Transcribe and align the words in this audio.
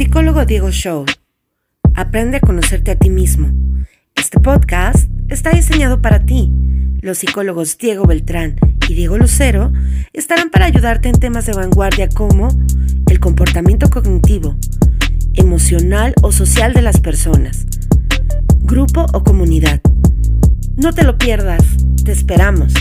Psicólogo 0.00 0.46
Diego 0.46 0.70
Show. 0.70 1.04
Aprende 1.94 2.38
a 2.38 2.40
conocerte 2.40 2.90
a 2.90 2.96
ti 2.96 3.10
mismo. 3.10 3.50
Este 4.14 4.40
podcast 4.40 5.10
está 5.28 5.50
diseñado 5.50 6.00
para 6.00 6.24
ti. 6.24 6.50
Los 7.02 7.18
psicólogos 7.18 7.76
Diego 7.76 8.06
Beltrán 8.06 8.56
y 8.88 8.94
Diego 8.94 9.18
Lucero 9.18 9.70
estarán 10.14 10.48
para 10.48 10.64
ayudarte 10.64 11.10
en 11.10 11.20
temas 11.20 11.44
de 11.44 11.52
vanguardia 11.52 12.08
como 12.08 12.48
el 13.10 13.20
comportamiento 13.20 13.90
cognitivo, 13.90 14.56
emocional 15.34 16.14
o 16.22 16.32
social 16.32 16.72
de 16.72 16.80
las 16.80 16.98
personas, 16.98 17.66
grupo 18.60 19.04
o 19.12 19.22
comunidad. 19.22 19.82
No 20.76 20.94
te 20.94 21.04
lo 21.04 21.18
pierdas, 21.18 21.62
te 22.02 22.12
esperamos. 22.12 22.72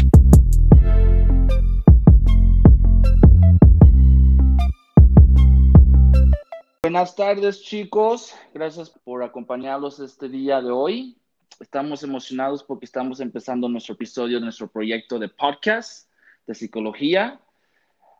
Buenas 6.89 7.15
tardes 7.15 7.61
chicos, 7.61 8.33
gracias 8.51 8.89
por 8.89 9.21
acompañarnos 9.21 9.99
este 9.99 10.27
día 10.27 10.59
de 10.59 10.71
hoy. 10.71 11.15
Estamos 11.59 12.01
emocionados 12.01 12.63
porque 12.63 12.85
estamos 12.85 13.19
empezando 13.19 13.69
nuestro 13.69 13.93
episodio 13.93 14.39
nuestro 14.39 14.67
proyecto 14.67 15.19
de 15.19 15.29
podcast 15.29 16.09
de 16.47 16.55
psicología. 16.55 17.39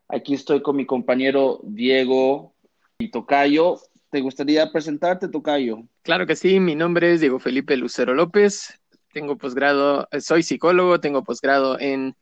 Aquí 0.07 0.35
estoy 0.35 0.61
con 0.61 0.75
mi 0.75 0.85
compañero 0.85 1.61
Diego 1.63 2.53
y 2.99 3.09
Tocayo. 3.09 3.79
¿Te 4.11 4.21
gustaría 4.21 4.71
presentarte, 4.71 5.29
Tocayo? 5.29 5.81
Claro 6.03 6.27
que 6.27 6.35
sí, 6.35 6.59
mi 6.59 6.75
nombre 6.75 7.11
es 7.11 7.21
Diego 7.21 7.39
Felipe 7.39 7.75
Lucero 7.75 8.13
López. 8.13 8.79
Tengo 9.11 9.35
posgrado, 9.35 10.07
soy 10.19 10.43
psicólogo, 10.43 10.99
tengo 10.99 11.23
posgrado 11.23 11.79
en 11.79 12.15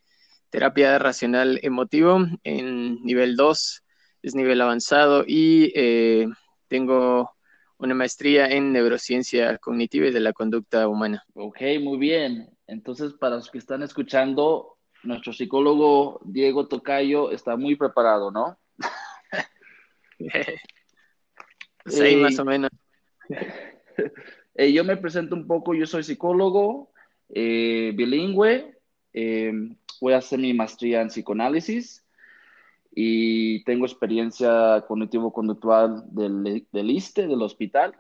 terapia 0.50 0.98
racional 0.98 1.60
emotivo 1.62 2.26
en 2.46 3.04
nivel 3.04 3.36
2 3.36 3.84
es 4.28 4.36
nivel 4.36 4.62
avanzado 4.62 5.24
y 5.26 5.72
eh, 5.76 6.28
tengo 6.68 7.32
una 7.78 7.96
maestría 7.96 8.48
en 8.48 8.74
neurociencia 8.74 9.58
cognitiva 9.58 10.08
y 10.08 10.12
de 10.12 10.20
la 10.20 10.34
conducta 10.34 10.88
humana. 10.88 11.24
Ok, 11.34 11.62
muy 11.82 11.98
bien. 11.98 12.50
Entonces, 12.68 13.14
para 13.14 13.36
los 13.36 13.50
que 13.50 13.60
están 13.60 13.84
escuchando, 13.84 14.78
nuestro 15.04 15.32
psicólogo 15.32 16.20
Diego 16.26 16.68
Tocayo 16.68 17.32
está 17.32 17.56
muy 17.56 17.76
preparado, 17.76 18.32
¿no? 18.32 18.58
sí, 21.86 22.02
eh, 22.02 22.18
más 22.18 22.40
o 22.40 22.46
menos. 22.46 22.70
Eh, 24.60 24.74
yo 24.74 24.84
me 24.84 24.98
presento 24.98 25.36
un 25.36 25.46
poco, 25.46 25.76
yo 25.76 25.86
soy 25.86 26.02
psicólogo 26.02 26.92
bilingüe, 27.30 28.76
voy 30.02 30.14
a 30.14 30.18
hacer 30.18 30.40
mi 30.40 30.52
maestría 30.52 31.02
en 31.02 31.10
psicoanálisis 31.10 32.07
y 33.00 33.64
tengo 33.64 33.86
experiencia 33.86 34.84
cognitivo-conductual 34.88 36.04
del, 36.08 36.66
del 36.72 36.90
ISTE, 36.90 37.28
del 37.28 37.44
hospital. 37.44 37.94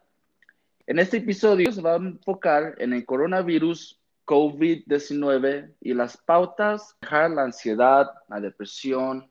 En 0.88 0.98
este 0.98 1.17
episodio 1.17 1.72
se 1.72 1.84
va 1.84 1.94
a 1.94 1.98
enfocar 1.98 2.73
en 2.80 2.94
el 2.94 3.06
coronavirus 3.06 4.00
COVID-19 4.25 5.75
y 5.81 5.94
las 5.94 6.18
pautas 6.18 6.98
dejar 7.00 7.30
la 7.30 7.44
ansiedad, 7.44 8.08
la 8.28 8.40
depresión 8.40 9.30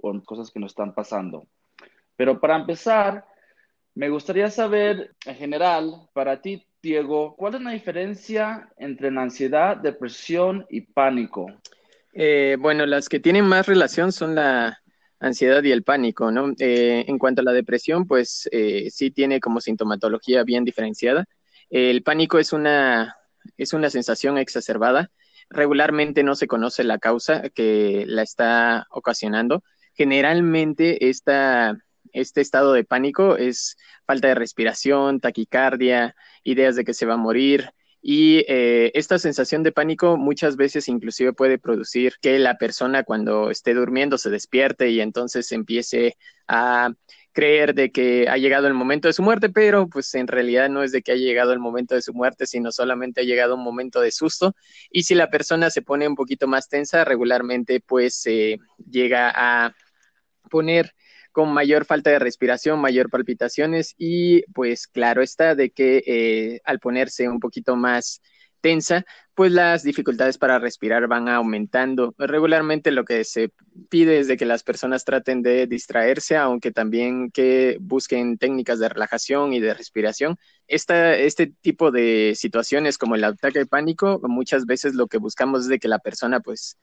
o 0.00 0.22
cosas 0.22 0.52
que 0.52 0.60
nos 0.60 0.70
están 0.70 0.94
pasando. 0.94 1.48
Pero 2.14 2.38
para 2.38 2.54
empezar, 2.54 3.24
me 3.96 4.10
gustaría 4.10 4.48
saber 4.50 5.16
en 5.26 5.34
general, 5.34 6.08
para 6.12 6.40
ti, 6.40 6.64
Diego, 6.80 7.34
¿cuál 7.34 7.56
es 7.56 7.62
la 7.62 7.72
diferencia 7.72 8.68
entre 8.76 9.10
la 9.10 9.22
ansiedad, 9.22 9.76
depresión 9.78 10.64
y 10.70 10.82
pánico? 10.82 11.46
Eh, 12.12 12.56
bueno, 12.60 12.86
las 12.86 13.08
que 13.08 13.18
tienen 13.18 13.46
más 13.46 13.66
relación 13.66 14.12
son 14.12 14.36
la 14.36 14.78
ansiedad 15.20 15.62
y 15.64 15.72
el 15.72 15.82
pánico, 15.82 16.30
¿no? 16.30 16.52
Eh, 16.58 17.04
en 17.08 17.18
cuanto 17.18 17.40
a 17.40 17.44
la 17.44 17.52
depresión, 17.52 18.06
pues 18.06 18.48
eh, 18.52 18.88
sí 18.90 19.10
tiene 19.10 19.40
como 19.40 19.60
sintomatología 19.60 20.44
bien 20.44 20.64
diferenciada. 20.64 21.26
El 21.70 22.02
pánico 22.02 22.38
es 22.38 22.52
una, 22.52 23.16
es 23.56 23.72
una 23.72 23.90
sensación 23.90 24.38
exacerbada. 24.38 25.10
Regularmente 25.50 26.22
no 26.22 26.34
se 26.34 26.46
conoce 26.46 26.84
la 26.84 26.98
causa 26.98 27.48
que 27.50 28.04
la 28.06 28.22
está 28.22 28.86
ocasionando. 28.90 29.62
Generalmente 29.94 31.08
esta, 31.08 31.76
este 32.12 32.40
estado 32.40 32.72
de 32.72 32.84
pánico 32.84 33.36
es 33.36 33.76
falta 34.06 34.28
de 34.28 34.34
respiración, 34.34 35.20
taquicardia, 35.20 36.14
ideas 36.44 36.76
de 36.76 36.84
que 36.84 36.94
se 36.94 37.06
va 37.06 37.14
a 37.14 37.18
morir, 37.18 37.70
y 38.10 38.42
eh, 38.48 38.90
esta 38.94 39.18
sensación 39.18 39.62
de 39.62 39.70
pánico 39.70 40.16
muchas 40.16 40.56
veces 40.56 40.88
inclusive 40.88 41.34
puede 41.34 41.58
producir 41.58 42.14
que 42.22 42.38
la 42.38 42.56
persona 42.56 43.04
cuando 43.04 43.50
esté 43.50 43.74
durmiendo 43.74 44.16
se 44.16 44.30
despierte 44.30 44.88
y 44.88 45.02
entonces 45.02 45.52
empiece 45.52 46.16
a 46.46 46.90
creer 47.32 47.74
de 47.74 47.92
que 47.92 48.26
ha 48.30 48.38
llegado 48.38 48.66
el 48.66 48.72
momento 48.72 49.08
de 49.08 49.12
su 49.12 49.22
muerte, 49.22 49.50
pero 49.50 49.90
pues 49.90 50.14
en 50.14 50.26
realidad 50.26 50.70
no 50.70 50.82
es 50.82 50.90
de 50.90 51.02
que 51.02 51.12
haya 51.12 51.22
llegado 51.22 51.52
el 51.52 51.58
momento 51.58 51.94
de 51.94 52.00
su 52.00 52.14
muerte, 52.14 52.46
sino 52.46 52.72
solamente 52.72 53.20
ha 53.20 53.24
llegado 53.24 53.56
un 53.56 53.62
momento 53.62 54.00
de 54.00 54.10
susto. 54.10 54.56
Y 54.90 55.02
si 55.02 55.14
la 55.14 55.28
persona 55.28 55.68
se 55.68 55.82
pone 55.82 56.08
un 56.08 56.14
poquito 56.14 56.48
más 56.48 56.70
tensa, 56.70 57.04
regularmente 57.04 57.80
pues 57.80 58.24
llega 58.90 59.30
a 59.36 59.74
poner 60.48 60.94
con 61.38 61.54
mayor 61.54 61.84
falta 61.84 62.10
de 62.10 62.18
respiración, 62.18 62.80
mayor 62.80 63.10
palpitaciones 63.10 63.94
y 63.96 64.42
pues 64.54 64.88
claro 64.88 65.22
está 65.22 65.54
de 65.54 65.70
que 65.70 66.02
eh, 66.04 66.60
al 66.64 66.80
ponerse 66.80 67.28
un 67.28 67.38
poquito 67.38 67.76
más 67.76 68.20
tensa, 68.60 69.04
pues 69.34 69.52
las 69.52 69.84
dificultades 69.84 70.36
para 70.36 70.58
respirar 70.58 71.06
van 71.06 71.28
aumentando. 71.28 72.12
Regularmente 72.18 72.90
lo 72.90 73.04
que 73.04 73.22
se 73.22 73.52
pide 73.88 74.18
es 74.18 74.26
de 74.26 74.36
que 74.36 74.46
las 74.46 74.64
personas 74.64 75.04
traten 75.04 75.42
de 75.42 75.68
distraerse, 75.68 76.36
aunque 76.36 76.72
también 76.72 77.30
que 77.30 77.76
busquen 77.80 78.36
técnicas 78.36 78.80
de 78.80 78.88
relajación 78.88 79.52
y 79.52 79.60
de 79.60 79.74
respiración. 79.74 80.38
Esta, 80.68 81.16
este 81.16 81.46
tipo 81.46 81.90
de 81.90 82.34
situaciones 82.36 82.98
como 82.98 83.14
el 83.14 83.24
ataque 83.24 83.60
de 83.60 83.66
pánico, 83.66 84.20
muchas 84.24 84.66
veces 84.66 84.94
lo 84.94 85.06
que 85.06 85.18
buscamos 85.18 85.62
es 85.62 85.68
de 85.68 85.78
que 85.78 85.88
la 85.88 85.98
persona 85.98 86.40
pues 86.40 86.78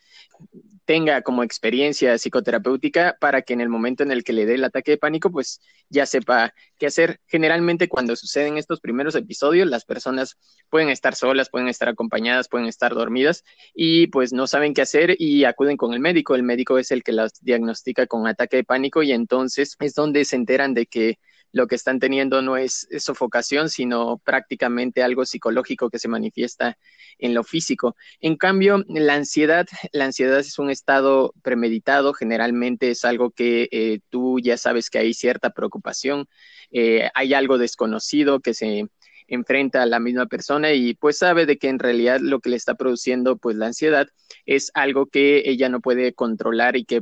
tenga 0.86 1.22
como 1.22 1.44
experiencia 1.44 2.18
psicoterapéutica 2.18 3.18
para 3.20 3.42
que 3.42 3.54
en 3.54 3.62
el 3.62 3.70
momento 3.70 4.04
en 4.04 4.12
el 4.12 4.24
que 4.24 4.34
le 4.34 4.46
dé 4.46 4.56
el 4.56 4.64
ataque 4.64 4.92
de 4.92 4.98
pánico, 4.98 5.32
pues 5.32 5.60
ya 5.90 6.06
sepa 6.06 6.54
qué 6.78 6.88
hacer. 6.88 7.20
Generalmente 7.28 7.90
cuando 7.90 8.16
suceden 8.16 8.58
estos 8.58 8.80
primeros 8.80 9.16
episodios, 9.16 9.68
las 9.68 9.86
personas 9.86 10.38
pueden 10.70 10.90
estar 10.90 11.16
solas, 11.16 11.50
pueden 11.50 11.68
estar 11.68 11.90
acompañadas, 11.90 12.48
pueden 12.48 12.68
estar 12.68 12.94
dormidas 12.94 13.44
y 13.74 14.08
pues 14.08 14.34
no 14.34 14.48
saben 14.48 14.74
qué 14.74 14.82
hacer 14.82 15.16
y 15.20 15.46
acuden 15.46 15.78
con 15.78 15.94
el 15.94 16.00
médico. 16.00 16.36
El 16.36 16.44
médico 16.44 16.78
es 16.78 16.92
el 16.92 17.04
que 17.04 17.12
las 17.12 17.44
diagnostica 17.44 18.08
con 18.08 18.28
ataque 18.28 18.58
de 18.58 18.64
pánico 18.64 19.04
y 19.04 19.12
entonces 19.12 19.76
es 19.80 19.94
donde 19.96 20.26
se 20.26 20.36
enteran 20.36 20.74
de 20.74 20.86
que 20.86 21.20
lo 21.56 21.68
que 21.68 21.76
están 21.76 22.00
teniendo 22.00 22.42
no 22.42 22.58
es, 22.58 22.86
sofocación, 23.00 23.70
sino 23.70 24.18
prácticamente 24.26 25.04
algo 25.04 25.26
psicológico 25.26 25.90
que 25.90 26.00
se 26.00 26.10
manifiesta 26.10 26.78
en 27.18 27.34
lo 27.34 27.46
físico. 27.46 27.96
En 28.20 28.36
cambio, 28.36 28.84
la 28.90 29.14
ansiedad, 29.14 29.66
la 29.94 30.04
ansiedad 30.04 30.38
es 30.40 30.60
un 30.60 30.70
estado 30.70 31.34
premeditado, 31.44 32.14
generalmente 32.14 32.92
es 32.92 33.06
algo 33.06 33.32
que 33.32 33.70
eh, 33.72 34.00
tú 34.10 34.38
ya 34.42 34.58
sabes 34.58 34.90
que 34.90 34.98
hay 34.98 35.14
cierta 35.14 35.52
preocupación, 35.52 36.28
eh, 36.72 37.10
hay 37.14 37.34
algo 37.34 37.58
desconocido 37.58 38.42
que 38.42 38.54
se 38.54 38.90
enfrenta 39.28 39.82
a 39.82 39.86
la 39.86 40.02
misma 40.02 40.26
persona 40.26 40.74
y 40.74 40.94
pues 40.94 41.20
sabe 41.20 41.46
de 41.46 41.58
que 41.58 41.70
en 41.70 41.80
realidad 41.80 42.20
lo 42.20 42.42
que 42.42 42.50
le 42.50 42.58
está 42.58 42.76
produciendo 42.76 43.38
pues 43.38 43.56
la 43.56 43.68
ansiedad 43.68 44.08
es 44.46 44.72
algo 44.74 45.06
que 45.06 45.44
ella 45.46 45.70
no 45.70 45.80
puede 45.80 46.14
controlar 46.14 46.76
y 46.76 46.84
que 46.84 47.02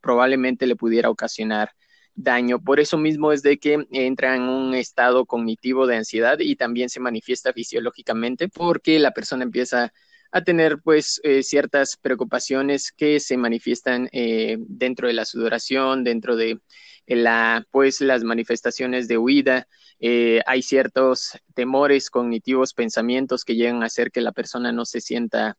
probablemente 0.00 0.66
le 0.66 0.76
pudiera 0.76 1.10
ocasionar 1.10 1.72
daño. 2.14 2.62
Por 2.62 2.80
eso 2.80 2.98
mismo 2.98 3.32
es 3.32 3.42
de 3.42 3.58
que 3.58 3.86
entra 3.92 4.36
en 4.36 4.42
un 4.42 4.74
estado 4.74 5.26
cognitivo 5.26 5.86
de 5.86 5.96
ansiedad 5.96 6.38
y 6.40 6.56
también 6.56 6.88
se 6.88 7.00
manifiesta 7.00 7.52
fisiológicamente 7.52 8.48
porque 8.48 8.98
la 8.98 9.12
persona 9.12 9.44
empieza 9.44 9.92
a 10.32 10.42
tener 10.42 10.78
pues 10.82 11.20
eh, 11.24 11.42
ciertas 11.42 11.96
preocupaciones 11.98 12.90
que 12.90 13.20
se 13.20 13.36
manifiestan 13.36 14.08
eh, 14.12 14.56
dentro 14.60 15.06
de 15.06 15.14
la 15.14 15.26
sudoración, 15.26 16.04
dentro 16.04 16.36
de 16.36 16.58
la 17.06 17.66
pues 17.70 18.00
las 18.00 18.24
manifestaciones 18.24 19.08
de 19.08 19.18
huida, 19.18 19.68
eh, 20.00 20.40
hay 20.46 20.62
ciertos 20.62 21.38
temores 21.54 22.10
cognitivos, 22.10 22.74
pensamientos 22.74 23.44
que 23.44 23.56
llegan 23.56 23.82
a 23.82 23.86
hacer 23.86 24.10
que 24.10 24.20
la 24.22 24.32
persona 24.32 24.72
no 24.72 24.84
se 24.84 25.00
sienta 25.00 25.58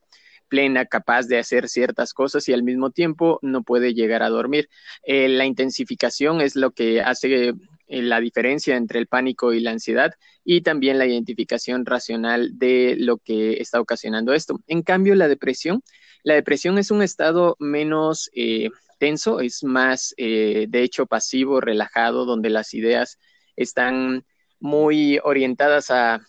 plena, 0.53 0.85
capaz 0.85 1.25
de 1.25 1.39
hacer 1.39 1.67
ciertas 1.67 2.13
cosas 2.13 2.47
y 2.47 2.53
al 2.53 2.61
mismo 2.61 2.91
tiempo 2.91 3.39
no 3.41 3.63
puede 3.63 3.95
llegar 3.95 4.21
a 4.21 4.29
dormir. 4.29 4.69
Eh, 5.01 5.27
la 5.27 5.47
intensificación 5.47 6.41
es 6.41 6.55
lo 6.55 6.69
que 6.69 7.01
hace 7.01 7.49
eh, 7.87 8.01
la 8.03 8.19
diferencia 8.19 8.75
entre 8.75 8.99
el 8.99 9.07
pánico 9.07 9.51
y 9.51 9.61
la 9.61 9.71
ansiedad 9.71 10.13
y 10.45 10.61
también 10.61 10.99
la 10.99 11.07
identificación 11.07 11.87
racional 11.87 12.51
de 12.59 12.95
lo 12.99 13.17
que 13.17 13.53
está 13.53 13.81
ocasionando 13.81 14.31
esto. 14.31 14.61
En 14.67 14.83
cambio, 14.83 15.15
la 15.15 15.27
depresión, 15.27 15.81
la 16.21 16.35
depresión 16.35 16.77
es 16.77 16.91
un 16.91 17.01
estado 17.01 17.55
menos 17.57 18.29
eh, 18.35 18.69
tenso, 18.99 19.39
es 19.39 19.63
más, 19.63 20.13
de 20.17 20.69
hecho, 20.83 21.07
pasivo, 21.07 21.61
relajado, 21.61 22.25
donde 22.25 22.51
las 22.51 22.75
ideas 22.75 23.17
están 23.55 24.23
muy 24.59 25.19
orientadas 25.23 25.89
a, 25.89 26.21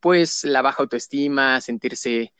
pues, 0.00 0.44
la 0.44 0.62
baja 0.62 0.82
autoestima, 0.82 1.60
sentirse 1.60 2.32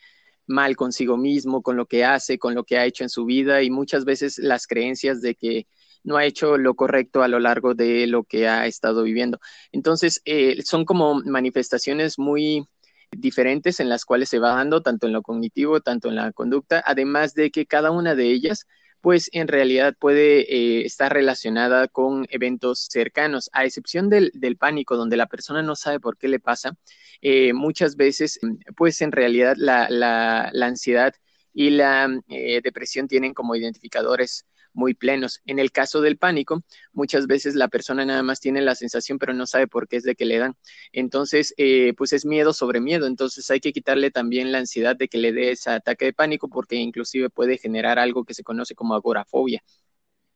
mal 0.48 0.76
consigo 0.76 1.16
mismo, 1.16 1.62
con 1.62 1.76
lo 1.76 1.86
que 1.86 2.04
hace, 2.04 2.38
con 2.38 2.54
lo 2.54 2.64
que 2.64 2.78
ha 2.78 2.84
hecho 2.84 3.04
en 3.04 3.10
su 3.10 3.24
vida 3.24 3.62
y 3.62 3.70
muchas 3.70 4.04
veces 4.04 4.38
las 4.38 4.66
creencias 4.66 5.20
de 5.20 5.34
que 5.34 5.66
no 6.04 6.16
ha 6.16 6.24
hecho 6.24 6.56
lo 6.56 6.74
correcto 6.74 7.22
a 7.22 7.28
lo 7.28 7.38
largo 7.38 7.74
de 7.74 8.06
lo 8.06 8.24
que 8.24 8.48
ha 8.48 8.66
estado 8.66 9.02
viviendo. 9.02 9.38
Entonces, 9.72 10.22
eh, 10.24 10.62
son 10.62 10.84
como 10.84 11.20
manifestaciones 11.22 12.18
muy 12.18 12.66
diferentes 13.10 13.80
en 13.80 13.88
las 13.88 14.04
cuales 14.04 14.28
se 14.28 14.38
va 14.38 14.50
dando, 14.50 14.82
tanto 14.82 15.06
en 15.06 15.12
lo 15.12 15.22
cognitivo, 15.22 15.80
tanto 15.80 16.08
en 16.08 16.16
la 16.16 16.32
conducta, 16.32 16.82
además 16.84 17.34
de 17.34 17.50
que 17.50 17.66
cada 17.66 17.90
una 17.90 18.14
de 18.14 18.30
ellas 18.30 18.66
pues 19.00 19.30
en 19.32 19.48
realidad 19.48 19.94
puede 19.98 20.40
eh, 20.52 20.84
estar 20.86 21.12
relacionada 21.12 21.88
con 21.88 22.26
eventos 22.30 22.88
cercanos, 22.90 23.50
a 23.52 23.64
excepción 23.64 24.08
del, 24.08 24.32
pánico, 24.58 24.96
donde 24.96 25.16
la 25.16 25.26
persona 25.26 25.62
no 25.62 25.76
sabe 25.76 26.00
por 26.00 26.16
qué 26.16 26.28
le 26.28 26.40
pasa. 26.40 26.76
Eh, 27.20 27.52
muchas 27.52 27.96
veces, 27.96 28.38
pues 28.76 29.00
en 29.02 29.12
realidad 29.12 29.54
la, 29.56 29.88
la, 29.90 30.50
la 30.52 30.66
ansiedad 30.66 31.14
y 31.52 31.70
la 31.70 32.08
eh, 32.28 32.60
depresión 32.62 33.08
tienen 33.08 33.34
como 33.34 33.56
identificadores 33.56 34.46
muy 34.78 34.94
plenos. 34.94 35.40
En 35.44 35.58
el 35.58 35.72
caso 35.72 36.00
del 36.00 36.16
pánico, 36.16 36.62
muchas 36.92 37.26
veces 37.26 37.56
la 37.56 37.68
persona 37.68 38.04
nada 38.04 38.22
más 38.22 38.40
tiene 38.40 38.62
la 38.62 38.76
sensación, 38.76 39.18
pero 39.18 39.34
no 39.34 39.46
sabe 39.46 39.66
por 39.66 39.88
qué 39.88 39.96
es 39.96 40.04
de 40.04 40.14
que 40.14 40.24
le 40.24 40.38
dan. 40.38 40.54
Entonces, 40.92 41.52
eh, 41.58 41.94
pues 41.96 42.12
es 42.12 42.24
miedo 42.24 42.52
sobre 42.52 42.80
miedo. 42.80 43.06
Entonces 43.06 43.50
hay 43.50 43.60
que 43.60 43.72
quitarle 43.72 44.10
también 44.10 44.52
la 44.52 44.58
ansiedad 44.58 44.96
de 44.96 45.08
que 45.08 45.18
le 45.18 45.32
dé 45.32 45.50
ese 45.50 45.70
ataque 45.70 46.06
de 46.06 46.12
pánico, 46.12 46.48
porque 46.48 46.76
inclusive 46.76 47.28
puede 47.28 47.58
generar 47.58 47.98
algo 47.98 48.24
que 48.24 48.34
se 48.34 48.44
conoce 48.44 48.74
como 48.76 48.94
agorafobia. 48.94 49.62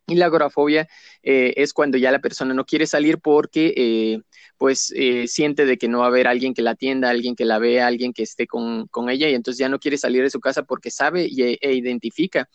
Y 0.09 0.17
la 0.17 0.27
agorafobia 0.27 0.89
eh, 1.23 1.55
es 1.57 1.73
cuando 1.73 1.97
ya 1.97 2.11
la 2.11 2.19
persona 2.19 2.55
no 2.55 2.65
quiere 2.65 2.87
salir 2.87 3.19
porque 3.19 3.73
eh, 3.77 4.21
pues 4.59 4.93
eh, 4.97 5.29
siente 5.29 5.65
de 5.65 5.79
que 5.79 5.87
no 5.87 6.01
va 6.01 6.07
a 6.07 6.09
haber 6.09 6.27
alguien 6.27 6.55
que 6.55 6.63
la 6.63 6.73
atienda, 6.73 7.09
alguien 7.09 7.37
que 7.37 7.45
la 7.45 7.61
vea, 7.61 7.87
alguien 7.87 8.13
que 8.13 8.25
esté 8.25 8.49
con, 8.49 8.89
ella 9.09 9.29
y 9.29 9.35
entonces 9.35 9.59
ya 9.59 9.69
no 9.69 9.79
quiere 9.79 9.97
salir 9.99 10.25
de 10.25 10.31
su 10.31 10.41
casa 10.41 10.65
porque 10.65 10.91
sabe 10.91 11.29
y, 11.31 11.43
e 11.43 11.75
identifica 11.75 12.49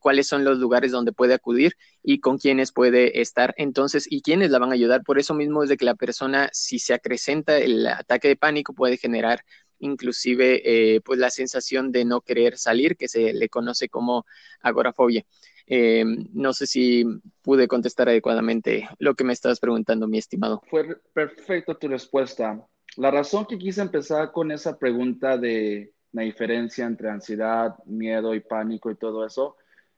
cuáles 0.00 0.26
son 0.26 0.44
los 0.44 0.58
lugares 0.58 0.92
donde 0.92 1.12
puede 1.12 1.34
acudir 1.34 1.76
y 2.02 2.20
con 2.20 2.38
quiénes 2.38 2.72
puede 2.72 3.20
estar 3.20 3.54
entonces 3.58 4.06
y 4.10 4.22
quiénes 4.22 4.50
la 4.50 4.58
van 4.58 4.70
a 4.70 4.74
ayudar. 4.74 5.02
Por 5.04 5.18
eso 5.18 5.34
mismo 5.34 5.62
es 5.62 5.68
de 5.68 5.76
que 5.76 5.84
la 5.84 5.94
persona 5.94 6.48
si 6.52 6.78
se 6.78 6.94
acrecenta 6.94 7.58
el 7.58 7.86
ataque 7.86 8.28
de 8.28 8.36
pánico 8.36 8.72
puede 8.74 8.96
generar 8.96 9.44
inclusive 9.78 11.00
pues 11.04 11.18
la 11.18 11.30
sensación 11.30 11.92
de 11.92 12.04
no 12.06 12.22
querer 12.22 12.56
salir 12.56 12.96
que 12.96 13.08
se 13.08 13.34
le 13.34 13.48
conoce 13.50 13.88
como 13.90 14.24
agorafobia. 14.60 15.24
Eh, 15.66 16.04
no 16.32 16.52
sé 16.52 16.66
si 16.66 17.04
pude 17.42 17.68
contestar 17.68 18.08
adecuadamente 18.08 18.88
lo 18.98 19.14
que 19.14 19.24
me 19.24 19.32
estabas 19.32 19.60
preguntando, 19.60 20.06
mi 20.06 20.18
estimado. 20.18 20.62
Fue 20.68 20.96
perfecta 21.12 21.74
tu 21.74 21.88
respuesta. 21.88 22.66
La 22.96 23.10
razón 23.10 23.46
que 23.46 23.58
quise 23.58 23.80
empezar 23.80 24.30
con 24.30 24.50
esa 24.50 24.78
pregunta 24.78 25.36
de 25.36 25.92
la 26.12 26.22
diferencia 26.22 26.86
entre 26.86 27.10
ansiedad, 27.10 27.74
miedo 27.86 28.34
y 28.34 28.40
pánico 28.40 28.90
y 28.90 28.96
todo 28.96 29.26
eso 29.26 29.56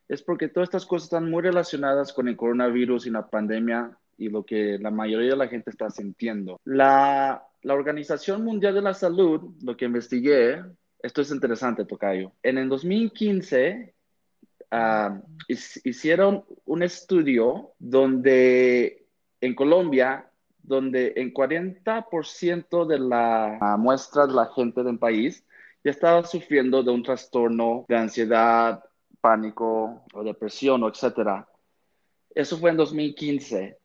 es 0.08 0.22
porque 0.22 0.48
todas 0.48 0.68
estas 0.68 0.86
cosas 0.86 1.06
están 1.06 1.30
muy 1.30 1.42
relacionadas 1.42 2.12
con 2.12 2.28
el 2.28 2.36
coronavirus 2.36 3.06
y 3.06 3.10
la 3.10 3.28
pandemia 3.28 3.98
y 4.16 4.28
lo 4.28 4.44
que 4.44 4.78
la 4.78 4.90
mayoría 4.90 5.30
de 5.30 5.36
la 5.36 5.48
gente 5.48 5.70
está 5.70 5.90
sintiendo. 5.90 6.60
La, 6.64 7.44
la 7.62 7.74
Organización 7.74 8.44
Mundial 8.44 8.74
de 8.74 8.82
la 8.82 8.94
Salud, 8.94 9.54
lo 9.62 9.76
que 9.76 9.84
investigué, 9.84 10.62
esto 11.00 11.20
es 11.20 11.30
interesante, 11.30 11.84
Tocayo. 11.84 12.32
En 12.42 12.56
el 12.56 12.68
2015 12.68 13.95
Ah, 14.70 15.20
hicieron 15.48 16.44
un 16.64 16.82
estudio 16.82 17.72
donde 17.78 19.06
en 19.40 19.54
Colombia, 19.54 20.30
donde 20.62 21.12
en 21.16 21.32
40% 21.32 22.86
de 22.86 22.98
la 22.98 23.76
muestra 23.78 24.26
de 24.26 24.32
la 24.34 24.46
gente 24.54 24.82
del 24.82 24.98
país 24.98 25.44
ya 25.84 25.92
estaba 25.92 26.24
sufriendo 26.24 26.82
de 26.82 26.90
un 26.90 27.02
trastorno 27.02 27.84
de 27.88 27.96
ansiedad, 27.96 28.82
pánico 29.20 30.04
o 30.12 30.24
depresión, 30.24 30.82
o 30.82 30.88
etcétera. 30.88 31.48
Eso 32.34 32.58
fue 32.58 32.70
en 32.70 32.76
2015. 32.76 33.78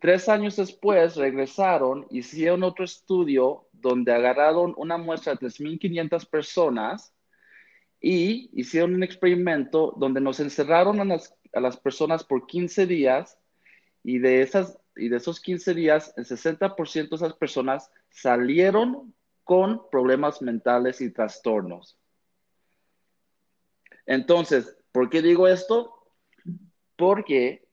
Tres 0.00 0.28
años 0.28 0.56
después 0.56 1.16
regresaron, 1.16 2.06
hicieron 2.10 2.62
otro 2.62 2.84
estudio 2.84 3.66
donde 3.72 4.12
agarraron 4.12 4.72
una 4.76 4.96
muestra 4.96 5.34
de 5.34 5.46
3.500 5.46 6.28
personas 6.28 7.12
y 8.00 8.50
hicieron 8.52 8.94
un 8.94 9.02
experimento 9.02 9.94
donde 9.96 10.20
nos 10.20 10.40
encerraron 10.40 11.00
a 11.00 11.60
las, 11.60 11.76
personas 11.78 12.24
por 12.24 12.46
15 12.46 12.86
días 12.86 13.38
y 14.04 14.18
de, 14.18 14.42
esas, 14.42 14.78
y 14.96 15.08
de 15.08 15.16
esos 15.16 15.40
15 15.40 15.74
días, 15.74 16.14
el 16.16 16.24
60% 16.24 17.08
de 17.08 17.16
esas 17.16 17.34
personas 17.34 17.90
salieron 18.10 19.14
con 19.42 19.88
problemas 19.90 20.40
mentales 20.42 21.00
y 21.00 21.10
trastornos. 21.10 21.96
Entonces, 24.06 24.76
¿por 24.92 25.10
qué 25.10 25.20
digo 25.20 25.48
esto? 25.48 25.94
Porque 26.96 27.66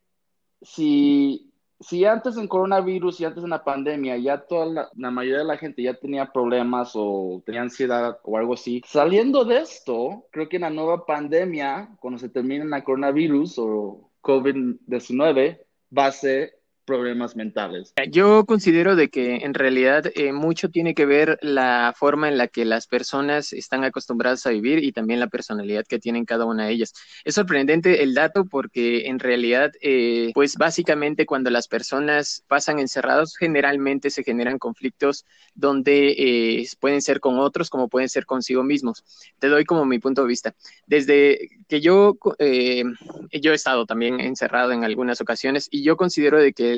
si 0.62 1.54
si 1.80 2.06
antes 2.06 2.38
en 2.38 2.48
coronavirus 2.48 3.20
y 3.20 3.26
antes 3.26 3.44
en 3.44 3.50
la 3.50 3.64
pandemia 3.64 4.18
ya 4.18 4.46
toda 4.46 4.90
la, 4.96 5.12
mayoría 5.12 5.40
de 5.40 5.46
la 5.46 5.58
gente 5.58 5.84
ya 5.84 5.94
tenía 5.94 6.32
problemas 6.32 6.92
o 6.96 7.42
tenía 7.46 7.62
ansiedad 7.62 8.20
o 8.24 8.38
algo 8.38 8.54
así, 8.54 8.82
saliendo 8.86 9.46
de 9.46 9.60
esto, 9.60 10.26
creo 10.32 10.48
que 10.50 10.58
en 10.58 10.64
la 10.64 10.70
nueva 10.70 11.06
pandemia, 11.06 11.90
cuando 12.00 12.18
se 12.20 12.30
termine 12.30 12.66
la 12.66 12.84
coronavirus 12.84 13.60
o 13.60 14.12
COVID-19, 14.22 15.60
va 15.98 16.06
a 16.08 16.12
ser 16.12 16.60
problemas 16.86 17.36
mentales. 17.36 17.94
Yo 18.10 18.46
considero 18.46 18.96
de 18.96 19.10
que 19.10 19.38
en 19.38 19.54
realidad 19.54 20.12
eh, 20.16 20.32
mucho 20.32 20.70
tiene 20.70 20.94
que 20.94 21.06
ver 21.06 21.38
la 21.42 21.94
forma 21.98 22.30
en 22.30 22.38
la 22.38 22.48
que 22.48 22.64
las 22.66 22.88
personas 22.88 23.54
están 23.54 23.84
acostumbradas 23.84 24.46
a 24.46 24.52
vivir 24.52 24.84
y 24.84 24.92
también 24.92 25.20
la 25.20 25.28
personalidad 25.28 25.86
que 25.88 26.00
tienen 26.00 26.26
cada 26.26 26.46
una 26.46 26.68
de 26.68 26.74
ellas. 26.74 26.94
Es 27.24 27.36
sorprendente 27.36 28.04
el 28.04 28.14
dato 28.14 28.46
porque 28.46 29.08
en 29.08 29.20
realidad, 29.20 29.72
eh, 29.82 30.32
pues 30.34 30.56
básicamente 30.56 31.26
cuando 31.26 31.50
las 31.50 31.68
personas 31.68 32.44
pasan 32.48 32.80
encerrados, 32.80 33.36
generalmente 33.36 34.10
se 34.10 34.24
generan 34.24 34.60
conflictos 34.60 35.26
donde 35.56 36.16
eh, 36.18 36.68
pueden 36.80 37.02
ser 37.02 37.20
con 37.20 37.40
otros 37.40 37.70
como 37.70 37.90
pueden 37.90 38.10
ser 38.10 38.26
consigo 38.26 38.64
mismos. 38.64 39.04
Te 39.40 39.50
doy 39.50 39.66
como 39.66 39.86
mi 39.86 40.00
punto 40.00 40.22
de 40.22 40.28
vista. 40.28 40.56
Desde 40.86 41.50
que 41.68 41.82
yo, 41.82 42.18
yo 42.40 43.52
he 43.52 43.56
estado 43.56 43.86
también 43.86 44.20
encerrado 44.20 44.72
en 44.72 44.84
algunas 44.84 45.20
ocasiones 45.22 45.68
y 45.72 45.84
yo 45.84 45.98
considero 45.98 46.40
de 46.40 46.54
que 46.54 46.75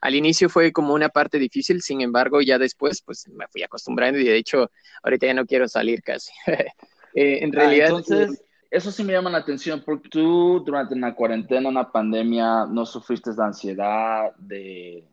al 0.00 0.14
inicio 0.14 0.48
fue 0.48 0.72
como 0.72 0.94
una 0.94 1.08
parte 1.08 1.38
difícil, 1.38 1.82
sin 1.82 2.00
embargo, 2.00 2.40
ya 2.40 2.58
después 2.58 3.02
pues 3.02 3.28
me 3.28 3.46
fui 3.48 3.62
acostumbrando 3.62 4.18
y 4.18 4.24
de 4.24 4.36
hecho 4.36 4.70
ahorita 5.02 5.26
ya 5.26 5.34
no 5.34 5.46
quiero 5.46 5.68
salir 5.68 6.02
casi. 6.02 6.32
Eh, 7.14 7.42
en 7.42 7.50
ah, 7.56 7.60
realidad... 7.60 7.86
entonces, 7.88 8.44
eso 8.70 8.92
sí 8.92 9.02
me 9.02 9.14
llama 9.14 9.30
la 9.30 9.38
atención 9.38 9.82
porque 9.84 10.10
tú 10.10 10.62
durante 10.64 10.94
una 10.94 11.14
cuarentena, 11.14 11.68
una 11.68 11.90
pandemia, 11.90 12.66
no 12.66 12.84
sufriste 12.84 13.32
de 13.32 13.42
ansiedad, 13.42 14.36
de 14.36 15.04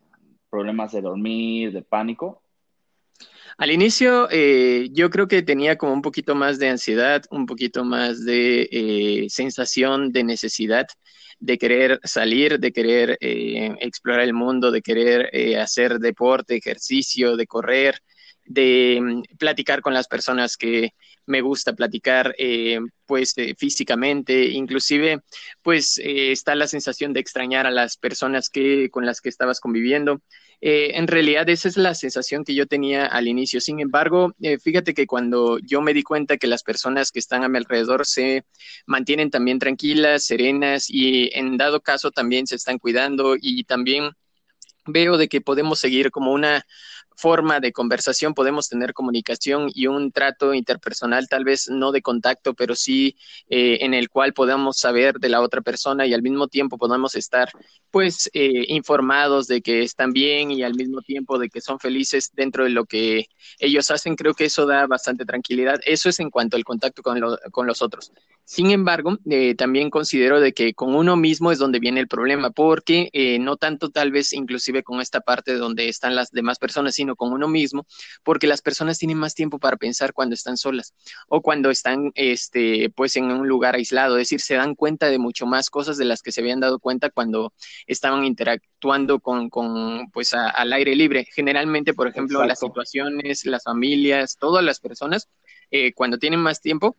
problemas 0.49 0.91
de 0.91 1.01
dormir, 1.01 1.71
de 1.71 1.81
pánico. 1.81 2.41
Al 3.57 3.71
inicio 3.71 4.27
eh, 4.31 4.89
yo 4.91 5.09
creo 5.09 5.27
que 5.27 5.41
tenía 5.41 5.77
como 5.77 5.93
un 5.93 6.01
poquito 6.01 6.35
más 6.35 6.59
de 6.59 6.69
ansiedad, 6.69 7.23
un 7.31 7.45
poquito 7.45 7.85
más 7.85 8.25
de 8.25 8.67
eh, 8.71 9.27
sensación 9.29 10.11
de 10.11 10.25
necesidad 10.25 10.87
de 11.39 11.57
querer 11.57 11.99
salir, 12.03 12.59
de 12.59 12.71
querer 12.71 13.17
eh, 13.21 13.75
explorar 13.79 14.21
el 14.21 14.33
mundo, 14.33 14.71
de 14.71 14.81
querer 14.81 15.29
eh, 15.33 15.59
hacer 15.59 15.99
deporte, 15.99 16.55
ejercicio, 16.55 17.35
de 17.35 17.47
correr, 17.47 17.99
de 18.45 18.99
mm, 19.01 19.37
platicar 19.37 19.81
con 19.81 19.93
las 19.93 20.07
personas 20.07 20.57
que 20.57 20.93
me 21.25 21.41
gusta 21.41 21.73
platicar, 21.73 22.35
eh, 22.37 22.79
pues 23.05 23.35
físicamente, 23.57 24.45
inclusive, 24.45 25.21
pues 25.61 25.99
está 26.03 26.55
la 26.55 26.67
sensación 26.67 27.13
de 27.13 27.19
extrañar 27.19 27.67
a 27.67 27.71
las 27.71 27.97
personas 27.97 28.49
que 28.49 28.89
con 28.89 29.05
las 29.05 29.21
que 29.21 29.29
estabas 29.29 29.59
conviviendo. 29.59 30.21
Eh, 30.61 30.97
en 30.97 31.07
realidad 31.07 31.47
esa 31.49 31.67
es 31.67 31.77
la 31.77 31.93
sensación 31.93 32.43
que 32.43 32.55
yo 32.55 32.65
tenía 32.65 33.05
al 33.05 33.27
inicio. 33.27 33.61
Sin 33.61 33.79
embargo, 33.79 34.33
eh, 34.41 34.57
fíjate 34.57 34.93
que 34.93 35.07
cuando 35.07 35.59
yo 35.59 35.81
me 35.81 35.93
di 35.93 36.03
cuenta 36.03 36.37
que 36.37 36.47
las 36.47 36.63
personas 36.63 37.11
que 37.11 37.19
están 37.19 37.43
a 37.43 37.49
mi 37.49 37.57
alrededor 37.57 38.05
se 38.05 38.45
mantienen 38.85 39.29
también 39.29 39.59
tranquilas, 39.59 40.25
serenas 40.25 40.85
y 40.89 41.29
en 41.33 41.57
dado 41.57 41.81
caso 41.81 42.11
también 42.11 42.47
se 42.47 42.55
están 42.55 42.79
cuidando 42.79 43.35
y 43.39 43.63
también 43.65 44.11
veo 44.87 45.17
de 45.17 45.27
que 45.27 45.41
podemos 45.41 45.79
seguir 45.79 46.11
como 46.11 46.31
una 46.31 46.65
forma 47.15 47.59
de 47.59 47.71
conversación 47.71 48.33
podemos 48.33 48.69
tener 48.69 48.93
comunicación 48.93 49.69
y 49.73 49.87
un 49.87 50.11
trato 50.11 50.53
interpersonal, 50.53 51.27
tal 51.27 51.43
vez 51.43 51.69
no 51.69 51.91
de 51.91 52.01
contacto, 52.01 52.53
pero 52.53 52.75
sí 52.75 53.17
eh, 53.49 53.79
en 53.81 53.93
el 53.93 54.09
cual 54.09 54.33
podamos 54.33 54.77
saber 54.77 55.15
de 55.19 55.29
la 55.29 55.41
otra 55.41 55.61
persona 55.61 56.05
y 56.05 56.13
al 56.13 56.21
mismo 56.21 56.47
tiempo 56.47 56.77
podamos 56.77 57.15
estar 57.15 57.49
pues 57.91 58.29
eh, 58.33 58.65
informados 58.67 59.47
de 59.47 59.61
que 59.61 59.81
están 59.83 60.11
bien 60.11 60.51
y 60.51 60.63
al 60.63 60.75
mismo 60.75 61.01
tiempo 61.01 61.39
de 61.39 61.49
que 61.49 61.61
son 61.61 61.79
felices 61.79 62.31
dentro 62.33 62.63
de 62.65 62.69
lo 62.69 62.85
que 62.85 63.27
ellos 63.59 63.89
hacen. 63.91 64.15
Creo 64.15 64.33
que 64.33 64.45
eso 64.45 64.65
da 64.65 64.85
bastante 64.85 65.25
tranquilidad. 65.25 65.79
Eso 65.85 66.09
es 66.09 66.19
en 66.19 66.29
cuanto 66.29 66.57
al 66.57 66.65
contacto 66.65 67.01
con, 67.01 67.19
con 67.51 67.67
los 67.67 67.81
otros. 67.81 68.11
Sin 68.43 68.69
embargo, 68.71 69.17
eh, 69.29 69.55
también 69.55 69.89
considero 69.89 70.39
de 70.39 70.53
que 70.53 70.73
con 70.73 70.93
uno 70.93 71.15
mismo 71.15 71.51
es 71.51 71.57
donde 71.57 71.79
viene 71.79 71.99
el 71.99 72.07
problema, 72.07 72.51
porque 72.51 73.09
no 73.39 73.57
tanto 73.57 73.89
tal 73.89 74.11
vez 74.11 74.33
inclusive 74.33 74.83
con 74.83 75.01
esta 75.01 75.21
parte 75.21 75.55
donde 75.55 75.89
están 75.89 76.15
las 76.15 76.31
demás 76.31 76.59
personas, 76.59 76.95
sino 76.95 77.04
con 77.13 77.33
uno 77.33 77.47
mismo, 77.47 77.85
porque 78.23 78.47
las 78.47 78.61
personas 78.61 78.97
tienen 78.97 79.17
más 79.17 79.35
tiempo 79.35 79.59
para 79.59 79.77
pensar 79.77 80.13
cuando 80.13 80.33
están 80.33 80.57
solas 80.57 80.95
o 81.27 81.41
cuando 81.41 81.69
están, 81.69 82.11
este, 82.15 82.89
pues 82.95 83.15
en 83.17 83.25
un 83.25 83.47
lugar 83.47 83.75
aislado, 83.75 84.17
es 84.17 84.21
decir, 84.29 84.41
se 84.41 84.55
dan 84.55 84.73
cuenta 84.75 85.07
de 85.09 85.19
mucho 85.19 85.45
más 85.45 85.69
cosas 85.69 85.97
de 85.97 86.05
las 86.05 86.21
que 86.21 86.31
se 86.31 86.41
habían 86.41 86.59
dado 86.59 86.79
cuenta 86.79 87.09
cuando 87.09 87.53
estaban 87.85 88.25
interactuando 88.25 89.19
con, 89.19 89.49
con 89.49 90.09
pues 90.11 90.33
al 90.33 90.73
aire 90.73 90.95
libre. 90.95 91.25
Generalmente, 91.33 91.93
por 91.93 92.07
ejemplo, 92.07 92.43
las 92.45 92.59
situaciones, 92.59 93.45
las 93.45 93.63
familias, 93.63 94.37
todas 94.39 94.63
las 94.63 94.79
personas, 94.79 95.27
eh, 95.71 95.93
cuando 95.93 96.17
tienen 96.17 96.39
más 96.39 96.61
tiempo, 96.61 96.95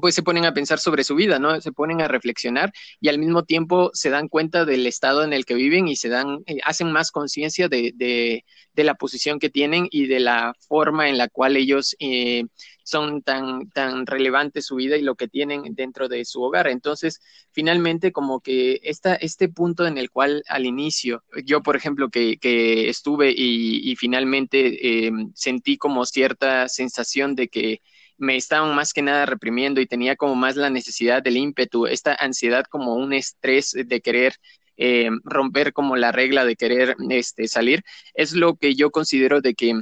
pues 0.00 0.14
se 0.14 0.22
ponen 0.22 0.44
a 0.44 0.54
pensar 0.54 0.78
sobre 0.78 1.04
su 1.04 1.14
vida, 1.14 1.38
¿no? 1.38 1.60
Se 1.60 1.72
ponen 1.72 2.00
a 2.00 2.08
reflexionar 2.08 2.72
y 3.00 3.08
al 3.08 3.18
mismo 3.18 3.44
tiempo 3.44 3.90
se 3.94 4.10
dan 4.10 4.28
cuenta 4.28 4.64
del 4.64 4.86
estado 4.86 5.24
en 5.24 5.32
el 5.32 5.44
que 5.44 5.54
viven 5.54 5.88
y 5.88 5.96
se 5.96 6.08
dan, 6.08 6.40
eh, 6.46 6.58
hacen 6.64 6.92
más 6.92 7.10
conciencia 7.10 7.68
de, 7.68 7.92
de, 7.94 8.44
la 8.84 8.94
posición 8.94 9.40
que 9.40 9.50
tienen 9.50 9.88
y 9.90 10.06
de 10.06 10.20
la 10.20 10.54
forma 10.68 11.08
en 11.08 11.18
la 11.18 11.28
cual 11.28 11.56
ellos 11.56 11.96
eh, 11.98 12.44
son 12.84 13.22
tan, 13.22 13.68
tan 13.70 14.06
relevantes 14.06 14.66
su 14.66 14.76
vida 14.76 14.96
y 14.96 15.02
lo 15.02 15.16
que 15.16 15.28
tienen 15.28 15.74
dentro 15.74 16.08
de 16.08 16.24
su 16.24 16.42
hogar. 16.42 16.68
Entonces, 16.68 17.20
finalmente, 17.50 18.12
como 18.12 18.40
que 18.40 18.80
esta, 18.84 19.14
este 19.16 19.48
punto 19.48 19.86
en 19.86 19.98
el 19.98 20.10
cual 20.10 20.42
al 20.48 20.64
inicio, 20.64 21.24
yo, 21.44 21.62
por 21.62 21.76
ejemplo, 21.76 22.08
que, 22.08 22.38
que 22.38 22.88
estuve 22.88 23.34
y, 23.36 23.94
finalmente 23.96 25.06
eh, 25.06 25.12
sentí 25.34 25.76
como 25.76 26.06
cierta 26.06 26.68
sensación 26.68 27.34
de 27.34 27.48
que 27.48 27.82
me 28.18 28.36
estaban 28.36 28.74
más 28.74 28.92
que 28.92 29.02
nada 29.02 29.26
reprimiendo 29.26 29.80
y 29.80 29.86
tenía 29.86 30.16
como 30.16 30.34
más 30.34 30.56
la 30.56 30.70
necesidad 30.70 31.22
del 31.22 31.36
ímpetu, 31.36 31.86
esta 31.86 32.14
ansiedad 32.14 32.64
como 32.68 32.94
un 32.94 33.12
estrés 33.12 33.72
de 33.72 34.00
querer 34.00 34.34
eh, 34.76 35.10
romper 35.24 35.72
como 35.72 35.96
la 35.96 36.12
regla 36.12 36.44
de 36.44 36.56
querer 36.56 36.96
este, 37.10 37.48
salir, 37.48 37.82
es 38.14 38.32
lo 38.32 38.56
que 38.56 38.74
yo 38.74 38.90
considero 38.90 39.40
de 39.40 39.54
que 39.54 39.74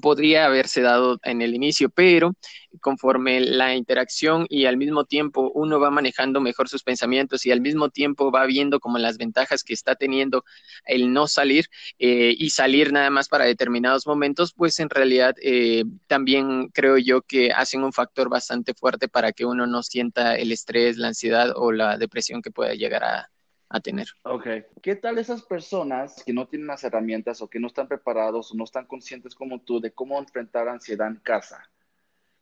podría 0.00 0.46
haberse 0.46 0.80
dado 0.82 1.18
en 1.22 1.42
el 1.42 1.54
inicio, 1.54 1.90
pero 1.90 2.34
conforme 2.80 3.40
la 3.40 3.74
interacción 3.74 4.46
y 4.48 4.66
al 4.66 4.76
mismo 4.76 5.04
tiempo 5.04 5.50
uno 5.54 5.80
va 5.80 5.90
manejando 5.90 6.40
mejor 6.40 6.68
sus 6.68 6.82
pensamientos 6.82 7.46
y 7.46 7.50
al 7.50 7.60
mismo 7.60 7.90
tiempo 7.90 8.30
va 8.30 8.46
viendo 8.46 8.80
como 8.80 8.98
las 8.98 9.18
ventajas 9.18 9.64
que 9.64 9.74
está 9.74 9.94
teniendo 9.94 10.44
el 10.84 11.12
no 11.12 11.26
salir 11.26 11.66
eh, 11.98 12.34
y 12.38 12.50
salir 12.50 12.92
nada 12.92 13.10
más 13.10 13.28
para 13.28 13.44
determinados 13.44 14.06
momentos, 14.06 14.52
pues 14.52 14.78
en 14.80 14.90
realidad 14.90 15.34
eh, 15.42 15.84
también 16.06 16.68
creo 16.68 16.98
yo 16.98 17.22
que 17.22 17.52
hacen 17.52 17.82
un 17.84 17.92
factor 17.92 18.28
bastante 18.28 18.74
fuerte 18.74 19.08
para 19.08 19.32
que 19.32 19.44
uno 19.44 19.66
no 19.66 19.82
sienta 19.82 20.36
el 20.36 20.52
estrés, 20.52 20.96
la 20.98 21.08
ansiedad 21.08 21.52
o 21.56 21.72
la 21.72 21.98
depresión 21.98 22.42
que 22.42 22.50
pueda 22.50 22.74
llegar 22.74 23.04
a, 23.04 23.30
a 23.70 23.80
tener. 23.80 24.08
Ok. 24.22 24.46
¿Qué 24.82 24.96
tal 24.96 25.18
esas 25.18 25.42
personas 25.42 26.22
que 26.24 26.32
no 26.32 26.46
tienen 26.48 26.68
las 26.68 26.84
herramientas 26.84 27.42
o 27.42 27.48
que 27.48 27.60
no 27.60 27.66
están 27.66 27.88
preparados 27.88 28.50
o 28.50 28.54
no 28.56 28.64
están 28.64 28.86
conscientes 28.86 29.34
como 29.34 29.60
tú 29.60 29.80
de 29.80 29.92
cómo 29.92 30.18
enfrentar 30.18 30.68
ansiedad 30.68 31.08
en 31.08 31.16
casa? 31.16 31.68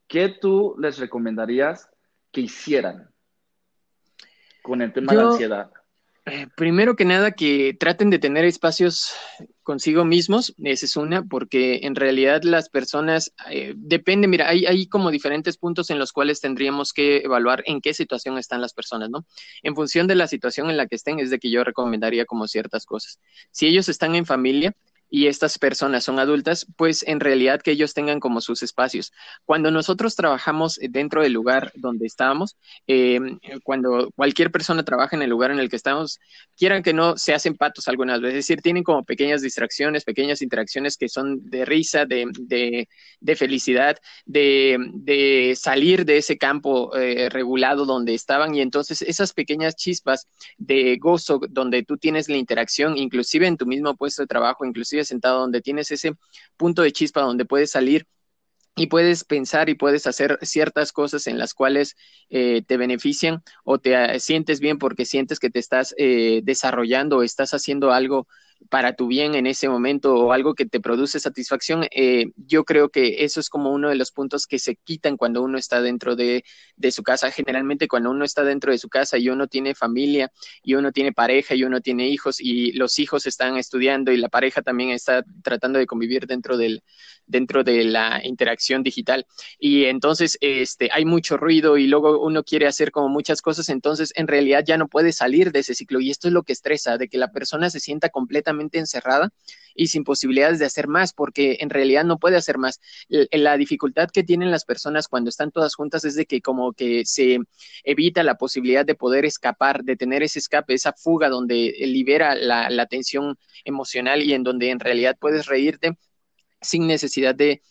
¿Qué 0.07 0.29
tú 0.41 0.77
les 0.79 0.99
recomendarías 0.99 1.91
que 2.31 2.43
hicieran 2.43 3.11
con 4.63 4.83
el 4.83 4.93
tema 4.93 5.13
de 5.13 5.19
la 5.19 5.29
ansiedad? 5.29 5.71
Eh, 6.27 6.47
primero 6.57 6.97
que 6.97 7.05
nada, 7.05 7.33
que 7.33 7.77
traten 7.79 8.11
de 8.11 8.19
tener 8.19 8.45
espacios 8.45 9.15
consigo 9.67 10.05
mismos, 10.05 10.55
esa 10.63 10.87
es 10.87 10.97
una, 10.97 11.25
porque 11.25 11.81
en 11.83 11.97
realidad 11.97 12.45
las 12.45 12.69
personas, 12.69 13.33
eh, 13.51 13.75
depende, 13.77 14.29
mira, 14.29 14.49
hay, 14.49 14.65
hay 14.65 14.87
como 14.87 15.11
diferentes 15.11 15.57
puntos 15.57 15.91
en 15.91 15.99
los 15.99 16.13
cuales 16.13 16.41
tendríamos 16.41 16.93
que 16.93 17.19
evaluar 17.19 17.65
en 17.67 17.81
qué 17.81 17.93
situación 17.93 18.39
están 18.39 18.61
las 18.61 18.73
personas, 18.73 19.11
¿no? 19.11 19.27
En 19.65 19.75
función 19.75 20.07
de 20.07 20.15
la 20.15 20.29
situación 20.29 20.71
en 20.71 20.77
la 20.77 20.87
que 20.87 20.95
estén, 20.95 21.19
es 21.19 21.31
de 21.31 21.41
que 21.41 21.51
yo 21.51 21.65
recomendaría 21.65 22.27
como 22.27 22.47
ciertas 22.47 22.87
cosas. 22.87 23.19
Si 23.51 23.67
ellos 23.67 23.89
están 23.89 24.15
en 24.15 24.25
familia, 24.25 24.73
y 25.09 25.27
estas 25.29 25.59
personas 25.59 26.05
son 26.05 26.19
adultas, 26.19 26.67
pues 26.77 27.05
en 27.07 27.21
realidad 27.21 27.61
que 27.63 27.71
ellos 27.71 27.95
tengan 27.95 28.21
como 28.21 28.41
sus 28.41 28.63
espacios. 28.63 29.13
Cuando 29.45 29.71
nosotros 29.71 30.17
trabajamos 30.17 30.79
dentro 30.83 31.23
del 31.23 31.33
lugar 31.33 31.73
donde 31.75 32.07
estamos, 32.07 32.57
eh, 32.87 33.21
cuando 33.63 34.11
cualquier 34.17 34.51
persona 34.51 34.85
trabaja 34.85 35.17
en 35.17 35.23
el 35.23 35.31
lugar 35.31 35.51
en 35.51 35.59
el 35.59 35.69
que 35.69 35.77
estamos, 35.77 36.19
quieran 36.57 36.83
que 36.83 36.93
no, 36.93 37.17
se 37.17 37.35
hacen 37.35 37.57
patos 37.57 37.89
algunas 37.89 38.21
veces, 38.21 38.39
es 38.39 38.47
decir, 38.47 38.63
tienen 38.63 38.83
como 38.83 39.05
pequeñas 39.05 39.43
distracciones, 39.43 40.05
pequeñas 40.05 40.43
interacciones 40.43 40.97
que 40.97 41.09
son 41.09 41.49
de 41.49 41.65
risa, 41.65 42.05
de, 42.05 42.27
de, 42.39 42.89
de 43.21 43.37
felicidad, 43.37 43.97
de, 44.25 44.77
de, 44.95 45.55
salir 45.57 46.05
de 46.05 46.19
ese 46.19 46.37
campo 46.37 46.95
eh, 46.97 47.29
regulado 47.31 47.87
donde 47.87 48.15
estaban 48.15 48.55
y 48.55 48.61
entonces 48.61 49.03
esas 49.03 49.33
pequeñas 49.33 49.77
chispas 49.77 50.29
de 50.59 50.97
gozo 50.99 51.41
donde 51.49 51.83
tú 51.83 51.97
tienes 51.97 52.29
la 52.29 52.37
interacción, 52.37 52.97
inclusive 52.97 53.47
en 53.47 53.57
tu 53.57 53.67
mismo 53.67 53.97
puesto 53.97 54.23
de 54.23 54.27
trabajo, 54.27 54.65
inclusive 54.65 55.05
sentado, 55.07 55.41
donde 55.41 55.63
tienes 55.63 55.91
ese 55.91 56.15
punto 56.57 56.83
de 56.83 56.93
chispa 56.93 57.23
donde 57.23 57.45
puedes 57.45 57.71
salir 57.71 58.07
y 58.77 58.89
puedes 58.89 59.25
pensar 59.25 59.71
y 59.71 59.75
puedes 59.75 60.07
hacer 60.07 60.39
ciertas 60.43 60.93
cosas 60.93 61.27
en 61.27 61.39
las 61.39 61.55
cuales 61.55 61.97
eh, 62.29 62.63
te 62.67 62.77
benefician 62.77 63.43
o 63.65 63.79
te 63.79 63.95
eh, 63.95 64.21
sientes 64.21 64.61
bien 64.61 64.79
porque 64.79 65.07
sientes 65.07 65.41
que 65.41 65.51
te 65.51 65.59
estás 65.59 65.95
eh, 65.97 66.43
desarrollando 66.45 67.19
o 67.19 67.23
estás 67.23 67.55
haciendo 67.55 67.91
algo 67.93 68.29
para 68.69 68.95
tu 68.95 69.07
bien 69.07 69.35
en 69.35 69.47
ese 69.47 69.69
momento 69.69 70.15
o 70.15 70.33
algo 70.33 70.55
que 70.55 70.67
te 70.67 70.81
produce 70.81 71.21
satisfacción, 71.21 71.87
eh, 71.91 72.27
yo 72.37 72.65
creo 72.65 72.89
que 72.89 73.25
eso 73.25 73.41
es 73.41 73.49
como 73.49 73.73
uno 73.73 73.89
de 73.89 73.95
los 73.95 74.13
puntos 74.13 74.47
que 74.47 74.59
se 74.59 74.77
quitan 74.77 75.17
cuando 75.17 75.43
uno 75.43 75.59
está 75.59 75.81
dentro 75.81 76.17
de, 76.17 76.45
de, 76.77 76.91
su 76.91 77.03
casa. 77.03 77.31
Generalmente 77.31 77.89
cuando 77.89 78.11
uno 78.11 78.25
está 78.25 78.45
dentro 78.45 78.73
de 78.73 78.79
su 78.79 78.89
casa 78.89 79.19
y 79.19 79.29
uno 79.29 79.47
tiene 79.47 79.75
familia 79.75 80.33
y 80.63 80.75
uno 80.75 80.93
tiene 80.93 81.13
pareja 81.13 81.55
y 81.55 81.65
uno 81.65 81.81
tiene 81.81 82.09
hijos 82.09 82.41
y 82.41 82.73
los 82.73 82.99
hijos 82.99 83.27
están 83.27 83.57
estudiando 83.57 84.13
y 84.13 84.17
la 84.17 84.29
pareja 84.29 84.63
también 84.63 84.91
está 84.91 85.25
tratando 85.43 85.79
de 85.79 85.87
convivir 85.87 86.27
dentro 86.27 86.57
del 86.57 86.83
dentro 87.27 87.65
de 87.65 87.85
la 87.85 88.21
interacción 88.25 88.85
digital 88.85 89.27
y 89.59 89.87
entonces 89.87 90.39
este 90.41 90.89
hay 90.93 91.05
mucho 91.05 91.37
ruido 91.37 91.77
y 91.77 91.89
luego 91.89 92.21
uno 92.21 92.45
quiere 92.45 92.69
hacer 92.69 92.93
como 92.93 93.09
muchas 93.09 93.43
cosas, 93.43 93.69
entonces 93.69 94.13
en 94.15 94.29
realidad 94.29 94.63
ya 94.65 94.77
no 94.79 94.87
puede 94.87 95.13
salir 95.13 95.51
de 95.51 95.59
ese 95.59 95.75
ciclo 95.75 96.01
y 96.01 96.11
esto 96.11 96.29
es 96.29 96.35
lo 96.35 96.45
que 96.45 96.53
estresa, 96.53 96.99
de 96.99 97.09
que 97.09 97.19
la 97.19 97.33
persona 97.33 97.69
se 97.69 97.81
sienta 97.81 98.11
completamente 98.11 98.46
encerrada 98.73 99.31
y 99.77 99.89
sin 99.89 100.05
posibilidades 100.05 100.59
de 100.59 100.65
hacer 100.65 100.89
más, 100.89 101.13
porque 101.13 101.59
en 101.61 101.71
realidad 101.71 102.05
no 102.05 102.19
puede 102.19 102.37
hacer 102.37 102.59
más. 102.59 102.81
La 103.31 103.57
dificultad 103.57 104.09
que 104.11 104.25
tienen 104.25 104.51
las 104.51 104.65
personas 104.65 105.07
cuando 105.07 105.29
están 105.29 105.53
todas 105.53 105.75
juntas 105.75 106.05
es 106.05 106.15
de 106.15 106.27
que 106.27 106.41
como 106.41 106.73
que 106.73 107.05
se 107.05 107.41
evita 107.85 108.23
la 108.23 108.37
posibilidad 108.37 108.87
de 108.87 108.95
poder 108.95 109.25
escapar, 109.25 109.85
de 109.85 109.97
tener 109.97 110.23
ese 110.23 110.39
escape, 110.39 110.75
esa 110.75 110.93
fuga 110.95 111.29
donde 111.29 111.75
libera 111.81 112.35
la, 112.35 112.71
la 112.71 112.87
tensión 112.87 113.37
emocional 113.65 114.23
y 114.23 114.33
en 114.33 114.43
donde 114.43 114.71
en 114.71 114.81
realidad 114.81 115.17
puedes 115.21 115.47
reírte 115.47 115.99
sin 116.61 116.87
necesidad 116.87 117.35
de, 117.35 117.63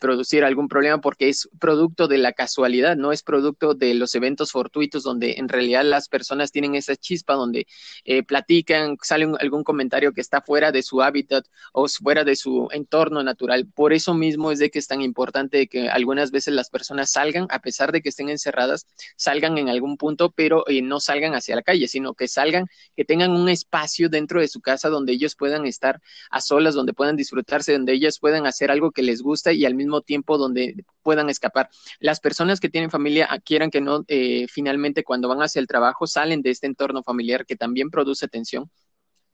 producir 0.00 0.44
algún 0.44 0.68
problema 0.68 1.00
porque 1.00 1.28
es 1.28 1.48
producto 1.58 2.08
de 2.08 2.18
la 2.18 2.32
casualidad, 2.32 2.96
no 2.96 3.12
es 3.12 3.22
producto 3.22 3.74
de 3.74 3.94
los 3.94 4.14
eventos 4.14 4.52
fortuitos 4.52 5.02
donde 5.02 5.34
en 5.38 5.48
realidad 5.48 5.84
las 5.84 6.08
personas 6.08 6.52
tienen 6.52 6.74
esa 6.74 6.96
chispa 6.96 7.34
donde 7.34 7.66
eh, 8.04 8.22
platican, 8.22 8.96
sale 9.02 9.28
algún 9.40 9.64
comentario 9.64 10.12
que 10.12 10.20
está 10.20 10.40
fuera 10.40 10.72
de 10.72 10.82
su 10.82 11.02
hábitat 11.02 11.46
o 11.72 11.86
fuera 11.88 12.24
de 12.24 12.36
su 12.36 12.68
entorno 12.72 13.22
natural. 13.22 13.66
Por 13.66 13.92
eso 13.92 14.14
mismo 14.14 14.50
es 14.50 14.58
de 14.58 14.70
que 14.70 14.78
es 14.78 14.86
tan 14.86 15.02
importante 15.02 15.66
que 15.68 15.88
algunas 15.88 16.30
veces 16.30 16.54
las 16.54 16.70
personas 16.70 17.10
salgan, 17.10 17.46
a 17.50 17.60
pesar 17.60 17.92
de 17.92 18.02
que 18.02 18.08
estén 18.08 18.28
encerradas, 18.28 18.86
salgan 19.16 19.58
en 19.58 19.68
algún 19.68 19.96
punto, 19.96 20.30
pero 20.30 20.66
eh, 20.68 20.82
no 20.82 21.00
salgan 21.00 21.34
hacia 21.34 21.56
la 21.56 21.62
calle, 21.62 21.88
sino 21.88 22.14
que 22.14 22.28
salgan, 22.28 22.66
que 22.96 23.04
tengan 23.04 23.32
un 23.32 23.48
espacio 23.48 24.08
dentro 24.08 24.40
de 24.40 24.48
su 24.48 24.60
casa 24.60 24.88
donde 24.88 25.12
ellos 25.12 25.36
puedan 25.36 25.66
estar 25.66 26.00
a 26.30 26.40
solas, 26.40 26.74
donde 26.74 26.94
puedan 26.94 27.16
disfrutarse, 27.16 27.72
donde 27.72 27.92
ellas 27.92 28.18
puedan 28.22 28.46
hacer 28.46 28.70
algo 28.70 28.92
que 28.92 29.02
les 29.02 29.20
gusta 29.20 29.52
y 29.52 29.64
al 29.64 29.74
mismo 29.74 30.00
tiempo 30.00 30.38
donde 30.38 30.84
puedan 31.02 31.28
escapar. 31.28 31.68
Las 31.98 32.20
personas 32.20 32.60
que 32.60 32.68
tienen 32.68 32.88
familia, 32.88 33.26
ah, 33.28 33.40
quieran 33.40 33.68
que 33.68 33.80
no, 33.80 34.04
eh, 34.06 34.46
finalmente 34.48 35.02
cuando 35.02 35.26
van 35.26 35.42
hacia 35.42 35.58
el 35.58 35.66
trabajo 35.66 36.06
salen 36.06 36.40
de 36.40 36.50
este 36.50 36.68
entorno 36.68 37.02
familiar 37.02 37.44
que 37.44 37.56
también 37.56 37.90
produce 37.90 38.28
tensión 38.28 38.70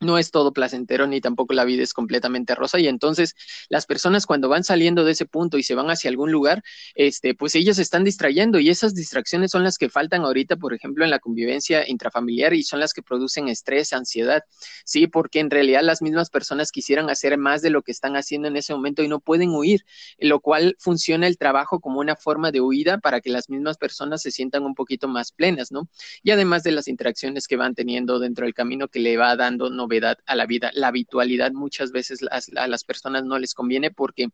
no 0.00 0.18
es 0.18 0.30
todo 0.30 0.52
placentero 0.52 1.06
ni 1.06 1.20
tampoco 1.20 1.54
la 1.54 1.64
vida 1.64 1.82
es 1.82 1.92
completamente 1.92 2.54
rosa 2.54 2.78
y 2.78 2.86
entonces 2.86 3.34
las 3.68 3.86
personas 3.86 4.26
cuando 4.26 4.48
van 4.48 4.64
saliendo 4.64 5.04
de 5.04 5.12
ese 5.12 5.26
punto 5.26 5.58
y 5.58 5.62
se 5.62 5.74
van 5.74 5.90
hacia 5.90 6.10
algún 6.10 6.30
lugar, 6.30 6.62
este, 6.94 7.34
pues 7.34 7.54
ellas 7.54 7.76
se 7.76 7.82
están 7.82 8.04
distrayendo 8.04 8.60
y 8.60 8.68
esas 8.68 8.94
distracciones 8.94 9.50
son 9.50 9.64
las 9.64 9.78
que 9.78 9.88
faltan 9.88 10.22
ahorita, 10.22 10.56
por 10.56 10.74
ejemplo, 10.74 11.04
en 11.04 11.10
la 11.10 11.18
convivencia 11.18 11.88
intrafamiliar 11.88 12.54
y 12.54 12.62
son 12.62 12.80
las 12.80 12.92
que 12.92 13.02
producen 13.02 13.48
estrés, 13.48 13.92
ansiedad, 13.92 14.42
sí, 14.84 15.06
porque 15.06 15.40
en 15.40 15.50
realidad 15.50 15.82
las 15.82 16.02
mismas 16.02 16.30
personas 16.30 16.70
quisieran 16.70 17.10
hacer 17.10 17.36
más 17.38 17.62
de 17.62 17.70
lo 17.70 17.82
que 17.82 17.92
están 17.92 18.16
haciendo 18.16 18.48
en 18.48 18.56
ese 18.56 18.74
momento 18.74 19.02
y 19.02 19.08
no 19.08 19.20
pueden 19.20 19.50
huir, 19.50 19.84
lo 20.18 20.40
cual 20.40 20.76
funciona 20.78 21.26
el 21.26 21.38
trabajo 21.38 21.80
como 21.80 22.00
una 22.00 22.16
forma 22.16 22.52
de 22.52 22.60
huida 22.60 22.98
para 22.98 23.20
que 23.20 23.30
las 23.30 23.48
mismas 23.48 23.76
personas 23.76 24.22
se 24.22 24.30
sientan 24.30 24.62
un 24.64 24.74
poquito 24.74 25.08
más 25.08 25.32
plenas, 25.32 25.72
¿no? 25.72 25.88
Y 26.22 26.30
además 26.30 26.62
de 26.62 26.72
las 26.72 26.88
interacciones 26.88 27.48
que 27.48 27.56
van 27.56 27.74
teniendo 27.74 28.18
dentro 28.18 28.44
del 28.44 28.54
camino 28.54 28.88
que 28.88 29.00
le 29.00 29.16
va 29.16 29.36
dando 29.36 29.70
no 29.70 29.87
novedad 29.88 30.18
a 30.26 30.36
la 30.36 30.46
vida. 30.46 30.70
La 30.74 30.88
habitualidad 30.88 31.52
muchas 31.52 31.92
veces 31.92 32.20
a 32.30 32.68
las 32.68 32.84
personas 32.84 33.24
no 33.24 33.38
les 33.38 33.54
conviene 33.54 33.90
porque 33.90 34.28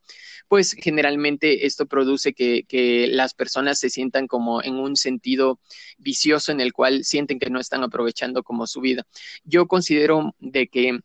pues 0.48 0.72
generalmente 0.72 1.66
esto 1.66 1.86
produce 1.86 2.32
que, 2.32 2.64
que 2.64 3.06
las 3.06 3.34
personas 3.34 3.78
se 3.78 3.90
sientan 3.90 4.26
como 4.26 4.62
en 4.62 4.74
un 4.74 4.96
sentido 4.96 5.60
vicioso 5.98 6.50
en 6.50 6.60
el 6.60 6.72
cual 6.72 7.04
sienten 7.04 7.38
que 7.38 7.50
no 7.50 7.60
están 7.60 7.84
aprovechando 7.84 8.42
como 8.42 8.66
su 8.66 8.80
vida. 8.80 9.04
Yo 9.44 9.66
considero 9.66 10.34
de 10.40 10.66
que 10.66 11.00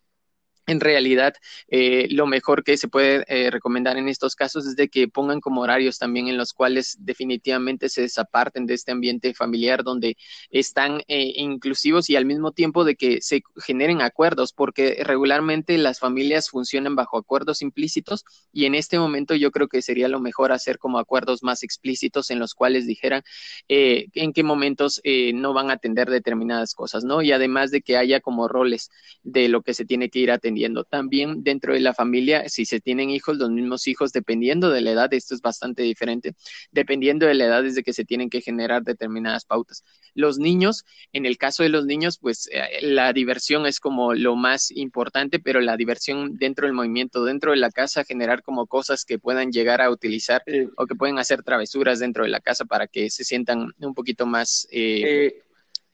en 0.69 0.79
realidad 0.79 1.33
eh, 1.69 2.07
lo 2.11 2.27
mejor 2.27 2.63
que 2.63 2.77
se 2.77 2.87
puede 2.87 3.25
eh, 3.27 3.49
recomendar 3.49 3.97
en 3.97 4.07
estos 4.07 4.35
casos 4.35 4.67
es 4.67 4.75
de 4.75 4.87
que 4.87 5.07
pongan 5.07 5.41
como 5.41 5.61
horarios 5.61 5.97
también 5.97 6.27
en 6.27 6.37
los 6.37 6.53
cuales 6.53 6.97
definitivamente 6.99 7.89
se 7.89 8.01
desaparten 8.01 8.67
de 8.67 8.75
este 8.75 8.91
ambiente 8.91 9.33
familiar 9.33 9.83
donde 9.83 10.15
están 10.51 11.01
eh, 11.07 11.33
inclusivos 11.37 12.09
y 12.09 12.15
al 12.15 12.25
mismo 12.25 12.51
tiempo 12.51 12.83
de 12.83 12.95
que 12.95 13.19
se 13.21 13.41
generen 13.57 14.01
acuerdos 14.01 14.53
porque 14.53 15.01
regularmente 15.03 15.75
las 15.79 15.99
familias 15.99 16.49
funcionan 16.49 16.95
bajo 16.95 17.17
acuerdos 17.17 17.63
implícitos 17.63 18.23
y 18.53 18.65
en 18.65 18.75
este 18.75 18.99
momento 18.99 19.33
yo 19.33 19.49
creo 19.49 19.67
que 19.67 19.81
sería 19.81 20.07
lo 20.07 20.19
mejor 20.19 20.51
hacer 20.51 20.77
como 20.77 20.99
acuerdos 20.99 21.41
más 21.41 21.63
explícitos 21.63 22.29
en 22.29 22.37
los 22.37 22.53
cuales 22.53 22.85
dijeran 22.85 23.23
en 23.67 24.33
qué 24.33 24.43
momentos 24.43 25.01
no 25.33 25.53
van 25.53 25.69
a 25.69 25.73
atender 25.73 26.09
determinadas 26.09 26.73
cosas, 26.73 27.03
¿no? 27.03 27.21
Y 27.21 27.31
además 27.31 27.71
de 27.71 27.81
que 27.81 27.97
haya 27.97 28.19
como 28.19 28.47
roles 28.47 28.91
de 29.23 29.47
lo 29.49 29.61
que 29.61 29.73
se 29.73 29.85
tiene 29.85 30.09
que 30.09 30.19
ir 30.19 30.31
atendiendo 30.31 30.58
también 30.89 31.43
dentro 31.43 31.73
de 31.73 31.79
la 31.79 31.93
familia, 31.93 32.47
si 32.49 32.65
se 32.65 32.79
tienen 32.79 33.09
hijos, 33.09 33.37
los 33.37 33.49
mismos 33.49 33.87
hijos, 33.87 34.11
dependiendo 34.11 34.69
de 34.69 34.81
la 34.81 34.91
edad, 34.91 35.13
esto 35.13 35.35
es 35.35 35.41
bastante 35.41 35.83
diferente, 35.83 36.35
dependiendo 36.71 37.25
de 37.25 37.33
la 37.33 37.45
edad 37.45 37.63
desde 37.63 37.83
que 37.83 37.93
se 37.93 38.05
tienen 38.05 38.29
que 38.29 38.41
generar 38.41 38.83
determinadas 38.83 39.45
pautas. 39.45 39.83
Los 40.13 40.39
niños, 40.39 40.85
en 41.13 41.25
el 41.25 41.37
caso 41.37 41.63
de 41.63 41.69
los 41.69 41.85
niños, 41.85 42.17
pues 42.19 42.49
eh, 42.51 42.81
la 42.81 43.13
diversión 43.13 43.65
es 43.65 43.79
como 43.79 44.13
lo 44.13 44.35
más 44.35 44.71
importante, 44.71 45.39
pero 45.39 45.61
la 45.61 45.77
diversión 45.77 46.37
dentro 46.37 46.65
del 46.65 46.73
movimiento, 46.73 47.23
dentro 47.23 47.51
de 47.51 47.57
la 47.57 47.71
casa, 47.71 48.03
generar 48.03 48.43
como 48.43 48.67
cosas 48.67 49.05
que 49.05 49.19
puedan 49.19 49.51
llegar 49.51 49.81
a 49.81 49.89
utilizar 49.89 50.43
o 50.77 50.85
que 50.85 50.95
pueden 50.95 51.19
hacer 51.19 51.43
travesuras 51.43 51.99
dentro 51.99 52.23
de 52.23 52.29
la 52.29 52.39
casa 52.39 52.65
para 52.65 52.87
que 52.87 53.09
se 53.09 53.23
sientan 53.23 53.73
un 53.79 53.93
poquito 53.93 54.25
más 54.25 54.67
eh, 54.71 55.01
eh, 55.03 55.43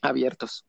abiertos. 0.01 0.65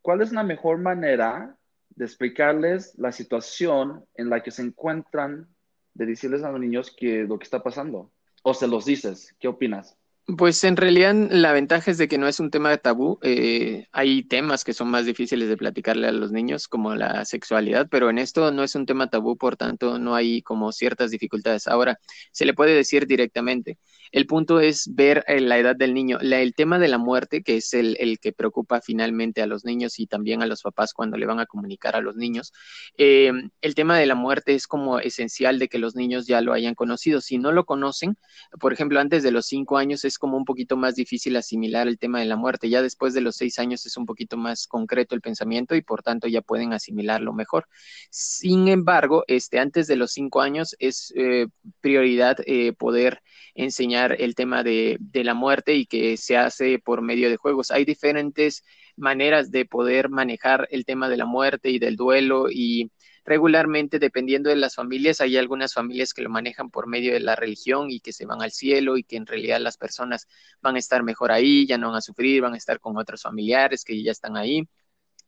¿Cuál 0.00 0.22
es 0.22 0.32
la 0.32 0.42
mejor 0.42 0.78
manera 0.78 1.57
de 1.98 2.04
explicarles 2.04 2.94
la 2.96 3.10
situación 3.10 4.04
en 4.14 4.30
la 4.30 4.40
que 4.40 4.52
se 4.52 4.62
encuentran, 4.62 5.48
de 5.94 6.06
decirles 6.06 6.44
a 6.44 6.52
los 6.52 6.60
niños 6.60 6.94
que 6.96 7.24
lo 7.24 7.40
que 7.40 7.44
está 7.44 7.60
pasando. 7.60 8.12
O 8.44 8.54
se 8.54 8.68
los 8.68 8.84
dices, 8.84 9.34
¿qué 9.40 9.48
opinas? 9.48 9.98
Pues 10.36 10.62
en 10.62 10.76
realidad 10.76 11.12
la 11.30 11.52
ventaja 11.52 11.90
es 11.90 11.98
de 11.98 12.06
que 12.06 12.18
no 12.18 12.28
es 12.28 12.38
un 12.38 12.50
tema 12.50 12.70
de 12.70 12.78
tabú. 12.78 13.18
Eh, 13.22 13.88
hay 13.90 14.22
temas 14.22 14.62
que 14.62 14.74
son 14.74 14.88
más 14.90 15.06
difíciles 15.06 15.48
de 15.48 15.56
platicarle 15.56 16.06
a 16.06 16.12
los 16.12 16.30
niños, 16.30 16.68
como 16.68 16.94
la 16.94 17.24
sexualidad, 17.24 17.88
pero 17.90 18.10
en 18.10 18.18
esto 18.18 18.52
no 18.52 18.62
es 18.62 18.76
un 18.76 18.86
tema 18.86 19.10
tabú, 19.10 19.36
por 19.36 19.56
tanto 19.56 19.98
no 19.98 20.14
hay 20.14 20.42
como 20.42 20.70
ciertas 20.70 21.10
dificultades. 21.10 21.66
Ahora, 21.66 21.98
se 22.30 22.44
le 22.44 22.54
puede 22.54 22.74
decir 22.74 23.08
directamente. 23.08 23.78
El 24.12 24.26
punto 24.26 24.60
es 24.60 24.88
ver 24.94 25.24
eh, 25.26 25.40
la 25.40 25.58
edad 25.58 25.76
del 25.76 25.94
niño. 25.94 26.18
el 26.20 26.54
tema 26.54 26.78
de 26.78 26.88
la 26.88 26.98
muerte, 26.98 27.42
que 27.42 27.56
es 27.56 27.74
el, 27.74 27.96
que 28.20 28.32
preocupa 28.32 28.80
finalmente 28.80 29.42
a 29.42 29.46
los 29.46 29.64
niños 29.64 29.98
y 29.98 30.06
también 30.06 30.42
a 30.42 30.46
los 30.46 30.62
papás 30.62 30.92
cuando 30.92 31.16
le 31.16 31.26
van 31.26 31.40
a 31.40 31.46
comunicar 31.46 31.96
a 31.96 32.00
los 32.00 32.16
niños. 32.16 32.52
Eh, 32.96 33.32
el 33.60 33.74
tema 33.74 33.98
de 33.98 34.06
la 34.06 34.14
muerte 34.14 34.54
es 34.54 34.66
como 34.66 34.98
esencial 34.98 35.58
de 35.58 35.68
que 35.68 35.78
los 35.78 35.94
niños 35.94 36.26
ya 36.26 36.40
lo 36.40 36.52
hayan 36.52 36.74
conocido. 36.74 37.20
Si 37.20 37.38
no 37.38 37.52
lo 37.52 37.64
conocen, 37.64 38.16
por 38.60 38.72
ejemplo, 38.72 39.00
antes 39.00 39.22
de 39.22 39.30
los 39.30 39.46
cinco 39.46 39.76
años 39.76 40.04
es 40.04 40.18
como 40.18 40.36
un 40.36 40.44
poquito 40.44 40.76
más 40.76 40.94
difícil 40.94 41.36
asimilar 41.36 41.88
el 41.88 41.98
tema 41.98 42.20
de 42.20 42.26
la 42.26 42.36
muerte. 42.36 42.68
Ya 42.70 42.82
después 42.82 43.14
de 43.14 43.20
los 43.20 43.36
seis 43.36 43.58
años 43.58 43.84
es 43.86 43.96
un 43.96 44.06
poquito 44.06 44.36
más 44.36 44.66
concreto 44.66 45.14
el 45.14 45.20
pensamiento 45.20 45.74
y 45.74 45.82
por 45.82 46.02
tanto 46.02 46.28
ya 46.28 46.40
pueden 46.40 46.72
asimilarlo 46.72 47.32
mejor. 47.32 47.66
Sin 48.10 48.68
embargo, 48.68 49.24
este, 49.26 49.58
antes 49.58 49.86
de 49.86 49.96
los 49.96 50.12
cinco 50.12 50.40
años 50.40 50.74
es 50.78 51.12
eh, 51.16 51.48
prioridad 51.80 52.36
poder 52.78 53.22
enseñar 53.54 53.97
el 54.06 54.34
tema 54.34 54.62
de, 54.62 54.98
la 55.12 55.34
muerte 55.34 55.74
y 55.74 55.86
que 55.86 56.16
se 56.16 56.36
hace 56.36 56.78
por 56.78 57.02
medio 57.02 57.28
de 57.30 57.36
juegos. 57.36 57.70
Hay 57.70 57.84
diferentes 57.84 58.64
maneras 58.96 59.50
de 59.50 59.64
poder 59.64 60.08
manejar 60.08 60.68
el 60.70 60.84
tema 60.84 61.08
de 61.08 61.16
la 61.16 61.26
muerte 61.26 61.70
y 61.70 61.78
del 61.78 61.96
duelo 61.96 62.46
y 62.50 62.90
regularmente, 63.24 63.98
dependiendo 63.98 64.50
de 64.50 64.56
las 64.56 64.74
familias, 64.74 65.20
hay 65.20 65.36
algunas 65.36 65.74
familias 65.74 66.14
que 66.14 66.22
lo 66.22 66.30
manejan 66.30 66.70
por 66.70 66.86
medio 66.86 67.12
de 67.12 67.20
la 67.20 67.36
religión 67.36 67.90
y 67.90 68.00
que 68.00 68.12
se 68.12 68.26
van 68.26 68.42
al 68.42 68.52
cielo 68.52 68.96
y 68.96 69.04
que 69.04 69.16
en 69.16 69.26
realidad 69.26 69.60
las 69.60 69.76
personas 69.76 70.26
van 70.62 70.76
a 70.76 70.78
estar 70.78 71.02
mejor 71.02 71.30
ahí, 71.30 71.66
ya 71.66 71.78
no 71.78 71.88
van 71.88 71.96
a 71.96 72.00
sufrir, 72.00 72.42
van 72.42 72.54
a 72.54 72.56
estar 72.56 72.80
con 72.80 72.96
otros 72.96 73.22
familiares 73.22 73.84
que 73.84 74.02
ya 74.02 74.12
están 74.12 74.36
ahí. 74.36 74.66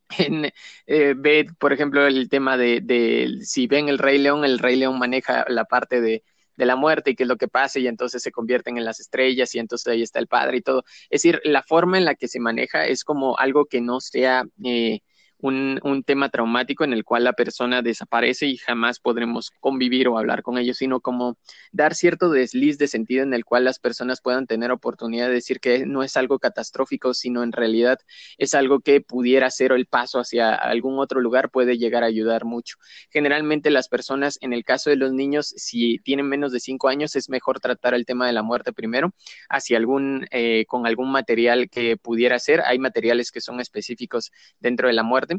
En, 0.19 0.51
eh, 0.87 1.15
ve, 1.17 1.47
por 1.59 1.73
ejemplo, 1.73 2.05
el 2.05 2.29
tema 2.29 2.57
de, 2.57 3.39
si 3.43 3.69
ven 3.69 3.89
el 3.89 3.99
Rey 3.99 4.19
León, 4.19 4.45
el 4.45 4.59
Rey 4.59 4.75
León 4.75 4.99
maneja 4.99 5.45
la 5.49 5.65
parte 5.67 6.01
de, 6.01 6.25
de 6.61 6.67
la 6.67 6.77
muerte 6.77 7.11
y 7.11 7.17
qué 7.17 7.23
es 7.25 7.29
lo 7.29 7.39
que 7.39 7.49
pasa 7.49 7.79
y 7.79 7.87
entonces 7.89 8.23
se 8.23 8.31
convierten 8.31 8.77
en 8.77 8.85
las 8.85 9.01
estrellas 9.01 9.55
y 9.55 9.59
entonces 9.59 9.87
ahí 9.89 10.03
está 10.03 10.19
el 10.19 10.27
padre 10.29 10.59
y 10.59 10.63
todo. 10.63 10.85
Es 11.09 11.23
decir, 11.23 11.41
la 11.45 11.63
forma 11.63 11.97
en 11.99 12.05
la 12.05 12.15
que 12.15 12.29
se 12.29 12.39
maneja 12.39 12.87
es 12.87 13.03
como 13.03 13.39
algo 13.39 13.65
que 13.65 13.81
no 13.81 14.01
sea 14.01 14.45
eh, 14.63 15.01
un, 15.43 15.81
un, 15.83 16.03
tema 16.03 16.29
traumático 16.29 16.85
en 16.85 16.93
el 16.93 17.05
cual 17.05 17.25
la 17.25 17.33
persona 17.33 17.83
desaparece 17.83 18.47
y 18.47 18.57
jamás 18.57 19.01
podremos 19.01 19.51
convivir 19.61 20.09
o 20.09 20.19
hablar 20.19 20.43
con 20.43 20.59
ellos, 20.59 20.79
sino 20.79 21.01
como 21.01 21.37
dar 21.73 21.95
cierto 21.95 22.31
desliz 22.31 22.79
de 22.79 22.89
sentido 22.89 23.23
en 23.23 23.35
el 23.35 23.45
cual 23.45 23.65
las 23.65 23.79
personas 23.79 24.21
puedan 24.21 24.47
tener 24.47 24.71
oportunidad 24.71 25.29
de 25.29 25.35
decir 25.35 25.61
que 25.61 25.87
no 25.87 26.03
es 26.03 26.17
algo 26.17 26.39
catastrófico, 26.39 27.15
sino 27.15 27.43
en 27.43 27.53
realidad 27.53 27.99
es 28.39 28.55
algo 28.55 28.81
que 28.81 29.01
pudiera 29.01 29.51
ser 29.51 29.73
el 29.73 29.87
paso 29.87 30.19
hacia 30.19 30.55
algún 30.55 30.99
otro 30.99 31.21
lugar 31.21 31.51
puede 31.51 31.79
llegar 31.79 32.03
a 32.03 32.07
ayudar 32.07 32.45
mucho. 32.45 32.77
Generalmente 33.11 33.71
las 33.71 33.89
personas, 33.89 34.39
en 34.41 34.53
el 34.53 34.65
caso 34.65 34.91
de 34.91 34.97
los 34.97 35.13
niños, 35.13 35.53
si 35.57 35.99
tienen 35.99 36.27
menos 36.27 36.53
de 36.53 36.61
cinco 36.61 36.89
años, 36.89 37.17
es 37.17 37.29
mejor 37.29 37.61
tratar 37.61 37.95
el 37.95 38.07
tema 38.07 38.27
de 38.27 38.33
la 38.33 38.43
muerte 38.43 38.73
primero, 38.73 39.13
hacia 39.49 39.77
algún, 39.77 40.27
eh, 40.31 40.65
con 40.67 40.87
algún 40.87 41.11
material 41.11 41.71
que 41.71 41.97
pudiera 41.97 42.39
ser. 42.39 42.63
Hay 42.67 42.79
materiales 42.79 43.31
que 43.31 43.41
son 43.41 43.61
específicos 43.61 44.33
dentro 44.59 44.89
de 44.89 44.95
la 44.95 45.03
muerte 45.03 45.30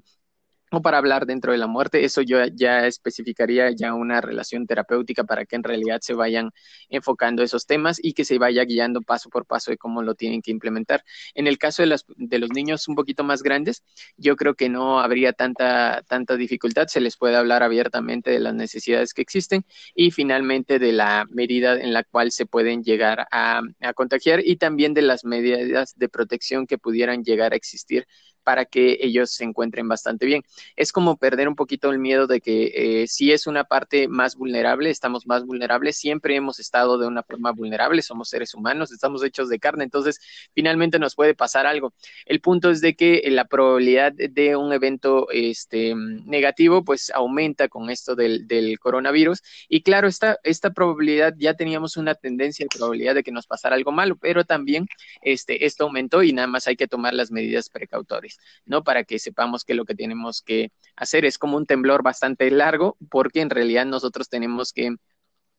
o 0.72 0.82
para 0.82 0.98
hablar 0.98 1.26
dentro 1.26 1.52
de 1.52 1.58
la 1.58 1.68
muerte, 1.68 2.06
eso 2.06 2.22
yo 2.22 2.38
ya 2.46 2.88
especificaría 2.88 3.72
ya 3.72 3.94
una 3.94 4.22
relación 4.22 4.66
terapéutica 4.66 5.26
para 5.26 5.46
que 5.46 5.58
en 5.58 5.64
realidad 5.64 6.00
se 6.02 6.14
vayan 6.14 6.52
enfocando 6.90 7.44
esos 7.44 7.66
temas 7.66 8.00
y 8.02 8.14
que 8.14 8.24
se 8.24 8.38
vaya 8.38 8.64
guiando 8.64 9.02
paso 9.02 9.30
por 9.30 9.46
paso 9.46 9.72
de 9.72 9.78
cómo 9.78 10.02
lo 10.02 10.16
tienen 10.16 10.42
que 10.42 10.50
implementar. 10.50 11.04
En 11.34 11.48
el 11.48 11.58
caso 11.58 11.82
de, 11.82 11.88
las, 11.88 12.06
de 12.16 12.40
los 12.40 12.52
niños 12.52 12.88
un 12.88 12.96
poquito 12.96 13.26
más 13.26 13.44
grandes, 13.44 13.84
yo 14.16 14.38
creo 14.38 14.56
que 14.56 14.70
no 14.70 15.02
habría 15.02 15.34
tanta, 15.34 16.04
tanta 16.08 16.38
dificultad, 16.38 16.88
se 16.88 17.02
les 17.02 17.18
puede 17.18 17.36
hablar 17.36 17.64
abiertamente 17.64 18.32
de 18.32 18.40
las 18.40 18.54
necesidades 18.56 19.14
que 19.14 19.22
existen 19.22 19.66
y 19.94 20.12
finalmente 20.12 20.80
de 20.80 20.94
la 20.94 21.26
medida 21.30 21.74
en 21.74 21.92
la 21.92 22.06
cual 22.06 22.32
se 22.32 22.46
pueden 22.46 22.82
llegar 22.82 23.28
a, 23.32 23.62
a 23.82 23.94
contagiar 23.94 24.40
y 24.46 24.56
también 24.56 24.94
de 24.94 25.02
las 25.02 25.26
medidas 25.26 25.98
de 25.98 26.08
protección 26.08 26.66
que 26.66 26.78
pudieran 26.78 27.26
llegar 27.26 27.52
a 27.52 27.58
existir 27.58 28.08
para 28.44 28.66
que 28.66 28.98
ellos 29.02 29.32
se 29.32 29.44
encuentren 29.44 29.88
bastante 29.88 30.26
bien. 30.26 30.44
Es 30.76 30.92
como 30.92 31.18
perder 31.18 31.48
un 31.48 31.56
poquito 31.56 31.92
el 31.92 32.00
miedo 32.00 32.28
de 32.28 32.42
que 32.42 33.02
eh, 33.04 33.08
si 33.08 33.32
es 33.32 33.48
una 33.48 33.64
parte 33.64 34.08
más 34.08 34.36
vulnerable, 34.36 34.90
estamos 34.90 35.28
más 35.28 35.46
vulnerables, 35.46 35.98
siempre 35.98 36.36
hemos 36.36 36.60
estado 36.60 36.98
de 36.98 37.08
una 37.08 37.24
forma 37.24 37.52
vulnerable, 37.52 38.02
somos 38.02 38.30
seres 38.30 38.54
humanos, 38.54 38.92
estamos 38.92 39.24
hechos 39.24 39.50
de 39.50 39.60
carne, 39.60 39.84
entonces 39.84 40.20
finalmente 40.54 41.00
nos 41.00 41.16
puede 41.16 41.36
pasar 41.36 41.66
algo. 41.66 41.94
El 42.26 42.42
punto 42.42 42.70
es 42.72 42.82
de 42.82 42.96
que 42.96 43.22
la 43.30 43.46
probabilidad 43.46 44.14
de 44.14 44.56
un 44.56 44.74
evento 44.74 45.28
este, 45.32 45.94
negativo 45.96 46.84
pues 46.84 47.12
aumenta 47.14 47.68
con 47.70 47.90
esto 47.90 48.16
del, 48.16 48.48
del 48.48 48.80
coronavirus 48.80 49.42
y 49.70 49.84
claro, 49.84 50.08
esta, 50.08 50.38
esta 50.44 50.72
probabilidad 50.72 51.34
ya 51.38 51.54
teníamos 51.54 51.98
una 51.98 52.16
tendencia 52.16 52.66
de 52.66 52.78
probabilidad 52.78 53.16
de 53.16 53.24
que 53.24 53.32
nos 53.32 53.48
pasara 53.48 53.76
algo 53.76 53.92
malo, 53.92 54.16
pero 54.18 54.46
también 54.46 54.88
este, 55.22 55.66
esto 55.66 55.86
aumentó 55.86 56.24
y 56.24 56.34
nada 56.34 56.48
más 56.48 56.68
hay 56.68 56.76
que 56.76 56.88
tomar 56.88 57.14
las 57.14 57.32
medidas 57.32 57.70
precautorias. 57.70 58.31
¿No? 58.66 58.84
Para 58.84 59.04
que 59.04 59.20
sepamos 59.20 59.64
que 59.64 59.74
lo 59.74 59.86
que 59.86 59.96
tenemos 59.96 60.42
que 60.42 60.72
hacer 60.96 61.26
es 61.26 61.38
como 61.38 61.58
un 61.58 61.66
temblor 61.66 62.04
bastante 62.04 62.50
largo, 62.52 62.98
porque 63.10 63.42
en 63.42 63.50
realidad 63.50 63.86
nosotros 63.86 64.30
tenemos 64.30 64.74
que 64.74 64.96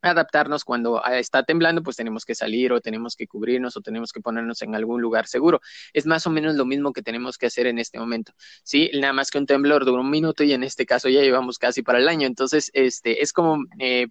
adaptarnos 0.02 0.64
cuando 0.64 1.04
ah, 1.04 1.18
está 1.18 1.44
temblando, 1.44 1.82
pues 1.82 1.96
tenemos 1.96 2.24
que 2.24 2.34
salir 2.34 2.72
o 2.72 2.80
tenemos 2.80 3.16
que 3.16 3.26
cubrirnos 3.26 3.76
o 3.76 3.80
tenemos 3.80 4.12
que 4.12 4.20
ponernos 4.20 4.60
en 4.62 4.74
algún 4.74 5.00
lugar 5.00 5.26
seguro. 5.26 5.60
Es 5.92 6.06
más 6.06 6.26
o 6.26 6.30
menos 6.30 6.56
lo 6.56 6.66
mismo 6.66 6.92
que 6.92 7.02
tenemos 7.02 7.38
que 7.38 7.46
hacer 7.46 7.66
en 7.66 7.78
este 7.78 7.98
momento. 7.98 8.32
Sí, 8.64 8.90
nada 8.94 9.12
más 9.12 9.30
que 9.30 9.38
un 9.38 9.46
temblor 9.46 9.84
dura 9.84 10.02
un 10.02 10.10
minuto 10.10 10.44
y 10.44 10.52
en 10.52 10.64
este 10.64 10.86
caso 10.86 11.08
ya 11.08 11.22
llevamos 11.22 11.58
casi 11.58 11.82
para 11.82 11.98
el 11.98 12.08
año. 12.08 12.26
Entonces, 12.26 12.70
este 12.74 13.22
es 13.22 13.32
como 13.32 13.64
eh, 13.78 14.08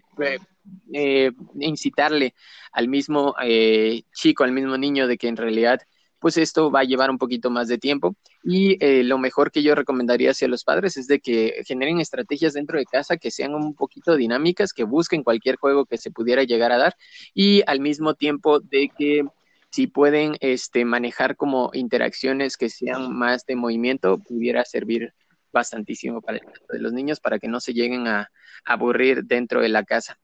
eh, 0.93 1.31
incitarle 1.59 2.33
al 2.71 2.87
mismo 2.87 3.35
eh, 3.43 4.03
chico, 4.13 4.43
al 4.43 4.53
mismo 4.53 4.77
niño 4.77 5.07
de 5.07 5.17
que 5.17 5.27
en 5.27 5.37
realidad 5.37 5.81
pues 6.21 6.37
esto 6.37 6.69
va 6.69 6.81
a 6.81 6.83
llevar 6.83 7.09
un 7.09 7.17
poquito 7.17 7.49
más 7.49 7.67
de 7.67 7.79
tiempo. 7.79 8.15
Y 8.43 8.77
eh, 8.79 9.03
lo 9.03 9.17
mejor 9.17 9.51
que 9.51 9.63
yo 9.63 9.73
recomendaría 9.73 10.31
hacia 10.31 10.47
los 10.47 10.63
padres 10.63 10.95
es 10.95 11.07
de 11.07 11.19
que 11.19 11.63
generen 11.65 11.99
estrategias 11.99 12.53
dentro 12.53 12.77
de 12.77 12.85
casa 12.85 13.17
que 13.17 13.31
sean 13.31 13.55
un 13.55 13.73
poquito 13.73 14.15
dinámicas, 14.15 14.71
que 14.71 14.83
busquen 14.83 15.23
cualquier 15.23 15.55
juego 15.55 15.85
que 15.85 15.97
se 15.97 16.11
pudiera 16.11 16.43
llegar 16.43 16.71
a 16.71 16.77
dar 16.77 16.95
y 17.33 17.63
al 17.65 17.79
mismo 17.79 18.13
tiempo 18.13 18.59
de 18.59 18.91
que 18.95 19.25
si 19.71 19.87
pueden 19.87 20.35
este, 20.41 20.85
manejar 20.85 21.35
como 21.35 21.71
interacciones 21.73 22.55
que 22.55 22.69
sean 22.69 23.11
más 23.11 23.45
de 23.47 23.55
movimiento, 23.55 24.19
pudiera 24.19 24.63
servir 24.63 25.13
bastantísimo 25.51 26.21
para 26.21 26.37
el 26.37 26.43
de 26.69 26.79
los 26.79 26.93
niños 26.93 27.19
para 27.19 27.39
que 27.39 27.47
no 27.47 27.59
se 27.59 27.73
lleguen 27.73 28.07
a 28.07 28.29
aburrir 28.63 29.23
dentro 29.23 29.59
de 29.59 29.69
la 29.69 29.83
casa. 29.83 30.19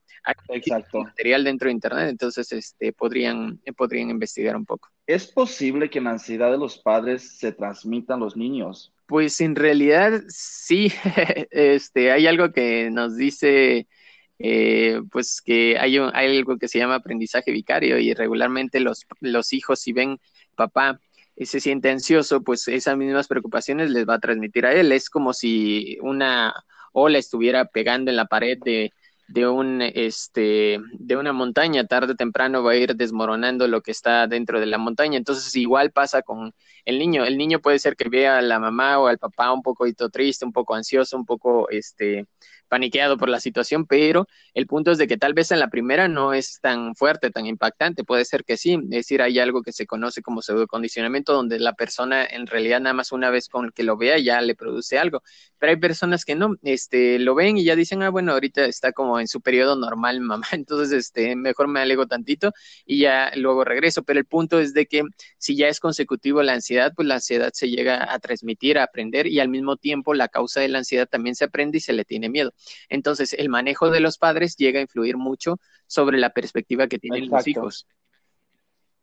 Exacto. 0.48 1.02
material 1.02 1.42
dentro 1.42 1.66
de 1.66 1.72
internet, 1.72 2.08
entonces 2.10 2.52
este, 2.52 2.92
podrían, 2.92 3.60
podrían 3.76 4.10
investigar 4.10 4.54
un 4.56 4.66
poco. 4.66 4.90
¿Es 5.08 5.26
posible 5.26 5.88
que 5.88 6.02
la 6.02 6.10
ansiedad 6.10 6.50
de 6.50 6.58
los 6.58 6.76
padres 6.76 7.38
se 7.38 7.50
transmita 7.50 8.12
a 8.12 8.18
los 8.18 8.36
niños? 8.36 8.92
Pues 9.06 9.40
en 9.40 9.56
realidad 9.56 10.22
sí, 10.28 10.92
este, 11.50 12.12
hay 12.12 12.26
algo 12.26 12.52
que 12.52 12.90
nos 12.90 13.16
dice, 13.16 13.88
eh, 14.38 15.00
pues 15.10 15.40
que 15.40 15.78
hay, 15.78 15.96
hay, 15.96 16.36
algo 16.36 16.58
que 16.58 16.68
se 16.68 16.78
llama 16.78 16.96
aprendizaje 16.96 17.52
vicario 17.52 17.98
y 17.98 18.12
regularmente 18.12 18.80
los, 18.80 19.06
los 19.20 19.54
hijos 19.54 19.80
si 19.80 19.94
ven 19.94 20.20
papá 20.54 21.00
se 21.40 21.58
siente 21.58 21.88
ansioso, 21.88 22.42
pues 22.42 22.68
esas 22.68 22.98
mismas 22.98 23.28
preocupaciones 23.28 23.88
les 23.88 24.06
va 24.06 24.16
a 24.16 24.20
transmitir 24.20 24.66
a 24.66 24.74
él. 24.74 24.92
Es 24.92 25.08
como 25.08 25.32
si 25.32 25.96
una 26.02 26.52
ola 26.92 27.16
estuviera 27.16 27.64
pegando 27.64 28.10
en 28.10 28.16
la 28.18 28.26
pared 28.26 28.58
de, 28.62 28.92
de 29.28 29.46
un 29.46 29.82
este 29.82 30.80
de 30.92 31.16
una 31.16 31.32
montaña 31.32 31.86
tarde 31.86 32.12
o 32.12 32.16
temprano 32.16 32.62
va 32.62 32.72
a 32.72 32.76
ir 32.76 32.96
desmoronando 32.96 33.68
lo 33.68 33.82
que 33.82 33.90
está 33.90 34.26
dentro 34.26 34.58
de 34.58 34.66
la 34.66 34.78
montaña. 34.78 35.18
Entonces 35.18 35.54
igual 35.56 35.92
pasa 35.92 36.22
con 36.22 36.54
el 36.84 36.98
niño. 36.98 37.24
El 37.24 37.36
niño 37.38 37.60
puede 37.60 37.78
ser 37.78 37.94
que 37.96 38.08
vea 38.08 38.38
a 38.38 38.42
la 38.42 38.58
mamá 38.58 38.98
o 38.98 39.06
al 39.06 39.18
papá 39.18 39.52
un 39.52 39.62
poco 39.62 39.84
triste 40.12 40.44
un 40.44 40.52
poco 40.52 40.74
ansioso 40.74 41.16
un 41.16 41.26
poco 41.26 41.68
este 41.70 42.26
paniqueado 42.68 43.16
por 43.16 43.28
la 43.28 43.40
situación, 43.40 43.86
pero 43.86 44.26
el 44.54 44.66
punto 44.66 44.92
es 44.92 44.98
de 44.98 45.06
que 45.06 45.16
tal 45.16 45.34
vez 45.34 45.50
en 45.50 45.58
la 45.60 45.68
primera 45.68 46.08
no 46.08 46.32
es 46.32 46.60
tan 46.60 46.94
fuerte, 46.94 47.30
tan 47.30 47.46
impactante, 47.46 48.04
puede 48.04 48.24
ser 48.24 48.44
que 48.44 48.56
sí, 48.56 48.74
es 48.74 48.90
decir, 48.90 49.22
hay 49.22 49.38
algo 49.38 49.62
que 49.62 49.72
se 49.72 49.86
conoce 49.86 50.22
como 50.22 50.42
pseudocondicionamiento, 50.42 51.32
donde 51.32 51.58
la 51.58 51.74
persona 51.74 52.24
en 52.24 52.46
realidad 52.46 52.80
nada 52.80 52.94
más 52.94 53.12
una 53.12 53.30
vez 53.30 53.48
con 53.48 53.70
que 53.70 53.82
lo 53.82 53.96
vea 53.96 54.18
ya 54.18 54.40
le 54.40 54.54
produce 54.54 54.98
algo, 54.98 55.22
pero 55.58 55.70
hay 55.70 55.76
personas 55.78 56.24
que 56.24 56.34
no, 56.34 56.56
este, 56.62 57.18
lo 57.18 57.34
ven 57.34 57.58
y 57.58 57.64
ya 57.64 57.76
dicen, 57.76 58.02
ah, 58.02 58.10
bueno, 58.10 58.32
ahorita 58.32 58.64
está 58.66 58.92
como 58.92 59.20
en 59.20 59.28
su 59.28 59.40
periodo 59.40 59.76
normal, 59.76 60.20
mamá, 60.28 60.46
entonces, 60.52 60.92
este, 60.92 61.36
mejor 61.36 61.68
me 61.68 61.80
alego 61.80 62.06
tantito 62.06 62.52
y 62.86 63.00
ya 63.00 63.32
luego 63.36 63.64
regreso, 63.64 64.02
pero 64.02 64.18
el 64.18 64.26
punto 64.26 64.60
es 64.60 64.74
de 64.74 64.86
que 64.86 65.02
si 65.38 65.56
ya 65.56 65.68
es 65.68 65.80
consecutivo 65.80 66.42
la 66.42 66.54
ansiedad, 66.54 66.92
pues 66.94 67.06
la 67.08 67.16
ansiedad 67.16 67.50
se 67.52 67.68
llega 67.70 68.12
a 68.12 68.18
transmitir, 68.18 68.78
a 68.78 68.84
aprender 68.84 69.26
y 69.26 69.40
al 69.40 69.48
mismo 69.48 69.76
tiempo 69.76 70.14
la 70.14 70.28
causa 70.28 70.60
de 70.60 70.68
la 70.68 70.78
ansiedad 70.78 71.08
también 71.08 71.34
se 71.34 71.44
aprende 71.44 71.78
y 71.78 71.80
se 71.80 71.92
le 71.92 72.04
tiene 72.04 72.28
miedo. 72.28 72.52
Entonces, 72.88 73.32
el 73.32 73.48
manejo 73.48 73.90
de 73.90 74.00
los 74.00 74.18
padres 74.18 74.56
llega 74.56 74.78
a 74.78 74.82
influir 74.82 75.16
mucho 75.16 75.58
sobre 75.86 76.18
la 76.18 76.30
perspectiva 76.30 76.86
que 76.88 76.98
tienen 76.98 77.28
los 77.28 77.46
hijos. 77.46 77.86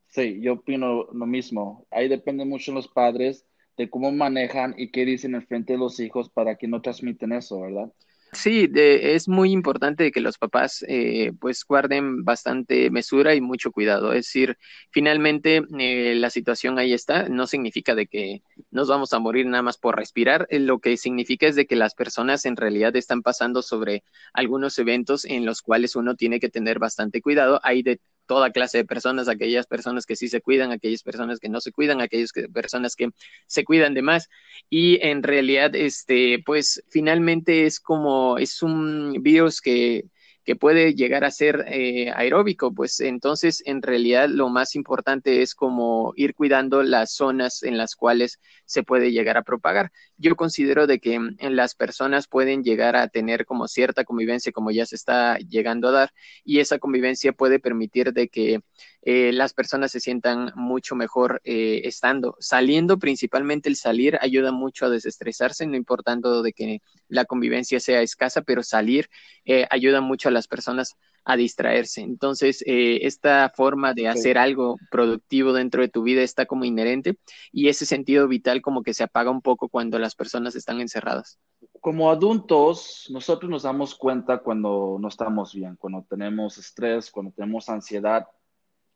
Sí, 0.10 0.40
yo 0.42 0.54
opino 0.54 1.08
lo 1.12 1.26
mismo. 1.26 1.88
Ahí 1.92 2.08
depende 2.08 2.46
mucho 2.46 2.72
los 2.72 2.88
padres 2.88 3.46
de 3.78 3.90
cómo 3.90 4.12
manejan 4.12 4.74
y 4.78 4.92
qué 4.92 5.06
dicen 5.06 5.36
en 5.36 5.46
frente 5.46 5.74
de 5.74 5.80
los 5.80 6.00
hijos 6.00 6.30
para 6.30 6.56
que 6.56 6.68
no 6.68 6.82
transmiten 6.82 7.34
eso, 7.34 7.60
¿verdad? 7.62 7.92
Sí, 8.36 8.70
es 8.76 9.30
muy 9.30 9.52
importante 9.52 10.12
que 10.12 10.20
los 10.20 10.38
papás 10.38 10.84
eh, 10.90 11.32
pues 11.40 11.64
guarden 11.66 12.26
bastante 12.26 12.90
mesura 12.92 13.34
y 13.34 13.40
mucho 13.40 13.72
cuidado. 13.72 14.12
Es 14.12 14.26
decir, 14.26 14.58
finalmente 14.92 15.64
eh, 15.80 16.16
la 16.16 16.30
situación 16.30 16.78
ahí 16.78 16.94
está, 16.94 17.30
no 17.30 17.48
significa 17.48 17.96
de 17.96 18.08
que 18.08 18.44
nos 18.72 18.90
vamos 18.90 19.14
a 19.14 19.20
morir 19.20 19.46
nada 19.46 19.64
más 19.64 19.78
por 19.78 19.96
respirar, 19.96 20.48
eh, 20.50 20.60
lo 20.60 20.80
que 20.80 20.98
significa 20.98 21.48
es 21.48 21.56
de 21.56 21.66
que 21.66 21.78
las 21.78 21.96
personas 21.96 22.46
en 22.46 22.58
realidad 22.58 22.96
están 22.98 23.22
pasando 23.24 23.62
sobre 23.62 24.04
algunos 24.34 24.78
eventos 24.80 25.24
en 25.24 25.46
los 25.46 25.62
cuales 25.62 25.96
uno 25.96 26.16
tiene 26.16 26.40
que 26.42 26.50
tener 26.50 26.78
bastante 26.78 27.22
cuidado. 27.22 27.62
Hay 27.64 27.84
de 27.84 28.02
toda 28.26 28.52
clase 28.52 28.80
de 28.80 28.86
personas, 28.86 29.28
aquellas 29.28 29.68
personas 29.68 30.06
que 30.06 30.16
sí 30.16 30.28
se 30.28 30.42
cuidan, 30.42 30.72
aquellas 30.72 31.04
personas 31.04 31.40
que 31.40 31.50
no 31.50 31.62
se 31.62 31.72
cuidan, 31.72 32.02
aquellas 32.02 32.32
personas 32.54 32.96
que 32.96 33.10
se 33.48 33.64
cuidan 33.64 33.94
de 33.94 34.02
más. 34.02 34.30
Y 34.70 35.00
en 35.06 35.24
realidad, 35.24 35.76
este, 35.76 36.42
pues 36.46 36.84
finalmente 36.90 37.66
es 37.66 37.80
como, 37.80 38.38
es 38.38 38.62
un 38.64 39.22
virus 39.22 39.62
que 39.62 40.06
que 40.46 40.56
puede 40.56 40.94
llegar 40.94 41.26
a 41.26 41.32
ser 41.32 41.66
eh, 41.68 42.12
aeróbico, 42.16 42.74
pues 42.74 43.00
entonces 43.00 43.64
en 43.66 43.82
realidad 43.82 44.30
lo 44.30 44.50
más 44.50 44.76
importante 44.76 45.42
es 45.42 45.56
como 45.56 46.14
ir 46.16 46.36
cuidando 46.36 46.84
las 46.84 47.14
zonas 47.14 47.64
en 47.64 47.78
las 47.78 47.96
cuales 47.96 48.40
se 48.66 48.84
puede 48.84 49.12
llegar 49.12 49.38
a 49.38 49.44
propagar. 49.44 49.92
Yo 50.18 50.36
considero 50.36 50.86
de 50.88 51.00
que 51.00 51.20
mm, 51.20 51.38
en 51.40 51.56
las 51.56 51.74
personas 51.76 52.28
pueden 52.28 52.64
llegar 52.64 52.96
a 52.96 53.08
tener 53.08 53.46
como 53.46 53.68
cierta 53.68 54.04
convivencia 54.04 54.52
como 54.52 54.70
ya 54.72 54.86
se 54.86 54.96
está 54.96 55.38
llegando 55.40 55.90
a 55.90 55.92
dar 55.92 56.14
y 56.44 56.60
esa 56.60 56.78
convivencia 56.78 57.34
puede 57.34 57.60
permitir 57.60 58.14
de 58.14 58.28
que 58.30 58.62
eh, 59.08 59.32
las 59.32 59.54
personas 59.54 59.92
se 59.92 60.00
sientan 60.00 60.52
mucho 60.56 60.96
mejor 60.96 61.40
eh, 61.44 61.82
estando. 61.86 62.36
Saliendo, 62.40 62.98
principalmente 62.98 63.70
el 63.70 63.76
salir 63.76 64.18
ayuda 64.20 64.52
mucho 64.52 64.88
a 64.88 64.90
desestresarse, 64.90 65.68
no 65.68 65.78
importando 65.78 66.42
de 66.42 66.54
que 66.54 66.82
la 67.08 67.26
convivencia 67.26 67.80
sea 67.80 68.02
escasa, 68.02 68.42
pero 68.42 68.64
salir 68.64 69.08
eh, 69.46 69.68
ayuda 69.70 70.02
mucho 70.02 70.30
a 70.30 70.32
las 70.32 70.48
personas 70.48 70.96
a 71.24 71.38
distraerse. 71.38 72.02
Entonces, 72.02 72.64
esta 72.68 73.52
forma 73.56 73.96
de 73.96 74.08
hacer 74.08 74.38
algo 74.38 74.78
productivo 74.92 75.54
dentro 75.54 75.82
de 75.82 75.90
tu 75.90 76.04
vida 76.04 76.22
está 76.22 76.46
como 76.46 76.66
inherente 76.66 77.18
y 77.52 77.68
ese 77.68 77.88
sentido 77.88 78.28
vital 78.28 78.62
como 78.62 78.84
que 78.84 78.94
se 78.94 79.04
apaga 79.04 79.32
un 79.32 79.42
poco 79.42 79.68
cuando 79.68 79.98
las 79.98 80.14
personas 80.14 80.56
están 80.56 80.82
encerradas. 80.82 81.40
Como 81.82 82.12
adultos, 82.12 83.08
nosotros 83.10 83.50
nos 83.50 83.64
damos 83.64 83.96
cuenta 83.96 84.38
cuando 84.38 84.98
no 85.00 85.08
estamos 85.08 85.56
bien, 85.56 85.76
cuando 85.78 86.06
tenemos 86.08 86.60
estrés, 86.60 87.10
cuando 87.10 87.32
tenemos 87.32 87.70
ansiedad 87.70 88.28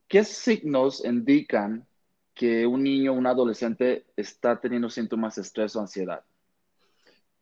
¿Qué 0.10 0.24
signos 0.24 1.06
indican 1.06 1.88
que 2.34 2.66
un 2.66 2.84
niño 2.84 3.12
o 3.12 3.16
un 3.16 3.28
adolescente 3.28 4.08
está 4.16 4.60
teniendo 4.60 4.90
síntomas 4.90 5.36
de 5.36 5.44
estrés 5.44 5.76
o 5.76 5.82
ansiedad? 5.82 6.24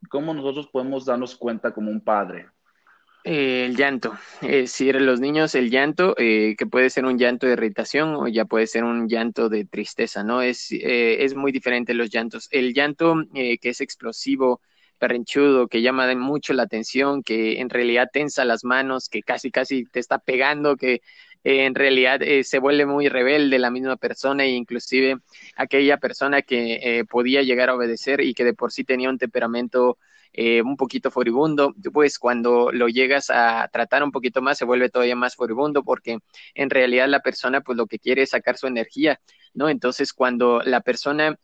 ¿Cómo 0.09 0.33
nosotros 0.33 0.67
podemos 0.67 1.05
darnos 1.05 1.35
cuenta 1.37 1.73
como 1.73 1.89
un 1.89 2.01
padre? 2.01 2.47
el 3.23 3.75
llanto, 3.75 4.13
es 4.41 4.49
decir, 4.49 5.01
los 5.01 5.19
niños 5.19 5.53
el 5.53 5.69
llanto, 5.69 6.15
eh, 6.17 6.55
que 6.57 6.65
puede 6.65 6.89
ser 6.89 7.03
un 7.03 7.17
llanto 7.17 7.45
de 7.45 7.53
irritación 7.53 8.15
o 8.15 8.29
ya 8.29 8.45
puede 8.45 8.67
ser 8.67 8.85
un 8.85 9.09
llanto 9.09 9.49
de 9.49 9.65
tristeza, 9.65 10.23
¿no? 10.23 10.41
Es, 10.41 10.71
eh, 10.71 11.25
es 11.25 11.35
muy 11.35 11.51
diferente 11.51 11.93
los 11.93 12.09
llantos. 12.09 12.47
El 12.51 12.73
llanto 12.73 13.15
eh, 13.33 13.57
que 13.57 13.69
es 13.69 13.81
explosivo, 13.81 14.61
perrinchudo, 14.97 15.67
que 15.67 15.81
llama 15.81 16.13
mucho 16.15 16.53
la 16.53 16.63
atención, 16.63 17.21
que 17.21 17.59
en 17.59 17.69
realidad 17.69 18.09
tensa 18.13 18.45
las 18.45 18.63
manos, 18.63 19.09
que 19.09 19.21
casi 19.21 19.51
casi 19.51 19.83
te 19.85 19.99
está 19.99 20.19
pegando, 20.19 20.77
que 20.77 21.01
en 21.47 21.75
realidad 21.75 22.21
eh, 22.21 22.43
se 22.43 22.59
vuelve 22.59 22.85
muy 22.85 23.07
rebelde 23.07 23.57
la 23.59 23.71
misma 23.71 23.95
persona 23.95 24.43
e 24.43 24.49
inclusive 24.49 25.17
aquella 25.55 25.97
persona 25.97 26.41
que 26.41 26.99
eh, 26.99 27.05
podía 27.05 27.41
llegar 27.41 27.69
a 27.69 27.75
obedecer 27.75 28.19
y 28.21 28.33
que 28.33 28.43
de 28.43 28.53
por 28.53 28.71
sí 28.73 28.83
tenía 28.83 29.09
un 29.09 29.17
temperamento 29.17 29.97
eh, 30.33 30.61
un 30.61 30.75
poquito 30.75 31.09
furibundo, 31.09 31.73
pues 31.93 32.19
cuando 32.19 32.71
lo 32.71 32.89
llegas 32.89 33.29
a 33.29 33.69
tratar 33.71 34.03
un 34.03 34.11
poquito 34.11 34.41
más 34.41 34.57
se 34.57 34.65
vuelve 34.65 34.89
todavía 34.89 35.15
más 35.15 35.35
furibundo 35.35 35.83
porque 35.83 36.19
en 36.53 36.69
realidad 36.69 37.07
la 37.07 37.21
persona 37.21 37.61
pues 37.61 37.77
lo 37.77 37.87
que 37.87 37.97
quiere 37.97 38.23
es 38.23 38.31
sacar 38.31 38.57
su 38.57 38.67
energía, 38.67 39.19
¿no? 39.53 39.69
Entonces 39.69 40.13
cuando 40.13 40.61
la 40.63 40.81
persona 40.81 41.39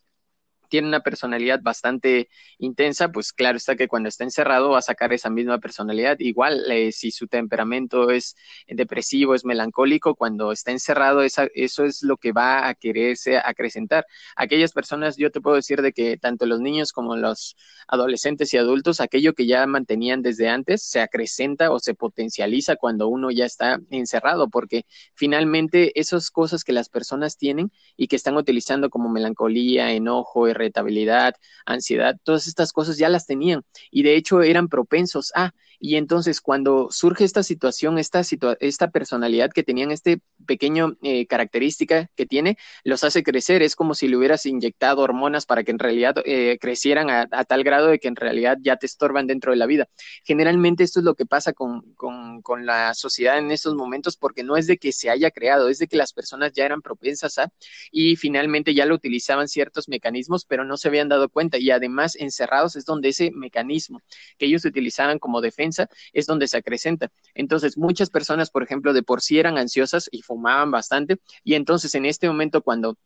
tiene 0.74 0.88
una 0.88 1.04
personalidad 1.04 1.60
bastante 1.62 2.28
intensa, 2.58 3.12
pues 3.12 3.32
claro 3.32 3.56
está 3.58 3.76
que 3.76 3.86
cuando 3.86 4.08
está 4.08 4.24
encerrado 4.24 4.70
va 4.70 4.80
a 4.80 4.82
sacar 4.82 5.12
esa 5.12 5.30
misma 5.30 5.60
personalidad. 5.60 6.16
Igual, 6.18 6.68
eh, 6.68 6.90
si 6.90 7.12
su 7.12 7.28
temperamento 7.28 8.10
es 8.10 8.34
depresivo, 8.66 9.36
es 9.36 9.44
melancólico, 9.44 10.16
cuando 10.16 10.50
está 10.50 10.72
encerrado, 10.72 11.22
eso 11.22 11.84
es 11.84 12.02
lo 12.02 12.16
que 12.16 12.32
va 12.32 12.66
a 12.66 12.74
quererse 12.74 13.38
acrecentar. 13.38 14.04
Aquellas 14.34 14.72
personas, 14.72 15.16
yo 15.16 15.30
te 15.30 15.40
puedo 15.40 15.54
decir 15.54 15.80
de 15.80 15.92
que 15.92 16.16
tanto 16.16 16.44
los 16.44 16.58
niños 16.58 16.90
como 16.92 17.14
los 17.14 17.54
adolescentes 17.86 18.52
y 18.52 18.56
adultos, 18.58 19.00
aquello 19.00 19.32
que 19.32 19.46
ya 19.46 19.64
mantenían 19.68 20.22
desde 20.22 20.48
antes, 20.48 20.82
se 20.82 21.00
acrecenta 21.00 21.70
o 21.70 21.78
se 21.78 21.94
potencializa 21.94 22.74
cuando 22.74 23.06
uno 23.06 23.30
ya 23.30 23.44
está 23.46 23.78
encerrado, 23.90 24.48
porque 24.50 24.86
finalmente 25.14 26.00
esas 26.00 26.32
cosas 26.32 26.64
que 26.64 26.72
las 26.72 26.88
personas 26.88 27.36
tienen 27.36 27.70
y 27.96 28.08
que 28.08 28.16
están 28.16 28.36
utilizando 28.36 28.90
como 28.90 29.08
melancolía, 29.08 29.92
enojo, 29.92 30.48
irritabilidad, 30.64 31.34
ansiedad, 31.66 32.16
todas 32.22 32.46
estas 32.46 32.72
cosas 32.72 32.98
ya 32.98 33.08
las 33.08 33.26
tenían 33.26 33.62
y 33.90 34.02
de 34.02 34.16
hecho 34.16 34.42
eran 34.42 34.68
propensos 34.68 35.32
a. 35.34 35.52
Y 35.80 35.96
entonces 35.96 36.40
cuando 36.40 36.88
surge 36.90 37.24
esta 37.24 37.42
situación, 37.42 37.98
esta, 37.98 38.22
esta 38.60 38.90
personalidad 38.90 39.50
que 39.50 39.62
tenían, 39.62 39.90
este 39.90 40.20
pequeño 40.46 40.96
eh, 41.02 41.26
característica 41.26 42.08
que 42.16 42.24
tiene, 42.26 42.56
los 42.84 43.04
hace 43.04 43.22
crecer. 43.22 43.62
Es 43.62 43.76
como 43.76 43.94
si 43.94 44.08
le 44.08 44.16
hubieras 44.16 44.46
inyectado 44.46 45.02
hormonas 45.02 45.44
para 45.44 45.62
que 45.62 45.72
en 45.72 45.78
realidad 45.78 46.14
eh, 46.24 46.58
crecieran 46.60 47.10
a, 47.10 47.26
tal 47.44 47.64
grado 47.64 47.88
de 47.88 47.98
que 47.98 48.08
en 48.08 48.16
realidad 48.16 48.56
ya 48.62 48.76
te 48.76 48.86
estorban 48.86 49.26
dentro 49.26 49.52
de 49.52 49.58
la 49.58 49.66
vida. 49.66 49.88
Generalmente 50.24 50.84
esto 50.84 51.00
es 51.00 51.04
lo 51.04 51.14
que 51.14 51.26
pasa 51.26 51.52
con, 51.52 51.82
con, 51.94 52.40
con 52.40 52.64
la 52.64 52.94
sociedad 52.94 53.36
en 53.38 53.50
estos 53.50 53.74
momentos 53.74 54.16
porque 54.16 54.42
no 54.42 54.56
es 54.56 54.66
de 54.66 54.78
que 54.78 54.92
se 54.92 55.10
haya 55.10 55.30
creado, 55.30 55.68
es 55.68 55.78
de 55.78 55.86
que 55.86 55.96
las 55.96 56.12
personas 56.12 56.52
ya 56.52 56.64
eran 56.64 56.80
propensas 56.80 57.38
a 57.38 57.52
y 57.90 58.16
finalmente 58.16 58.74
ya 58.74 58.86
lo 58.86 58.94
utilizaban 58.94 59.48
ciertos 59.48 59.88
mecanismos, 59.88 60.44
no 60.62 60.76
se 60.76 60.86
habían 60.86 61.08
dado 61.08 61.28
cuenta 61.28 61.58
y 61.58 61.72
además 61.72 62.14
encerrados 62.14 62.76
es 62.76 62.84
donde 62.84 63.08
ese 63.08 63.32
mecanismo 63.32 64.00
que 64.38 64.46
ellos 64.46 64.64
utilizaban 64.64 65.18
como 65.18 65.40
defensa 65.40 65.88
es 66.12 66.26
donde 66.26 66.46
se 66.46 66.58
acrecenta. 66.58 67.10
Entonces, 67.34 67.76
muchas 67.76 68.10
personas, 68.10 68.50
por 68.50 68.62
ejemplo, 68.62 68.92
de 68.92 69.02
por 69.02 69.22
sí 69.22 69.40
eran 69.40 69.58
ansiosas 69.58 70.08
y 70.12 70.22
fumaban 70.22 70.70
bastante 70.70 71.18
y 71.42 71.54
entonces 71.54 71.94
en 71.96 72.06
este 72.06 72.28
momento 72.28 72.62
cuando 72.62 72.96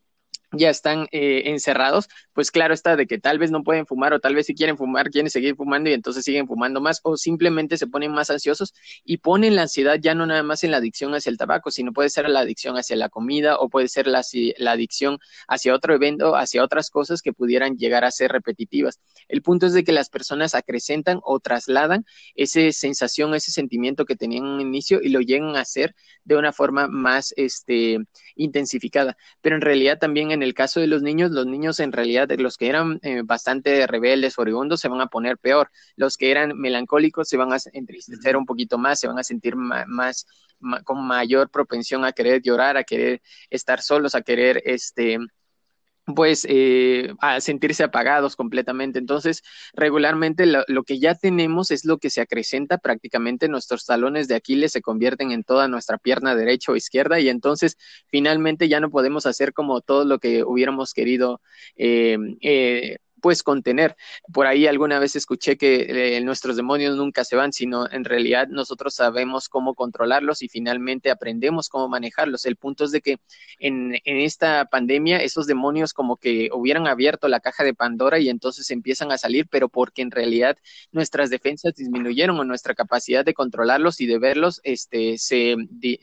ya 0.53 0.71
están 0.71 1.09
eh, 1.13 1.43
encerrados, 1.47 2.09
pues 2.33 2.51
claro 2.51 2.73
está 2.73 2.97
de 2.97 3.07
que 3.07 3.19
tal 3.19 3.39
vez 3.39 3.51
no 3.51 3.63
pueden 3.63 3.87
fumar 3.87 4.13
o 4.15 4.21
tal 4.21 4.35
vez 4.35 4.47
si 4.47 4.55
quieren 4.55 4.79
fumar, 4.79 5.11
quieren 5.11 5.31
seguir 5.31 5.57
fumando 5.57 5.91
y 5.91 5.93
entonces 5.93 6.25
siguen 6.25 6.47
fumando 6.47 6.81
más 6.81 7.01
o 7.03 7.17
simplemente 7.17 7.77
se 7.77 7.87
ponen 7.87 8.13
más 8.13 8.31
ansiosos 8.31 8.73
y 9.05 9.19
ponen 9.19 9.57
la 9.57 9.63
ansiedad 9.63 9.99
ya 10.01 10.15
no 10.15 10.27
nada 10.27 10.43
más 10.43 10.65
en 10.65 10.71
la 10.71 10.79
adicción 10.79 11.15
hacia 11.15 11.31
el 11.31 11.37
tabaco, 11.37 11.71
sino 11.71 11.93
puede 11.93 12.09
ser 12.09 12.29
la 12.29 12.41
adicción 12.41 12.77
hacia 12.77 12.97
la 12.97 13.09
comida 13.09 13.59
o 13.59 13.69
puede 13.69 13.89
ser 13.89 14.07
la, 14.07 14.23
adicción 14.71 15.19
hacia 15.49 15.75
otro 15.75 15.95
evento, 15.95 16.37
hacia 16.37 16.65
otras 16.65 16.91
cosas 16.91 17.21
que 17.23 17.33
pudieran 17.33 17.77
llegar 17.77 18.05
a 18.05 18.11
ser 18.11 18.33
repetitivas. 18.33 19.01
El 19.29 19.43
punto 19.43 19.67
es 19.67 19.75
de 19.75 19.85
que 19.85 19.93
las 19.93 20.09
personas 20.09 20.55
acrecentan 20.55 21.21
o 21.25 21.41
trasladan 21.41 22.07
esa 22.35 22.61
sensación, 22.73 23.35
ese 23.35 23.51
sentimiento 23.51 24.07
que 24.07 24.17
tenían 24.17 24.47
en 24.47 24.51
un 24.53 24.61
inicio 24.61 25.01
y 25.03 25.11
lo 25.11 25.21
llegan 25.21 25.57
a 25.57 25.61
hacer 25.61 25.95
de 26.25 26.37
una 26.37 26.53
forma 26.53 26.89
más 26.89 27.35
este, 27.37 27.99
intensificada. 28.35 29.17
Pero 29.41 29.57
en 29.57 29.63
realidad 29.63 29.99
también 29.99 30.31
en 30.31 30.38
el 30.43 30.55
caso 30.55 30.81
de 30.81 30.87
los 30.87 31.03
niños, 31.03 31.31
los 31.31 31.47
niños 31.47 31.81
en 31.81 31.93
realidad, 31.93 32.29
los 32.39 32.57
que 32.57 32.69
eran 32.69 32.99
eh, 33.03 33.23
bastante 33.25 33.87
rebeldes, 33.87 34.39
oribundos, 34.39 34.81
se 34.81 34.89
van 34.89 35.01
a 35.01 35.07
poner 35.09 35.39
peor. 35.39 35.71
Los 35.97 36.17
que 36.17 36.31
eran 36.31 36.59
melancólicos 36.59 37.29
se 37.29 37.37
van 37.37 37.53
a 37.53 37.59
entristecer 37.73 38.37
un 38.37 38.47
poquito 38.47 38.79
más, 38.79 39.01
se 39.01 39.09
van 39.09 39.19
a 39.19 39.25
sentir 39.25 39.57
más, 39.57 40.27
con 40.85 41.07
mayor 41.07 41.51
propensión 41.51 42.05
a 42.05 42.13
querer 42.13 42.43
llorar, 42.43 42.77
a 42.77 42.85
querer 42.85 43.23
estar 43.51 43.81
solos, 43.81 44.15
a 44.15 44.23
querer 44.23 44.63
este 44.65 45.19
pues 46.15 46.47
eh, 46.49 47.13
a 47.21 47.41
sentirse 47.41 47.85
apagados 47.85 48.37
completamente. 48.37 48.99
Entonces, 48.99 49.43
regularmente 49.75 50.47
lo, 50.47 50.65
que 50.85 50.99
ya 50.99 51.15
tenemos 51.15 51.71
es 51.71 51.85
lo 51.85 51.99
que 51.99 52.11
se 52.11 52.21
acrecenta 52.21 52.79
prácticamente 52.79 53.49
nuestros 53.49 53.85
talones 53.85 54.29
de 54.29 54.35
Aquiles 54.35 54.73
se 54.73 54.83
convierten 54.83 55.33
en 55.33 55.45
toda 55.45 55.69
nuestra 55.69 55.99
pierna 55.99 56.35
derecha 56.35 56.73
o 56.73 56.77
izquierda 56.77 57.21
y 57.21 57.29
entonces 57.29 57.77
finalmente 58.07 58.69
ya 58.69 58.81
no 58.81 58.91
podemos 58.91 59.27
hacer 59.27 59.53
como 59.53 59.81
todo 59.81 60.05
lo 60.05 60.19
que 60.19 60.45
hubiéramos 60.45 60.95
querido 60.95 61.41
eh, 61.77 62.17
eh, 62.41 62.99
pues 63.21 63.43
contener. 63.43 63.97
Por 64.33 64.47
ahí 64.47 64.67
alguna 64.67 64.99
vez 64.99 65.17
escuché 65.17 65.57
que 65.57 66.17
eh, 66.17 66.21
nuestros 66.21 66.57
demonios 66.57 66.97
nunca 66.97 67.25
se 67.25 67.37
van, 67.37 67.53
sino 67.53 67.91
en 67.91 68.05
realidad 68.05 68.49
nosotros 68.49 68.95
sabemos 68.95 69.49
cómo 69.49 69.75
controlarlos 69.75 70.43
y 70.43 70.49
finalmente 70.49 71.11
aprendemos 71.11 71.69
cómo 71.69 71.89
manejarlos. 71.89 72.47
El 72.47 72.57
punto 72.57 72.85
es 72.85 72.93
de 72.93 73.01
que 73.01 73.19
en, 73.59 73.95
en, 74.05 74.19
esta 74.19 74.67
pandemia 74.67 75.19
esos 75.19 75.47
demonios 75.47 75.93
como 75.93 76.17
que 76.17 76.51
hubieran 76.53 76.87
abierto 76.87 77.29
la 77.29 77.41
caja 77.41 77.65
de 77.65 77.75
Pandora 77.75 78.19
y 78.19 78.29
entonces 78.29 78.71
empiezan 78.71 79.13
a 79.13 79.19
salir, 79.19 79.47
pero 79.49 79.69
porque 79.69 80.03
en 80.03 80.11
realidad 80.11 80.57
nuestras 80.93 81.31
defensas 81.31 81.75
disminuyeron 81.75 82.39
o 82.39 82.45
nuestra 82.45 82.75
capacidad 82.75 83.25
de 83.25 83.35
controlarlos 83.35 84.01
y 84.01 84.07
de 84.07 84.19
verlos 84.19 84.61
este, 84.65 85.19
se, 85.19 85.57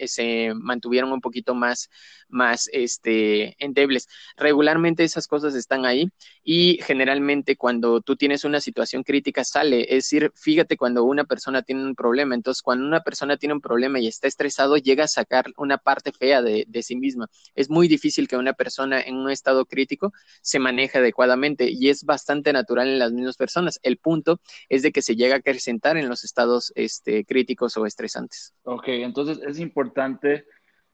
se 0.06 0.54
mantuvieron 0.56 1.12
un 1.12 1.22
poquito 1.22 1.56
más, 1.56 1.90
más 2.28 2.70
este, 2.72 3.56
endebles. 3.64 4.08
Regularmente 4.38 5.04
esas 5.04 5.28
cosas 5.28 5.56
están 5.56 5.86
ahí 5.86 6.10
y 6.48 6.78
generalmente 6.84 7.58
cuando 7.58 8.02
tú 8.02 8.16
tienes 8.16 8.46
una 8.46 8.62
situación 8.62 9.02
crítica 9.02 9.44
sale, 9.44 9.82
es 9.82 10.06
decir, 10.06 10.32
fíjate 10.36 10.78
cuando 10.78 11.04
una 11.04 11.24
persona 11.24 11.64
tiene 11.64 11.84
un 11.84 11.96
problema, 11.96 12.36
entonces 12.36 12.62
cuando 12.62 12.86
una 12.86 13.02
persona 13.02 13.36
tiene 13.36 13.56
un 13.56 13.62
problema 13.62 14.00
y 14.00 14.06
está 14.06 14.28
estresado, 14.28 14.78
llega 14.78 15.06
a 15.06 15.08
sacar 15.08 15.46
una 15.58 15.80
parte 15.80 16.12
fea 16.12 16.44
de, 16.44 16.66
de 16.68 16.84
sí 16.84 16.96
misma. 16.96 17.28
Es 17.56 17.72
muy 17.72 17.88
difícil 17.88 18.28
que 18.28 18.38
una 18.38 18.54
persona 18.54 19.02
en 19.02 19.16
un 19.16 19.32
estado 19.32 19.66
crítico 19.66 20.14
se 20.44 20.60
maneje 20.60 21.00
adecuadamente 21.00 21.68
y 21.72 21.90
es 21.90 22.04
bastante 22.04 22.54
natural 22.54 22.90
en 22.90 23.00
las 23.00 23.12
mismas 23.12 23.38
personas. 23.38 23.80
El 23.82 23.98
punto 23.98 24.40
es 24.70 24.84
de 24.84 24.92
que 24.92 25.02
se 25.02 25.16
llega 25.16 25.34
a 25.34 25.40
acrecentar 25.40 25.98
en 25.98 26.08
los 26.08 26.24
estados 26.24 26.72
este, 26.76 27.26
críticos 27.26 27.76
o 27.76 27.88
estresantes. 27.88 28.54
Ok, 28.66 28.90
entonces 28.90 29.40
es 29.48 29.60
importante 29.60 30.46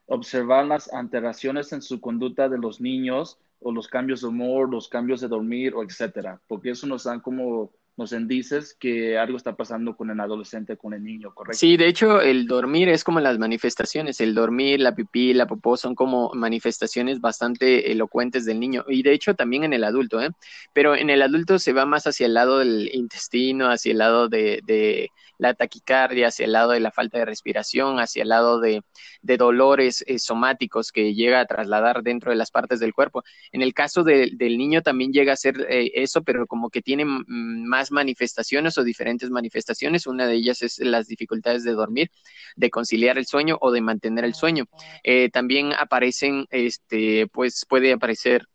observar 0.05 0.65
las 0.65 0.91
alteraciones 0.93 1.73
en 1.73 1.81
su 1.81 1.99
conducta 1.99 2.47
de 2.47 2.57
los 2.57 2.79
niños 2.79 3.37
o 3.61 3.71
los 3.71 3.87
cambios 3.87 4.21
de 4.21 4.27
humor, 4.27 4.69
los 4.69 4.89
cambios 4.89 5.21
de 5.21 5.27
dormir, 5.27 5.73
o 5.75 5.83
etcétera, 5.83 6.41
porque 6.47 6.71
eso 6.71 6.87
nos 6.87 7.03
dan 7.03 7.21
como 7.21 7.71
nos 7.97 8.13
indices 8.13 8.75
que 8.79 9.17
algo 9.17 9.37
está 9.37 9.55
pasando 9.55 9.95
con 9.95 10.09
el 10.09 10.19
adolescente, 10.19 10.77
con 10.77 10.93
el 10.93 11.03
niño, 11.03 11.33
¿correcto? 11.33 11.57
Sí, 11.57 11.77
de 11.77 11.87
hecho, 11.87 12.21
el 12.21 12.47
dormir 12.47 12.89
es 12.89 13.03
como 13.03 13.19
las 13.19 13.37
manifestaciones, 13.37 14.19
el 14.21 14.33
dormir, 14.33 14.79
la 14.79 14.95
pipí, 14.95 15.33
la 15.33 15.47
popó 15.47 15.77
son 15.77 15.93
como 15.93 16.31
manifestaciones 16.33 17.19
bastante 17.19 17.91
elocuentes 17.91 18.45
del 18.45 18.59
niño 18.59 18.85
y 18.87 19.03
de 19.03 19.13
hecho 19.13 19.35
también 19.35 19.63
en 19.63 19.73
el 19.73 19.83
adulto, 19.83 20.21
¿eh? 20.21 20.29
Pero 20.73 20.95
en 20.95 21.09
el 21.09 21.21
adulto 21.21 21.59
se 21.59 21.73
va 21.73 21.85
más 21.85 22.07
hacia 22.07 22.25
el 22.25 22.33
lado 22.33 22.59
del 22.59 22.89
intestino, 22.93 23.69
hacia 23.69 23.91
el 23.91 23.97
lado 23.97 24.29
de, 24.29 24.61
de 24.65 25.09
la 25.37 25.55
taquicardia, 25.55 26.27
hacia 26.27 26.45
el 26.45 26.51
lado 26.51 26.71
de 26.71 26.79
la 26.79 26.91
falta 26.91 27.17
de 27.17 27.25
respiración, 27.25 27.99
hacia 27.99 28.21
el 28.21 28.29
lado 28.29 28.59
de, 28.59 28.83
de 29.23 29.37
dolores 29.37 30.03
eh, 30.05 30.19
somáticos 30.19 30.91
que 30.91 31.15
llega 31.15 31.39
a 31.39 31.45
trasladar 31.45 32.03
dentro 32.03 32.29
de 32.29 32.37
las 32.37 32.51
partes 32.51 32.79
del 32.79 32.93
cuerpo. 32.93 33.23
En 33.51 33.63
el 33.63 33.73
caso 33.73 34.03
del 34.03 34.37
niño 34.37 34.83
también 34.83 35.11
llega 35.11 35.33
a 35.33 35.35
ser 35.37 35.65
eh, 35.67 35.91
eso, 35.95 36.21
pero 36.21 36.45
como 36.45 36.69
que 36.69 36.83
tiene 36.83 37.05
más 37.05 37.80
manifestaciones 37.89 38.77
o 38.77 38.83
diferentes 38.83 39.29
manifestaciones. 39.31 40.05
Una 40.05 40.27
de 40.27 40.35
ellas 40.35 40.61
es 40.61 40.77
las 40.79 41.07
dificultades 41.07 41.63
de 41.63 41.71
dormir, 41.71 42.11
de 42.55 42.69
conciliar 42.69 43.17
el 43.17 43.25
sueño 43.25 43.57
o 43.61 43.71
de 43.71 43.81
mantener 43.81 44.25
el 44.25 44.35
sueño. 44.35 44.65
Eh, 45.03 45.29
también 45.29 45.71
aparecen, 45.73 46.45
este, 46.51 47.27
pues 47.27 47.65
puede 47.67 47.93
aparecer 47.93 48.45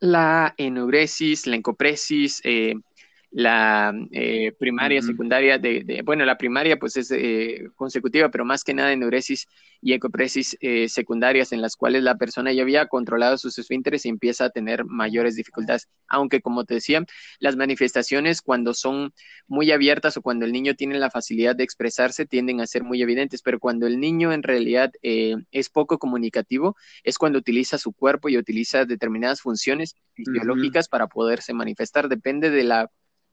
la 0.00 0.54
enuresis, 0.56 1.46
la 1.46 1.56
encopresis, 1.56 2.40
eh, 2.44 2.74
la 3.30 3.92
eh, 4.12 4.52
primaria, 4.58 5.02
secundaria, 5.02 5.58
de, 5.58 6.02
bueno, 6.04 6.24
la 6.24 6.38
primaria 6.38 6.78
pues 6.78 6.96
es 6.96 7.10
eh, 7.10 7.68
consecutiva, 7.76 8.30
pero 8.30 8.44
más 8.44 8.64
que 8.64 8.72
nada 8.72 8.92
enuresis 8.92 9.46
y 9.82 9.92
ecopresis 9.92 10.56
eh, 10.60 10.88
secundarias 10.88 11.52
en 11.52 11.60
las 11.60 11.76
cuales 11.76 12.02
la 12.02 12.16
persona 12.16 12.52
ya 12.52 12.62
había 12.62 12.86
controlado 12.86 13.36
sus 13.36 13.58
esfínteres 13.58 14.06
y 14.06 14.08
empieza 14.08 14.46
a 14.46 14.50
tener 14.50 14.84
mayores 14.86 15.36
dificultades. 15.36 15.88
Aunque, 16.08 16.40
como 16.40 16.64
te 16.64 16.74
decía, 16.74 17.04
las 17.38 17.56
manifestaciones 17.56 18.40
cuando 18.40 18.72
son 18.72 19.12
muy 19.46 19.72
abiertas 19.72 20.16
o 20.16 20.22
cuando 20.22 20.46
el 20.46 20.52
niño 20.52 20.74
tiene 20.74 20.98
la 20.98 21.10
facilidad 21.10 21.54
de 21.54 21.64
expresarse 21.64 22.24
tienden 22.24 22.60
a 22.62 22.66
ser 22.66 22.82
muy 22.82 23.02
evidentes, 23.02 23.42
pero 23.42 23.60
cuando 23.60 23.86
el 23.86 24.00
niño 24.00 24.32
en 24.32 24.42
realidad 24.42 24.92
es 25.02 25.68
poco 25.68 25.98
comunicativo, 25.98 26.76
es 27.04 27.18
cuando 27.18 27.38
utiliza 27.38 27.78
su 27.78 27.92
cuerpo 27.92 28.28
y 28.28 28.38
utiliza 28.38 28.84
determinadas 28.84 29.42
funciones 29.42 29.94
fisiológicas 30.14 30.88
para 30.88 31.06
poderse 31.08 31.52
manifestar. 31.52 32.08
Depende 32.08 32.50
de 32.50 32.64
la 32.64 32.90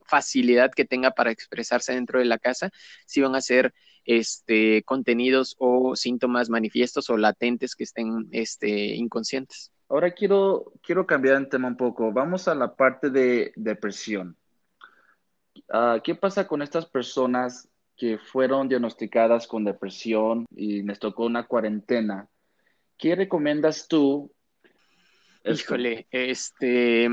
facilidad 0.08 0.70
que 0.72 0.84
tenga 0.84 1.10
para 1.10 1.30
expresarse 1.30 1.94
dentro 1.94 2.18
de 2.18 2.24
la 2.24 2.38
casa, 2.38 2.70
si 3.06 3.20
van 3.20 3.34
a 3.34 3.40
ser 3.40 3.74
este, 4.04 4.82
contenidos 4.84 5.56
o 5.58 5.96
síntomas 5.96 6.48
manifiestos 6.48 7.10
o 7.10 7.16
latentes 7.16 7.74
que 7.74 7.84
estén 7.84 8.28
este, 8.30 8.94
inconscientes. 8.94 9.72
Ahora 9.88 10.10
quiero, 10.12 10.72
quiero 10.82 11.06
cambiar 11.06 11.36
el 11.36 11.48
tema 11.48 11.68
un 11.68 11.76
poco. 11.76 12.12
Vamos 12.12 12.48
a 12.48 12.54
la 12.54 12.74
parte 12.74 13.10
de 13.10 13.52
depresión. 13.56 14.36
Ah, 15.68 16.00
¿Qué 16.02 16.14
pasa 16.14 16.46
con 16.46 16.62
estas 16.62 16.86
personas 16.86 17.68
que 17.96 18.18
fueron 18.18 18.68
diagnosticadas 18.68 19.46
con 19.46 19.64
depresión 19.64 20.46
y 20.50 20.82
les 20.82 20.98
tocó 20.98 21.24
una 21.24 21.46
cuarentena? 21.46 22.28
¿Qué 22.98 23.14
recomiendas 23.14 23.88
tú? 23.88 24.32
Híjole, 25.44 26.06
este, 26.10 27.08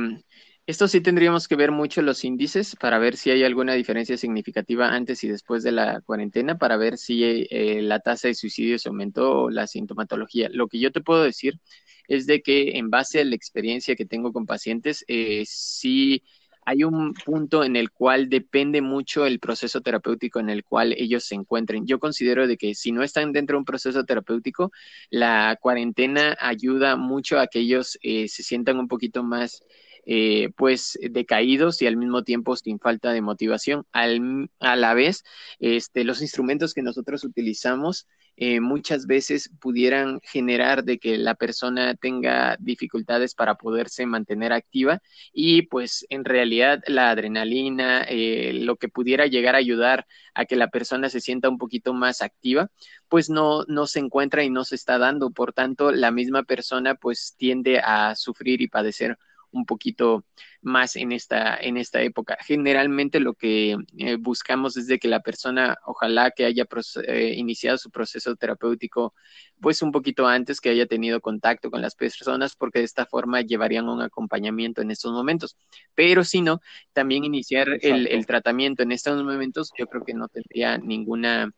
esto 0.65 0.87
sí 0.87 1.01
tendríamos 1.01 1.47
que 1.47 1.55
ver 1.57 1.71
mucho 1.71 2.01
los 2.01 2.23
índices 2.23 2.75
para 2.77 2.97
ver 2.97 3.17
si 3.17 3.29
hay 3.31 3.43
alguna 3.43 3.73
diferencia 3.73 4.17
significativa 4.17 4.89
antes 4.89 5.23
y 5.23 5.27
después 5.27 5.61
de 5.63 5.73
la 5.73 6.01
cuarentena, 6.01 6.57
para 6.57 6.77
ver 6.77 6.97
si 6.97 7.23
eh, 7.49 7.81
la 7.81 7.99
tasa 7.99 8.29
de 8.29 8.35
suicidio 8.35 8.79
se 8.79 8.89
aumentó 8.89 9.43
o 9.43 9.49
la 9.49 9.67
sintomatología. 9.67 10.49
Lo 10.51 10.67
que 10.67 10.79
yo 10.79 10.91
te 10.91 11.01
puedo 11.01 11.23
decir 11.23 11.59
es 12.07 12.27
de 12.27 12.41
que 12.41 12.77
en 12.77 12.89
base 12.89 13.19
a 13.21 13.25
la 13.25 13.35
experiencia 13.35 13.95
que 13.95 14.05
tengo 14.05 14.31
con 14.31 14.45
pacientes, 14.45 15.03
eh, 15.07 15.43
sí 15.45 16.23
hay 16.65 16.83
un 16.83 17.13
punto 17.13 17.63
en 17.63 17.75
el 17.75 17.91
cual 17.91 18.29
depende 18.29 18.81
mucho 18.81 19.25
el 19.25 19.39
proceso 19.39 19.81
terapéutico 19.81 20.39
en 20.39 20.49
el 20.49 20.63
cual 20.63 20.93
ellos 20.97 21.25
se 21.25 21.35
encuentren. 21.35 21.85
Yo 21.85 21.99
considero 21.99 22.47
de 22.47 22.57
que 22.57 22.73
si 22.75 22.91
no 22.91 23.03
están 23.03 23.33
dentro 23.33 23.55
de 23.55 23.59
un 23.59 23.65
proceso 23.65 24.05
terapéutico, 24.05 24.71
la 25.09 25.57
cuarentena 25.61 26.37
ayuda 26.39 26.95
mucho 26.95 27.39
a 27.39 27.47
que 27.47 27.59
ellos 27.59 27.97
eh, 28.01 28.27
se 28.27 28.43
sientan 28.43 28.79
un 28.79 28.87
poquito 28.87 29.23
más 29.23 29.63
eh, 30.05 30.49
pues 30.55 30.99
decaídos 31.01 31.81
y 31.81 31.87
al 31.87 31.97
mismo 31.97 32.23
tiempo 32.23 32.55
sin 32.55 32.79
falta 32.79 33.11
de 33.11 33.21
motivación. 33.21 33.85
Al, 33.91 34.49
a 34.59 34.75
la 34.75 34.93
vez, 34.93 35.23
este, 35.59 36.03
los 36.03 36.21
instrumentos 36.21 36.73
que 36.73 36.81
nosotros 36.81 37.23
utilizamos 37.23 38.07
eh, 38.35 38.59
muchas 38.61 39.05
veces 39.05 39.49
pudieran 39.59 40.19
generar 40.23 40.83
de 40.83 40.97
que 40.97 41.17
la 41.19 41.35
persona 41.35 41.93
tenga 41.95 42.57
dificultades 42.59 43.35
para 43.35 43.55
poderse 43.55 44.07
mantener 44.07 44.53
activa 44.53 45.01
y 45.31 45.63
pues 45.63 46.05
en 46.09 46.25
realidad 46.25 46.81
la 46.87 47.11
adrenalina, 47.11 48.03
eh, 48.09 48.53
lo 48.53 48.77
que 48.77 48.89
pudiera 48.89 49.27
llegar 49.27 49.53
a 49.53 49.59
ayudar 49.59 50.07
a 50.33 50.45
que 50.45 50.55
la 50.55 50.69
persona 50.69 51.09
se 51.09 51.19
sienta 51.21 51.47
un 51.47 51.59
poquito 51.59 51.93
más 51.93 52.23
activa, 52.23 52.71
pues 53.07 53.29
no, 53.29 53.65
no 53.67 53.85
se 53.85 53.99
encuentra 53.99 54.43
y 54.43 54.49
no 54.49 54.63
se 54.63 54.75
está 54.75 54.97
dando. 54.97 55.29
Por 55.29 55.53
tanto, 55.53 55.91
la 55.91 56.09
misma 56.09 56.41
persona 56.43 56.95
pues 56.95 57.35
tiende 57.37 57.79
a 57.79 58.15
sufrir 58.15 58.61
y 58.61 58.67
padecer 58.67 59.17
un 59.53 59.65
poquito 59.65 60.25
más 60.61 60.95
en 60.95 61.11
esta, 61.11 61.55
en 61.55 61.77
esta 61.77 62.01
época. 62.01 62.37
Generalmente 62.41 63.19
lo 63.19 63.33
que 63.33 63.77
eh, 63.97 64.17
buscamos 64.19 64.77
es 64.77 64.87
de 64.87 64.99
que 64.99 65.07
la 65.07 65.21
persona, 65.21 65.77
ojalá 65.85 66.31
que 66.31 66.45
haya 66.45 66.65
eh, 67.07 67.33
iniciado 67.37 67.77
su 67.77 67.91
proceso 67.91 68.35
terapéutico, 68.35 69.13
pues 69.61 69.81
un 69.81 69.91
poquito 69.91 70.27
antes, 70.27 70.59
que 70.59 70.69
haya 70.69 70.85
tenido 70.85 71.21
contacto 71.21 71.71
con 71.71 71.81
las 71.81 71.95
personas, 71.95 72.55
porque 72.55 72.79
de 72.79 72.85
esta 72.85 73.05
forma 73.05 73.41
llevarían 73.41 73.87
un 73.87 74.01
acompañamiento 74.01 74.81
en 74.81 74.91
estos 74.91 75.11
momentos. 75.11 75.57
Pero 75.95 76.23
si 76.23 76.41
no, 76.41 76.59
también 76.93 77.23
iniciar 77.23 77.69
el, 77.81 78.07
el 78.07 78.25
tratamiento 78.25 78.83
en 78.83 78.91
estos 78.91 79.23
momentos, 79.23 79.71
yo 79.77 79.87
creo 79.87 80.03
que 80.03 80.13
no 80.13 80.27
tendría 80.27 80.77
ninguna 80.77 81.51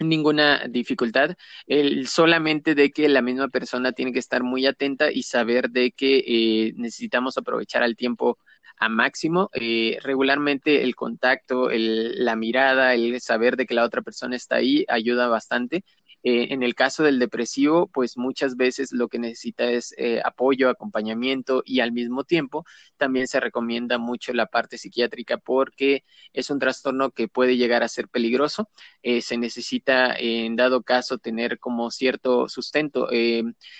ninguna 0.00 0.66
dificultad, 0.68 1.36
el, 1.66 2.08
solamente 2.08 2.74
de 2.74 2.90
que 2.90 3.08
la 3.08 3.22
misma 3.22 3.48
persona 3.48 3.92
tiene 3.92 4.12
que 4.12 4.18
estar 4.18 4.42
muy 4.42 4.66
atenta 4.66 5.12
y 5.12 5.22
saber 5.22 5.70
de 5.70 5.92
que 5.92 6.18
eh, 6.26 6.72
necesitamos 6.76 7.38
aprovechar 7.38 7.82
el 7.82 7.96
tiempo 7.96 8.38
a 8.78 8.88
máximo. 8.88 9.48
Eh, 9.54 9.98
regularmente 10.02 10.82
el 10.82 10.96
contacto, 10.96 11.70
el, 11.70 12.24
la 12.24 12.36
mirada, 12.36 12.94
el 12.94 13.20
saber 13.20 13.56
de 13.56 13.66
que 13.66 13.74
la 13.74 13.84
otra 13.84 14.02
persona 14.02 14.36
está 14.36 14.56
ahí 14.56 14.84
ayuda 14.88 15.28
bastante. 15.28 15.84
Eh, 16.24 16.48
en 16.52 16.62
el 16.62 16.74
caso 16.74 17.02
del 17.02 17.18
depresivo, 17.18 17.88
pues 17.88 18.16
muchas 18.16 18.56
veces 18.56 18.92
lo 18.92 19.08
que 19.08 19.18
necesita 19.18 19.64
es 19.70 19.92
eh, 19.98 20.20
apoyo, 20.24 20.68
acompañamiento 20.68 21.62
y 21.64 21.80
al 21.80 21.90
mismo 21.92 22.22
tiempo 22.24 22.64
también 22.96 23.26
se 23.26 23.40
recomienda 23.40 23.98
mucho 23.98 24.32
la 24.32 24.46
parte 24.46 24.78
psiquiátrica 24.78 25.38
porque 25.38 26.04
es 26.32 26.50
un 26.50 26.60
trastorno 26.60 27.10
que 27.10 27.26
puede 27.28 27.56
llegar 27.56 27.82
a 27.82 27.88
ser 27.88 28.08
peligroso. 28.08 28.70
Eh, 29.02 29.20
se 29.20 29.36
necesita, 29.36 30.14
en 30.16 30.54
dado 30.56 30.82
caso, 30.82 31.18
tener 31.18 31.58
como 31.58 31.90
cierto 31.90 32.48
sustento. 32.48 33.08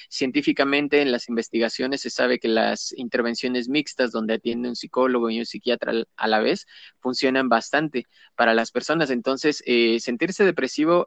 científicamente, 0.08 1.00
en 1.02 1.12
las 1.12 1.28
investigaciones 1.28 2.00
se 2.02 2.10
sabe 2.10 2.38
que 2.38 2.48
las 2.48 2.92
intervenciones 2.96 3.68
mixtas 3.68 4.10
donde 4.12 4.34
atiende 4.34 4.68
un 4.68 4.76
psicólogo 4.76 5.30
y 5.30 5.38
un 5.38 5.46
psiquiatra 5.46 5.92
a 6.16 6.28
la 6.28 6.40
vez 6.40 6.66
funcionan 7.00 7.48
bastante 7.48 8.06
para 8.34 8.54
las 8.54 8.70
personas. 8.72 9.10
Entonces, 9.10 9.62
sentirse 10.02 10.44
depresivo 10.44 11.06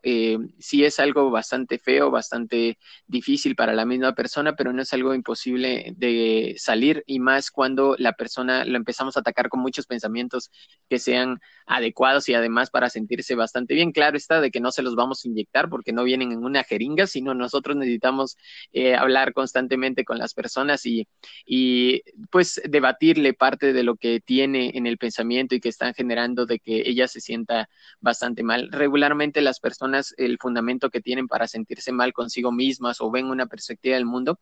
sí 0.59 0.83
es 0.85 0.99
algo 0.99 1.24
bastante 1.31 1.79
feo, 1.79 2.11
bastante 2.11 2.77
difícil 3.07 3.55
para 3.55 3.73
la 3.73 3.85
misma 3.85 4.13
persona, 4.13 4.55
pero 4.55 4.73
no 4.73 4.81
es 4.81 4.93
algo 4.93 5.13
imposible 5.13 5.93
de 5.97 6.55
salir 6.57 7.03
y 7.05 7.19
más 7.19 7.51
cuando 7.51 7.95
la 7.97 8.13
persona 8.13 8.65
lo 8.65 8.77
empezamos 8.77 9.17
a 9.17 9.21
atacar 9.21 9.49
con 9.49 9.59
muchos 9.61 9.87
pensamientos 9.87 10.51
que 10.89 10.99
sean 10.99 11.39
adecuados 11.65 12.29
y 12.29 12.33
además 12.33 12.69
para 12.69 12.89
sentirse 12.89 13.35
bastante 13.35 13.73
bien. 13.73 13.91
Claro 13.91 14.17
está 14.17 14.41
de 14.41 14.51
que 14.51 14.59
no 14.59 14.71
se 14.71 14.81
los 14.81 14.95
vamos 14.95 15.23
a 15.23 15.27
inyectar 15.27 15.69
porque 15.69 15.93
no 15.93 16.03
vienen 16.03 16.31
en 16.31 16.43
una 16.43 16.63
jeringa, 16.63 17.07
sino 17.07 17.33
nosotros 17.33 17.75
necesitamos 17.75 18.37
eh, 18.73 18.95
hablar 18.95 19.33
constantemente 19.33 20.05
con 20.05 20.17
las 20.17 20.33
personas 20.33 20.85
y, 20.85 21.07
y 21.45 22.01
pues 22.29 22.61
debatirle 22.65 23.33
parte 23.33 23.73
de 23.73 23.83
lo 23.83 23.95
que 23.95 24.19
tiene 24.19 24.71
en 24.75 24.87
el 24.87 24.97
pensamiento 24.97 25.55
y 25.55 25.59
que 25.59 25.69
están 25.69 25.93
generando 25.93 26.45
de 26.45 26.59
que 26.59 26.83
ella 26.85 27.07
se 27.07 27.21
sienta 27.21 27.69
bastante 27.99 28.43
mal. 28.43 28.69
Regularmente 28.71 29.41
las 29.41 29.59
personas, 29.59 30.13
el 30.17 30.37
fundamento 30.39 30.89
que 30.89 31.01
tienen 31.01 31.14
para 31.27 31.47
sentirse 31.47 31.91
mal 31.91 32.13
consigo 32.13 32.51
mismas 32.51 33.01
o 33.01 33.11
ven 33.11 33.27
una 33.27 33.45
perspectiva 33.47 33.95
del 33.95 34.05
mundo 34.05 34.39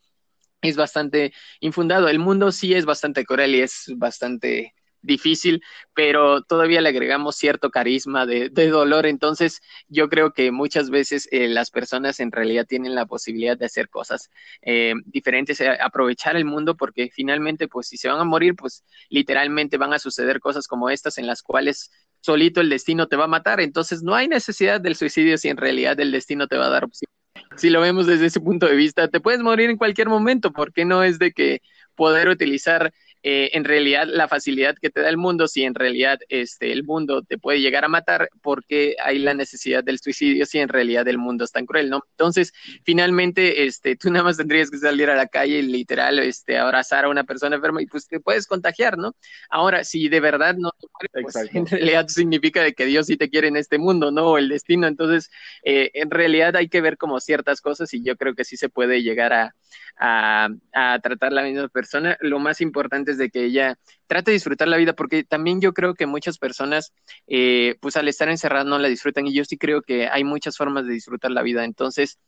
es 0.61 0.75
bastante 0.75 1.33
infundado. 1.59 2.07
El 2.07 2.19
mundo 2.19 2.51
sí 2.51 2.73
es 2.73 2.85
bastante 2.85 3.25
cruel 3.25 3.55
y 3.55 3.61
es 3.61 3.91
bastante 3.95 4.73
difícil, 5.03 5.61
pero 5.93 6.41
todavía 6.41 6.81
le 6.81 6.89
agregamos 6.89 7.35
cierto 7.35 7.69
carisma 7.69 8.25
de, 8.25 8.49
dolor. 8.49 9.05
Entonces, 9.05 9.61
yo 9.87 10.09
creo 10.09 10.31
que 10.31 10.51
muchas 10.51 10.89
veces 10.89 11.27
eh, 11.31 11.49
las 11.49 11.69
personas 11.69 12.19
en 12.19 12.31
realidad 12.31 12.65
tienen 12.65 12.95
la 12.95 13.05
posibilidad 13.05 13.57
de 13.57 13.65
hacer 13.65 13.89
cosas 13.89 14.31
eh, 14.61 14.93
diferentes, 15.05 15.59
eh, 15.61 15.77
aprovechar 15.81 16.35
el 16.37 16.45
mundo, 16.45 16.75
porque 16.75 17.09
finalmente, 17.13 17.67
pues 17.67 17.87
si 17.87 17.97
se 17.97 18.07
van 18.07 18.19
a 18.19 18.23
morir, 18.23 18.55
pues 18.55 18.83
literalmente 19.09 19.77
van 19.77 19.93
a 19.93 19.99
suceder 19.99 20.39
cosas 20.39 20.67
como 20.67 20.89
estas 20.89 21.17
en 21.17 21.27
las 21.27 21.43
cuales 21.43 21.91
solito 22.23 22.61
el 22.61 22.69
destino 22.69 23.07
te 23.07 23.17
va 23.17 23.25
a 23.25 23.27
matar. 23.27 23.59
Entonces, 23.59 24.01
no 24.01 24.15
hay 24.15 24.27
necesidad 24.27 24.79
del 24.79 24.95
suicidio 24.95 25.37
si 25.37 25.49
en 25.49 25.57
realidad 25.57 25.99
el 25.99 26.11
destino 26.11 26.47
te 26.47 26.57
va 26.57 26.67
a 26.67 26.69
dar 26.69 26.85
opción. 26.85 27.09
Si 27.57 27.69
lo 27.69 27.81
vemos 27.81 28.07
desde 28.07 28.27
ese 28.27 28.39
punto 28.39 28.65
de 28.65 28.75
vista, 28.75 29.09
te 29.09 29.19
puedes 29.19 29.41
morir 29.41 29.69
en 29.69 29.77
cualquier 29.77 30.07
momento, 30.07 30.51
porque 30.53 30.85
no 30.85 31.03
es 31.03 31.19
de 31.19 31.33
que 31.33 31.61
poder 31.95 32.29
utilizar 32.29 32.93
eh, 33.23 33.51
en 33.53 33.63
realidad 33.63 34.05
la 34.07 34.27
facilidad 34.27 34.75
que 34.79 34.89
te 34.89 35.01
da 35.01 35.09
el 35.09 35.17
mundo, 35.17 35.47
si 35.47 35.63
en 35.63 35.75
realidad 35.75 36.19
este, 36.27 36.73
el 36.73 36.83
mundo 36.83 37.23
te 37.23 37.37
puede 37.37 37.61
llegar 37.61 37.85
a 37.85 37.87
matar, 37.87 38.29
porque 38.41 38.97
hay 39.01 39.17
la 39.19 39.33
necesidad 39.33 39.83
del 39.83 39.99
suicidio 39.99 40.45
si 40.45 40.59
en 40.59 40.67
realidad 40.67 41.07
el 41.07 41.17
mundo 41.17 41.45
es 41.45 41.51
tan 41.51 41.65
cruel, 41.65 41.89
¿no? 41.89 42.03
Entonces, 42.11 42.53
finalmente, 42.83 43.65
este, 43.65 43.95
tú 43.95 44.11
nada 44.11 44.25
más 44.25 44.37
tendrías 44.37 44.69
que 44.69 44.77
salir 44.77 45.09
a 45.09 45.15
la 45.15 45.27
calle 45.27 45.59
y 45.59 45.61
literal, 45.61 46.19
este, 46.19 46.57
abrazar 46.57 47.05
a 47.05 47.09
una 47.09 47.23
persona 47.23 47.55
enferma 47.55 47.81
y 47.81 47.85
pues 47.85 48.07
te 48.07 48.19
puedes 48.19 48.45
contagiar, 48.45 48.97
¿no? 48.97 49.15
Ahora, 49.49 49.85
si 49.85 50.09
de 50.09 50.19
verdad 50.19 50.55
no 50.55 50.71
te 50.71 50.87
pues 51.21 51.35
en 51.53 51.65
realidad 51.65 52.07
significa 52.09 52.61
de 52.61 52.73
que 52.73 52.85
Dios 52.85 53.07
sí 53.07 53.15
te 53.15 53.29
quiere 53.29 53.47
en 53.47 53.55
este 53.55 53.77
mundo, 53.77 54.11
¿no? 54.11 54.31
O 54.31 54.37
el 54.37 54.49
destino, 54.49 54.85
entonces, 54.87 55.31
eh, 55.63 55.91
en 55.93 56.11
realidad 56.11 56.55
hay 56.57 56.67
que 56.67 56.81
ver 56.81 56.97
como 56.97 57.21
ciertas 57.21 57.61
cosas 57.61 57.93
y 57.93 58.03
yo 58.03 58.17
creo 58.17 58.35
que 58.35 58.43
sí 58.43 58.57
se 58.57 58.67
puede 58.67 59.01
llegar 59.01 59.31
a, 59.31 59.55
a, 59.97 60.49
a 60.73 60.99
tratar 60.99 61.31
la 61.31 61.43
misma 61.43 61.67
persona. 61.69 62.17
Lo 62.19 62.39
más 62.39 62.61
importante 62.61 63.12
de 63.17 63.29
que 63.29 63.45
ella 63.45 63.77
trate 64.07 64.31
de 64.31 64.35
disfrutar 64.35 64.67
la 64.67 64.77
vida, 64.77 64.93
porque 64.93 65.23
también 65.23 65.61
yo 65.61 65.73
creo 65.73 65.93
que 65.95 66.05
muchas 66.05 66.37
personas, 66.37 66.93
eh, 67.27 67.75
pues 67.81 67.95
al 67.97 68.07
estar 68.07 68.29
encerradas 68.29 68.67
no 68.67 68.79
la 68.79 68.87
disfrutan 68.87 69.27
y 69.27 69.33
yo 69.33 69.45
sí 69.45 69.57
creo 69.57 69.81
que 69.81 70.07
hay 70.07 70.23
muchas 70.23 70.57
formas 70.57 70.85
de 70.85 70.93
disfrutar 70.93 71.31
la 71.31 71.41
vida. 71.41 71.65
Entonces, 71.65 72.19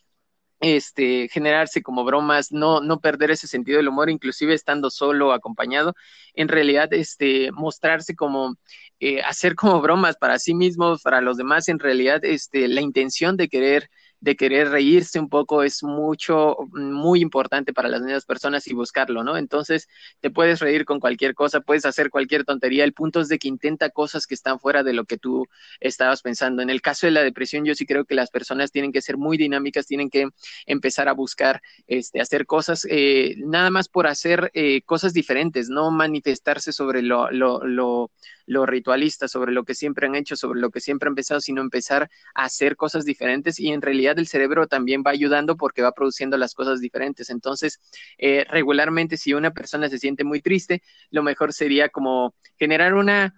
este, 0.62 1.28
generarse 1.30 1.82
como 1.84 2.06
bromas, 2.06 2.52
no, 2.52 2.82
no 2.82 3.00
perder 3.00 3.32
ese 3.32 3.48
sentido 3.48 3.78
del 3.78 3.90
humor, 3.90 4.10
inclusive 4.10 4.54
estando 4.54 4.90
solo, 4.90 5.34
acompañado, 5.34 5.94
en 6.34 6.48
realidad, 6.48 6.92
este, 6.94 7.52
mostrarse 7.52 8.16
como, 8.16 8.56
eh, 9.00 9.22
hacer 9.22 9.56
como 9.56 9.82
bromas 9.82 10.18
para 10.18 10.40
sí 10.40 10.54
mismos, 10.56 11.02
para 11.02 11.22
los 11.22 11.38
demás, 11.38 11.68
en 11.68 11.80
realidad, 11.80 12.24
este, 12.24 12.68
la 12.68 12.82
intención 12.82 13.38
de 13.38 13.50
querer 13.50 13.90
de 14.26 14.36
querer 14.36 14.70
reírse 14.70 15.20
un 15.20 15.30
poco 15.30 15.62
es 15.62 15.84
mucho, 15.84 16.58
muy 16.72 17.22
importante 17.22 17.74
para 17.74 17.90
las 17.90 18.02
nuevas 18.02 18.26
personas 18.26 18.66
y 18.66 18.74
buscarlo, 18.74 19.24
¿no? 19.24 19.38
Entonces, 19.38 19.88
te 20.20 20.32
puedes 20.32 20.62
reír 20.62 20.84
con 20.84 21.00
cualquier 21.00 21.36
cosa, 21.36 21.62
puedes 21.62 21.86
hacer 21.86 22.10
cualquier 22.10 22.44
tontería. 22.44 22.86
El 22.86 22.94
punto 22.94 23.22
es 23.22 23.28
de 23.28 23.38
que 23.38 23.48
intenta 23.48 23.92
cosas 23.92 24.26
que 24.26 24.34
están 24.34 24.60
fuera 24.60 24.82
de 24.82 24.94
lo 24.94 25.06
que 25.06 25.20
tú 25.20 25.46
estabas 25.80 26.24
pensando. 26.24 26.64
En 26.64 26.72
el 26.72 26.82
caso 26.82 27.06
de 27.06 27.12
la 27.12 27.22
depresión, 27.22 27.66
yo 27.66 27.76
sí 27.76 27.86
creo 27.86 28.06
que 28.06 28.16
las 28.16 28.32
personas 28.32 28.72
tienen 28.72 28.92
que 28.92 29.04
ser 29.04 29.16
muy 29.16 29.38
dinámicas, 29.38 29.86
tienen 29.86 30.10
que 30.10 30.28
empezar 30.66 31.08
a 31.08 31.14
buscar, 31.14 31.62
este, 31.86 32.20
hacer 32.20 32.48
cosas, 32.48 32.88
eh, 32.90 33.36
nada 33.38 33.70
más 33.70 33.90
por 33.90 34.08
hacer 34.08 34.50
eh, 34.56 34.82
cosas 34.86 35.14
diferentes, 35.14 35.70
no 35.70 35.92
manifestarse 35.92 36.72
sobre 36.72 37.04
lo, 37.04 37.30
lo, 37.30 37.64
lo 37.64 38.10
lo 38.46 38.66
ritualista, 38.66 39.28
sobre 39.28 39.52
lo 39.52 39.64
que 39.64 39.76
siempre 39.76 40.08
han 40.08 40.16
hecho, 40.16 40.36
sobre 40.36 40.60
lo 40.60 40.70
que 40.70 40.80
siempre 40.80 41.10
han 41.10 41.16
pensado, 41.16 41.40
sino 41.42 41.62
empezar 41.62 42.10
a 42.34 42.46
hacer 42.46 42.76
cosas 42.76 43.06
diferentes 43.06 43.60
y 43.60 43.70
en 43.72 43.82
realidad 43.82 44.20
el 44.20 44.28
cerebro 44.28 44.68
también 44.68 45.04
va 45.06 45.12
ayudando 45.12 45.58
porque 45.58 45.82
va 45.82 45.92
produciendo 45.94 46.38
las 46.38 46.54
cosas 46.54 46.80
diferentes. 46.82 47.30
Entonces, 47.30 47.80
eh, 48.18 48.46
regularmente 48.50 49.18
si 49.18 49.34
una 49.34 49.52
persona 49.52 49.90
se 49.90 49.98
siente 49.98 50.24
muy 50.24 50.42
triste, 50.42 50.82
lo 51.10 51.24
mejor 51.24 51.54
sería 51.54 51.90
como 51.90 52.36
generar 52.58 52.94
una 52.94 53.34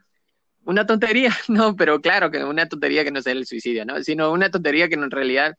una 0.68 0.86
tontería, 0.86 1.32
no, 1.48 1.76
pero 1.76 2.02
claro 2.02 2.30
que 2.30 2.44
una 2.44 2.68
tontería 2.68 3.04
que 3.04 3.12
no 3.12 3.22
sea 3.22 3.34
el 3.34 3.46
suicidio, 3.48 3.86
¿no? 3.86 4.04
Sino 4.04 4.32
una 4.32 4.52
tontería 4.52 4.90
que 4.90 4.96
en 4.96 5.10
realidad, 5.10 5.58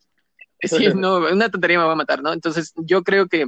sí, 0.61 0.89
no, 0.95 1.19
una 1.19 1.51
tontería 1.51 1.79
me 1.79 1.87
va 1.87 1.93
a 1.93 1.97
matar, 1.97 2.23
¿no? 2.23 2.33
Entonces, 2.33 2.73
yo 2.77 3.03
creo 3.03 3.27
que 3.27 3.47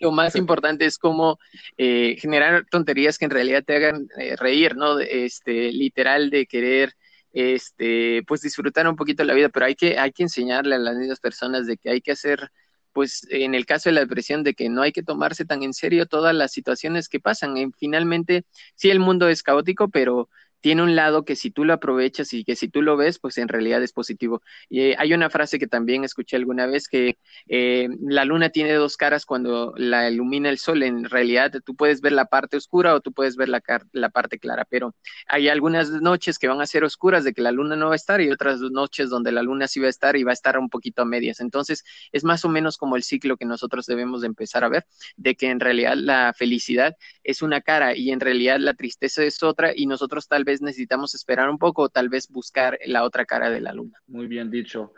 lo 0.00 0.10
más 0.10 0.36
importante 0.36 0.86
es 0.86 0.98
como 0.98 1.38
eh, 1.76 2.16
generar 2.18 2.66
tonterías 2.70 3.18
que 3.18 3.26
en 3.26 3.30
realidad 3.30 3.62
te 3.64 3.76
hagan 3.76 4.08
eh, 4.18 4.36
reír, 4.36 4.76
¿no? 4.76 4.98
Este, 4.98 5.70
literal 5.72 6.30
de 6.30 6.46
querer, 6.46 6.94
este, 7.32 8.22
pues 8.26 8.40
disfrutar 8.40 8.88
un 8.88 8.96
poquito 8.96 9.24
la 9.24 9.34
vida, 9.34 9.48
pero 9.50 9.66
hay 9.66 9.74
que, 9.74 9.98
hay 9.98 10.12
que 10.12 10.22
enseñarle 10.22 10.76
a 10.76 10.78
las 10.78 10.96
mismas 10.96 11.20
personas 11.20 11.66
de 11.66 11.76
que 11.76 11.90
hay 11.90 12.00
que 12.00 12.12
hacer, 12.12 12.50
pues 12.92 13.26
en 13.30 13.54
el 13.54 13.66
caso 13.66 13.88
de 13.90 13.94
la 13.94 14.00
depresión, 14.00 14.42
de 14.44 14.54
que 14.54 14.68
no 14.68 14.82
hay 14.82 14.92
que 14.92 15.02
tomarse 15.02 15.44
tan 15.44 15.62
en 15.62 15.74
serio 15.74 16.06
todas 16.06 16.34
las 16.34 16.52
situaciones 16.52 17.08
que 17.08 17.20
pasan. 17.20 17.56
Y 17.56 17.70
finalmente, 17.78 18.44
sí, 18.74 18.90
el 18.90 19.00
mundo 19.00 19.28
es 19.28 19.42
caótico, 19.42 19.88
pero 19.88 20.28
tiene 20.62 20.82
un 20.82 20.96
lado 20.96 21.24
que 21.24 21.36
si 21.36 21.50
tú 21.50 21.64
lo 21.64 21.74
aprovechas 21.74 22.32
y 22.32 22.44
que 22.44 22.56
si 22.56 22.68
tú 22.68 22.82
lo 22.82 22.96
ves, 22.96 23.18
pues 23.18 23.36
en 23.38 23.48
realidad 23.48 23.82
es 23.82 23.92
positivo. 23.92 24.42
Y 24.70 24.80
eh, 24.80 24.96
hay 24.98 25.12
una 25.12 25.28
frase 25.28 25.58
que 25.58 25.66
también 25.66 26.04
escuché 26.04 26.36
alguna 26.36 26.66
vez 26.66 26.88
que 26.88 27.18
eh, 27.48 27.88
la 28.00 28.24
luna 28.24 28.50
tiene 28.50 28.72
dos 28.74 28.96
caras 28.96 29.26
cuando 29.26 29.74
la 29.76 30.08
ilumina 30.08 30.48
el 30.48 30.58
sol. 30.58 30.82
En 30.84 31.04
realidad 31.04 31.52
tú 31.64 31.74
puedes 31.74 32.00
ver 32.00 32.12
la 32.12 32.26
parte 32.26 32.56
oscura 32.56 32.94
o 32.94 33.00
tú 33.00 33.12
puedes 33.12 33.36
ver 33.36 33.48
la, 33.48 33.60
la 33.92 34.10
parte 34.10 34.38
clara, 34.38 34.64
pero 34.64 34.94
hay 35.26 35.48
algunas 35.48 35.90
noches 35.90 36.38
que 36.38 36.48
van 36.48 36.60
a 36.60 36.66
ser 36.66 36.84
oscuras 36.84 37.24
de 37.24 37.34
que 37.34 37.42
la 37.42 37.50
luna 37.50 37.74
no 37.74 37.88
va 37.88 37.94
a 37.94 37.96
estar 37.96 38.20
y 38.20 38.30
otras 38.30 38.60
noches 38.60 39.10
donde 39.10 39.32
la 39.32 39.42
luna 39.42 39.66
sí 39.66 39.80
va 39.80 39.88
a 39.88 39.90
estar 39.90 40.16
y 40.16 40.22
va 40.22 40.30
a 40.30 40.34
estar 40.34 40.58
un 40.58 40.70
poquito 40.70 41.02
a 41.02 41.04
medias. 41.04 41.40
Entonces 41.40 41.84
es 42.12 42.22
más 42.22 42.44
o 42.44 42.48
menos 42.48 42.78
como 42.78 42.94
el 42.94 43.02
ciclo 43.02 43.36
que 43.36 43.46
nosotros 43.46 43.84
debemos 43.86 44.20
de 44.20 44.28
empezar 44.28 44.62
a 44.62 44.68
ver, 44.68 44.86
de 45.16 45.34
que 45.34 45.50
en 45.50 45.58
realidad 45.58 45.94
la 45.96 46.32
felicidad 46.36 46.96
es 47.24 47.42
una 47.42 47.60
cara 47.62 47.96
y 47.96 48.12
en 48.12 48.20
realidad 48.20 48.58
la 48.60 48.74
tristeza 48.74 49.24
es 49.24 49.42
otra 49.42 49.72
y 49.74 49.86
nosotros 49.86 50.28
tal 50.28 50.44
vez 50.44 50.51
necesitamos 50.60 51.14
esperar 51.14 51.48
un 51.48 51.58
poco 51.58 51.82
o 51.82 51.88
tal 51.88 52.08
vez 52.08 52.28
buscar 52.28 52.78
la 52.84 53.04
otra 53.04 53.24
cara 53.24 53.48
de 53.48 53.60
la 53.60 53.72
luna. 53.72 53.98
Muy 54.06 54.26
bien 54.26 54.50
dicho. 54.50 54.92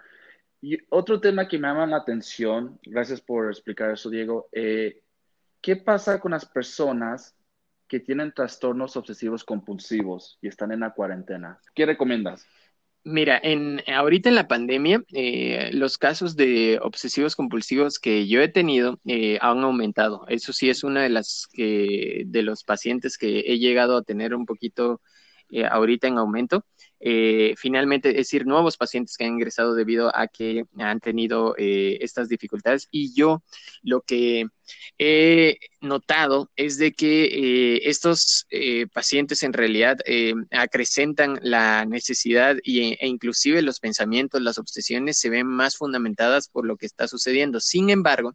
Y 0.60 0.78
otro 0.88 1.20
tema 1.20 1.46
que 1.46 1.58
me 1.58 1.68
llama 1.68 1.86
la 1.86 1.98
atención, 1.98 2.80
gracias 2.82 3.20
por 3.20 3.48
explicar 3.48 3.90
eso, 3.90 4.08
Diego. 4.08 4.48
Eh, 4.50 5.02
¿qué 5.60 5.76
pasa 5.76 6.20
con 6.20 6.32
las 6.32 6.46
personas 6.46 7.37
que 7.87 8.00
tienen 8.00 8.33
trastornos 8.33 8.96
obsesivos 8.96 9.44
compulsivos 9.44 10.38
y 10.40 10.48
están 10.48 10.72
en 10.72 10.81
la 10.81 10.94
cuarentena? 10.94 11.58
¿Qué 11.74 11.87
recomiendas? 11.87 12.46
Mira, 13.06 13.38
en, 13.42 13.83
ahorita 13.87 14.31
en 14.31 14.35
la 14.35 14.48
pandemia, 14.48 15.02
eh, 15.12 15.68
los 15.74 15.98
casos 15.98 16.37
de 16.37 16.79
obsesivos 16.81 17.37
compulsivos 17.37 17.98
que 17.98 18.26
yo 18.26 18.40
he 18.40 18.48
tenido 18.48 18.98
eh, 19.04 19.38
han 19.42 19.58
aumentado. 19.58 20.24
Eso 20.29 20.54
sí 20.54 20.70
es 20.70 20.85
una 20.85 21.02
de 21.02 21.10
las 21.10 21.46
que, 21.52 22.24
de 22.26 22.42
los 22.42 22.64
pacientes 22.64 23.18
que 23.18 23.40
he 23.40 23.58
llegado 23.58 23.98
a 23.98 24.02
tener 24.02 24.35
un 24.35 24.46
poquito 24.46 25.02
eh, 25.55 25.65
ahorita 25.71 26.09
en 26.09 26.19
aumento. 26.19 26.67
Eh, 26.98 27.55
finalmente, 27.57 28.09
es 28.11 28.17
decir, 28.17 28.44
nuevos 28.44 28.77
pacientes 28.77 29.17
que 29.17 29.25
han 29.25 29.35
ingresado 29.35 29.75
debido 29.75 30.11
a 30.17 30.27
que 30.27 30.65
han 30.79 30.98
tenido 30.98 31.55
eh, 31.57 31.98
estas 32.00 32.29
dificultades. 32.29 32.88
Y 32.90 33.15
yo 33.15 33.44
lo 33.83 34.00
que 34.00 34.46
he 34.98 35.59
notado 35.81 36.50
es 36.57 36.77
de 36.79 36.92
que 36.92 37.81
estos 37.85 38.48
pacientes 38.92 39.42
en 39.44 39.52
realidad 39.52 39.98
acrecentan 40.50 41.38
la 41.42 41.85
necesidad 41.85 42.57
y, 42.65 42.94
e 42.94 43.07
inclusive 43.07 43.63
los 43.63 43.79
pensamientos, 43.79 44.42
las 44.42 44.59
obsesiones 44.59 45.19
se 45.19 45.31
ven 45.31 45.46
más 45.46 45.77
fundamentadas 45.77 46.48
por 46.48 46.67
lo 46.67 46.77
que 46.77 46.87
está 46.87 47.07
sucediendo. 47.07 47.61
Sin 47.61 47.90
embargo, 47.90 48.35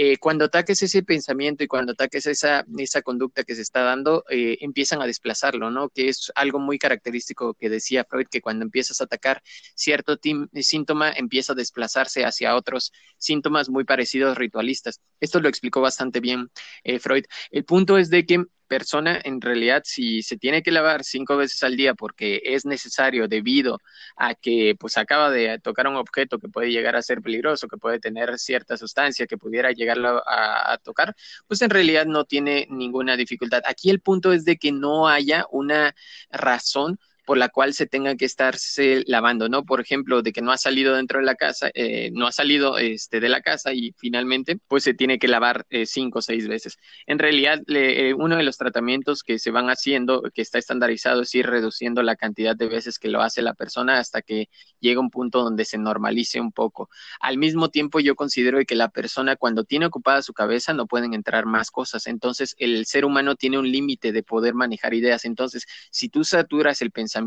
eh, 0.00 0.16
cuando 0.18 0.44
ataques 0.44 0.80
ese 0.80 1.02
pensamiento 1.02 1.64
y 1.64 1.66
cuando 1.66 1.90
ataques 1.90 2.24
esa, 2.26 2.64
esa 2.78 3.02
conducta 3.02 3.42
que 3.42 3.56
se 3.56 3.62
está 3.62 3.82
dando, 3.82 4.24
eh, 4.30 4.56
empiezan 4.60 5.02
a 5.02 5.06
desplazarlo, 5.06 5.72
¿no? 5.72 5.88
Que 5.88 6.08
es 6.08 6.30
algo 6.36 6.60
muy 6.60 6.78
característico 6.78 7.54
que 7.54 7.68
decía 7.68 8.06
Freud, 8.08 8.28
que 8.30 8.40
cuando 8.40 8.64
empiezas 8.64 9.00
a 9.00 9.04
atacar 9.04 9.42
cierto 9.74 10.16
síntoma, 10.62 11.10
empieza 11.10 11.52
a 11.52 11.56
desplazarse 11.56 12.24
hacia 12.24 12.54
otros 12.54 12.92
síntomas 13.16 13.70
muy 13.70 13.82
parecidos 13.82 14.38
ritualistas. 14.38 15.00
Esto 15.18 15.40
lo 15.40 15.48
explicó 15.48 15.80
bastante 15.80 16.20
bien 16.20 16.48
eh, 16.84 17.00
Freud. 17.00 17.24
El 17.50 17.64
punto 17.64 17.98
es 17.98 18.08
de 18.08 18.24
que 18.24 18.44
persona 18.68 19.20
en 19.24 19.40
realidad 19.40 19.82
si 19.84 20.22
se 20.22 20.36
tiene 20.36 20.62
que 20.62 20.70
lavar 20.72 21.04
cinco 21.04 21.36
veces 21.36 21.62
al 21.64 21.76
día 21.76 21.94
porque 21.94 22.40
es 22.44 22.66
necesario 22.66 23.28
debido 23.28 23.78
a 24.16 24.34
que 24.34 24.76
pues 24.78 24.96
acaba 24.98 25.30
de 25.30 25.58
tocar 25.60 25.88
un 25.88 25.96
objeto 25.96 26.38
que 26.38 26.48
puede 26.48 26.70
llegar 26.70 26.96
a 26.96 27.02
ser 27.02 27.22
peligroso, 27.22 27.68
que 27.68 27.76
puede 27.78 27.98
tener 28.00 28.38
cierta 28.38 28.76
sustancia 28.76 29.26
que 29.26 29.38
pudiera 29.38 29.72
llegarlo 29.72 30.22
a, 30.28 30.72
a 30.72 30.78
tocar, 30.78 31.14
pues 31.46 31.62
en 31.62 31.70
realidad 31.70 32.06
no 32.06 32.24
tiene 32.24 32.66
ninguna 32.70 33.16
dificultad. 33.16 33.62
Aquí 33.66 33.90
el 33.90 34.00
punto 34.00 34.32
es 34.32 34.44
de 34.44 34.56
que 34.58 34.72
no 34.72 35.08
haya 35.08 35.46
una 35.50 35.94
razón 36.30 36.98
por 37.28 37.36
la 37.36 37.50
cual 37.50 37.74
se 37.74 37.86
tenga 37.86 38.16
que 38.16 38.24
estarse 38.24 39.02
lavando, 39.06 39.50
¿no? 39.50 39.62
Por 39.66 39.82
ejemplo, 39.82 40.22
de 40.22 40.32
que 40.32 40.40
no 40.40 40.50
ha 40.50 40.56
salido 40.56 40.96
dentro 40.96 41.18
de 41.18 41.26
la 41.26 41.34
casa, 41.34 41.70
eh, 41.74 42.10
no 42.14 42.26
ha 42.26 42.32
salido 42.32 42.78
este, 42.78 43.20
de 43.20 43.28
la 43.28 43.42
casa 43.42 43.74
y 43.74 43.92
finalmente, 43.98 44.58
pues 44.66 44.82
se 44.84 44.94
tiene 44.94 45.18
que 45.18 45.28
lavar 45.28 45.66
eh, 45.68 45.84
cinco 45.84 46.20
o 46.20 46.22
seis 46.22 46.48
veces. 46.48 46.78
En 47.06 47.18
realidad, 47.18 47.60
eh, 47.66 48.14
uno 48.16 48.38
de 48.38 48.44
los 48.44 48.56
tratamientos 48.56 49.22
que 49.22 49.38
se 49.38 49.50
van 49.50 49.66
haciendo, 49.68 50.22
que 50.32 50.40
está 50.40 50.58
estandarizado, 50.58 51.20
es 51.20 51.34
ir 51.34 51.46
reduciendo 51.46 52.02
la 52.02 52.16
cantidad 52.16 52.56
de 52.56 52.66
veces 52.66 52.98
que 52.98 53.08
lo 53.08 53.20
hace 53.20 53.42
la 53.42 53.52
persona 53.52 53.98
hasta 53.98 54.22
que 54.22 54.48
llega 54.80 54.98
un 54.98 55.10
punto 55.10 55.42
donde 55.42 55.66
se 55.66 55.76
normalice 55.76 56.40
un 56.40 56.50
poco. 56.50 56.88
Al 57.20 57.36
mismo 57.36 57.68
tiempo, 57.68 58.00
yo 58.00 58.14
considero 58.14 58.58
que 58.66 58.74
la 58.74 58.88
persona 58.88 59.36
cuando 59.36 59.64
tiene 59.64 59.84
ocupada 59.84 60.22
su 60.22 60.32
cabeza 60.32 60.72
no 60.72 60.86
pueden 60.86 61.12
entrar 61.12 61.44
más 61.44 61.70
cosas. 61.70 62.06
Entonces, 62.06 62.54
el 62.56 62.86
ser 62.86 63.04
humano 63.04 63.36
tiene 63.36 63.58
un 63.58 63.70
límite 63.70 64.12
de 64.12 64.22
poder 64.22 64.54
manejar 64.54 64.94
ideas. 64.94 65.26
Entonces, 65.26 65.66
si 65.90 66.08
tú 66.08 66.24
saturas 66.24 66.80
el 66.80 66.90
pensamiento, 66.90 67.17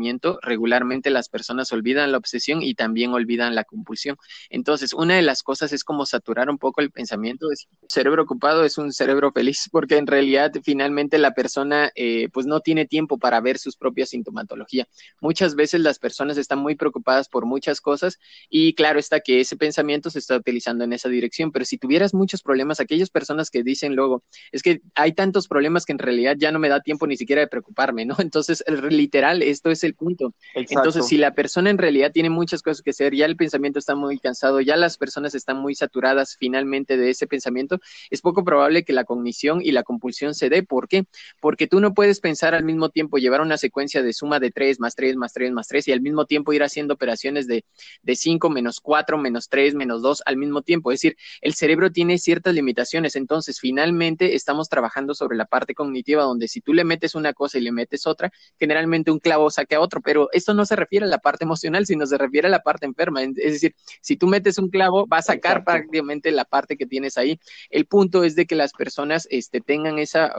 regularmente 0.42 1.10
las 1.10 1.28
personas 1.28 1.72
olvidan 1.72 2.12
la 2.12 2.18
obsesión 2.18 2.62
y 2.62 2.74
también 2.74 3.12
olvidan 3.12 3.54
la 3.54 3.64
compulsión. 3.64 4.16
Entonces, 4.50 4.92
una 4.92 5.16
de 5.16 5.22
las 5.22 5.42
cosas 5.42 5.72
es 5.72 5.84
como 5.84 6.06
saturar 6.06 6.50
un 6.50 6.58
poco 6.58 6.80
el 6.80 6.90
pensamiento. 6.90 7.50
Es, 7.50 7.68
cerebro 7.88 8.22
ocupado 8.22 8.64
es 8.64 8.78
un 8.78 8.92
cerebro 8.92 9.32
feliz 9.32 9.68
porque 9.70 9.96
en 9.96 10.06
realidad 10.06 10.52
finalmente 10.62 11.18
la 11.18 11.32
persona 11.32 11.90
eh, 11.94 12.28
pues 12.32 12.46
no 12.46 12.60
tiene 12.60 12.86
tiempo 12.86 13.18
para 13.18 13.40
ver 13.40 13.58
sus 13.58 13.76
propias 13.76 14.10
sintomatología. 14.10 14.88
Muchas 15.20 15.54
veces 15.54 15.80
las 15.80 15.98
personas 15.98 16.36
están 16.38 16.58
muy 16.58 16.74
preocupadas 16.74 17.28
por 17.28 17.46
muchas 17.46 17.80
cosas 17.80 18.18
y 18.48 18.74
claro 18.74 18.98
está 18.98 19.20
que 19.20 19.40
ese 19.40 19.56
pensamiento 19.56 20.10
se 20.10 20.18
está 20.18 20.36
utilizando 20.36 20.84
en 20.84 20.92
esa 20.92 21.08
dirección, 21.08 21.52
pero 21.52 21.64
si 21.64 21.78
tuvieras 21.78 22.14
muchos 22.14 22.42
problemas, 22.42 22.80
aquellas 22.80 23.10
personas 23.10 23.50
que 23.50 23.62
dicen 23.62 23.94
luego, 23.94 24.22
es 24.52 24.62
que 24.62 24.80
hay 24.94 25.12
tantos 25.12 25.48
problemas 25.48 25.84
que 25.84 25.92
en 25.92 25.98
realidad 25.98 26.36
ya 26.38 26.52
no 26.52 26.58
me 26.58 26.68
da 26.68 26.80
tiempo 26.80 27.06
ni 27.06 27.16
siquiera 27.16 27.40
de 27.40 27.48
preocuparme, 27.48 28.04
¿no? 28.04 28.16
Entonces, 28.18 28.64
literal, 28.90 29.42
esto 29.42 29.70
es 29.70 29.81
el 29.84 29.94
punto. 29.94 30.34
Entonces, 30.54 31.06
si 31.06 31.16
la 31.16 31.34
persona 31.34 31.70
en 31.70 31.78
realidad 31.78 32.12
tiene 32.12 32.30
muchas 32.30 32.62
cosas 32.62 32.82
que 32.82 32.90
hacer, 32.90 33.14
ya 33.14 33.26
el 33.26 33.36
pensamiento 33.36 33.78
está 33.78 33.94
muy 33.94 34.18
cansado, 34.18 34.60
ya 34.60 34.76
las 34.76 34.98
personas 34.98 35.34
están 35.34 35.58
muy 35.58 35.74
saturadas 35.74 36.36
finalmente 36.38 36.96
de 36.96 37.10
ese 37.10 37.26
pensamiento, 37.26 37.80
es 38.10 38.20
poco 38.20 38.44
probable 38.44 38.84
que 38.84 38.92
la 38.92 39.04
cognición 39.04 39.60
y 39.62 39.72
la 39.72 39.82
compulsión 39.82 40.34
se 40.34 40.48
dé. 40.48 40.62
¿Por 40.62 40.88
qué? 40.88 41.04
Porque 41.40 41.66
tú 41.66 41.80
no 41.80 41.94
puedes 41.94 42.20
pensar 42.20 42.54
al 42.54 42.64
mismo 42.64 42.90
tiempo, 42.90 43.18
llevar 43.18 43.40
una 43.40 43.58
secuencia 43.58 44.02
de 44.02 44.12
suma 44.12 44.40
de 44.40 44.50
3 44.50 44.80
más 44.80 44.94
3 44.94 45.16
más 45.16 45.32
3 45.32 45.52
más 45.52 45.68
3 45.68 45.88
y 45.88 45.92
al 45.92 46.00
mismo 46.00 46.26
tiempo 46.26 46.52
ir 46.52 46.62
haciendo 46.62 46.94
operaciones 46.94 47.46
de, 47.46 47.64
de 48.02 48.16
5 48.16 48.50
menos 48.50 48.80
4 48.80 49.18
menos 49.18 49.48
3 49.48 49.74
menos 49.74 50.02
2 50.02 50.22
al 50.26 50.36
mismo 50.36 50.62
tiempo. 50.62 50.92
Es 50.92 51.00
decir, 51.00 51.16
el 51.40 51.54
cerebro 51.54 51.90
tiene 51.90 52.18
ciertas 52.18 52.54
limitaciones. 52.54 53.16
Entonces, 53.16 53.60
finalmente 53.60 54.34
estamos 54.34 54.68
trabajando 54.68 55.14
sobre 55.14 55.36
la 55.36 55.46
parte 55.46 55.74
cognitiva 55.74 56.22
donde 56.22 56.48
si 56.48 56.60
tú 56.60 56.72
le 56.72 56.84
metes 56.84 57.14
una 57.14 57.32
cosa 57.32 57.58
y 57.58 57.62
le 57.62 57.72
metes 57.72 58.06
otra, 58.06 58.32
generalmente 58.58 59.10
un 59.10 59.18
clavo 59.18 59.50
saca 59.50 59.71
otro, 59.78 60.00
pero 60.00 60.28
esto 60.32 60.54
no 60.54 60.64
se 60.64 60.76
refiere 60.76 61.06
a 61.06 61.08
la 61.08 61.18
parte 61.18 61.44
emocional, 61.44 61.86
sino 61.86 62.06
se 62.06 62.18
refiere 62.18 62.48
a 62.48 62.50
la 62.50 62.62
parte 62.62 62.86
enferma. 62.86 63.22
Es 63.22 63.34
decir, 63.34 63.74
si 64.00 64.16
tú 64.16 64.26
metes 64.26 64.58
un 64.58 64.68
clavo, 64.68 65.06
va 65.06 65.18
a 65.18 65.22
sacar 65.22 65.64
prácticamente 65.64 66.30
la 66.30 66.44
parte 66.44 66.76
que 66.76 66.86
tienes 66.86 67.18
ahí. 67.18 67.38
El 67.70 67.86
punto 67.86 68.24
es 68.24 68.36
de 68.36 68.46
que 68.46 68.54
las 68.54 68.72
personas 68.72 69.26
este, 69.30 69.60
tengan 69.60 69.98
esa 69.98 70.34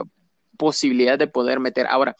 posibilidad 0.56 1.18
de 1.18 1.26
poder 1.26 1.60
meter. 1.60 1.86
Ahora, 1.86 2.16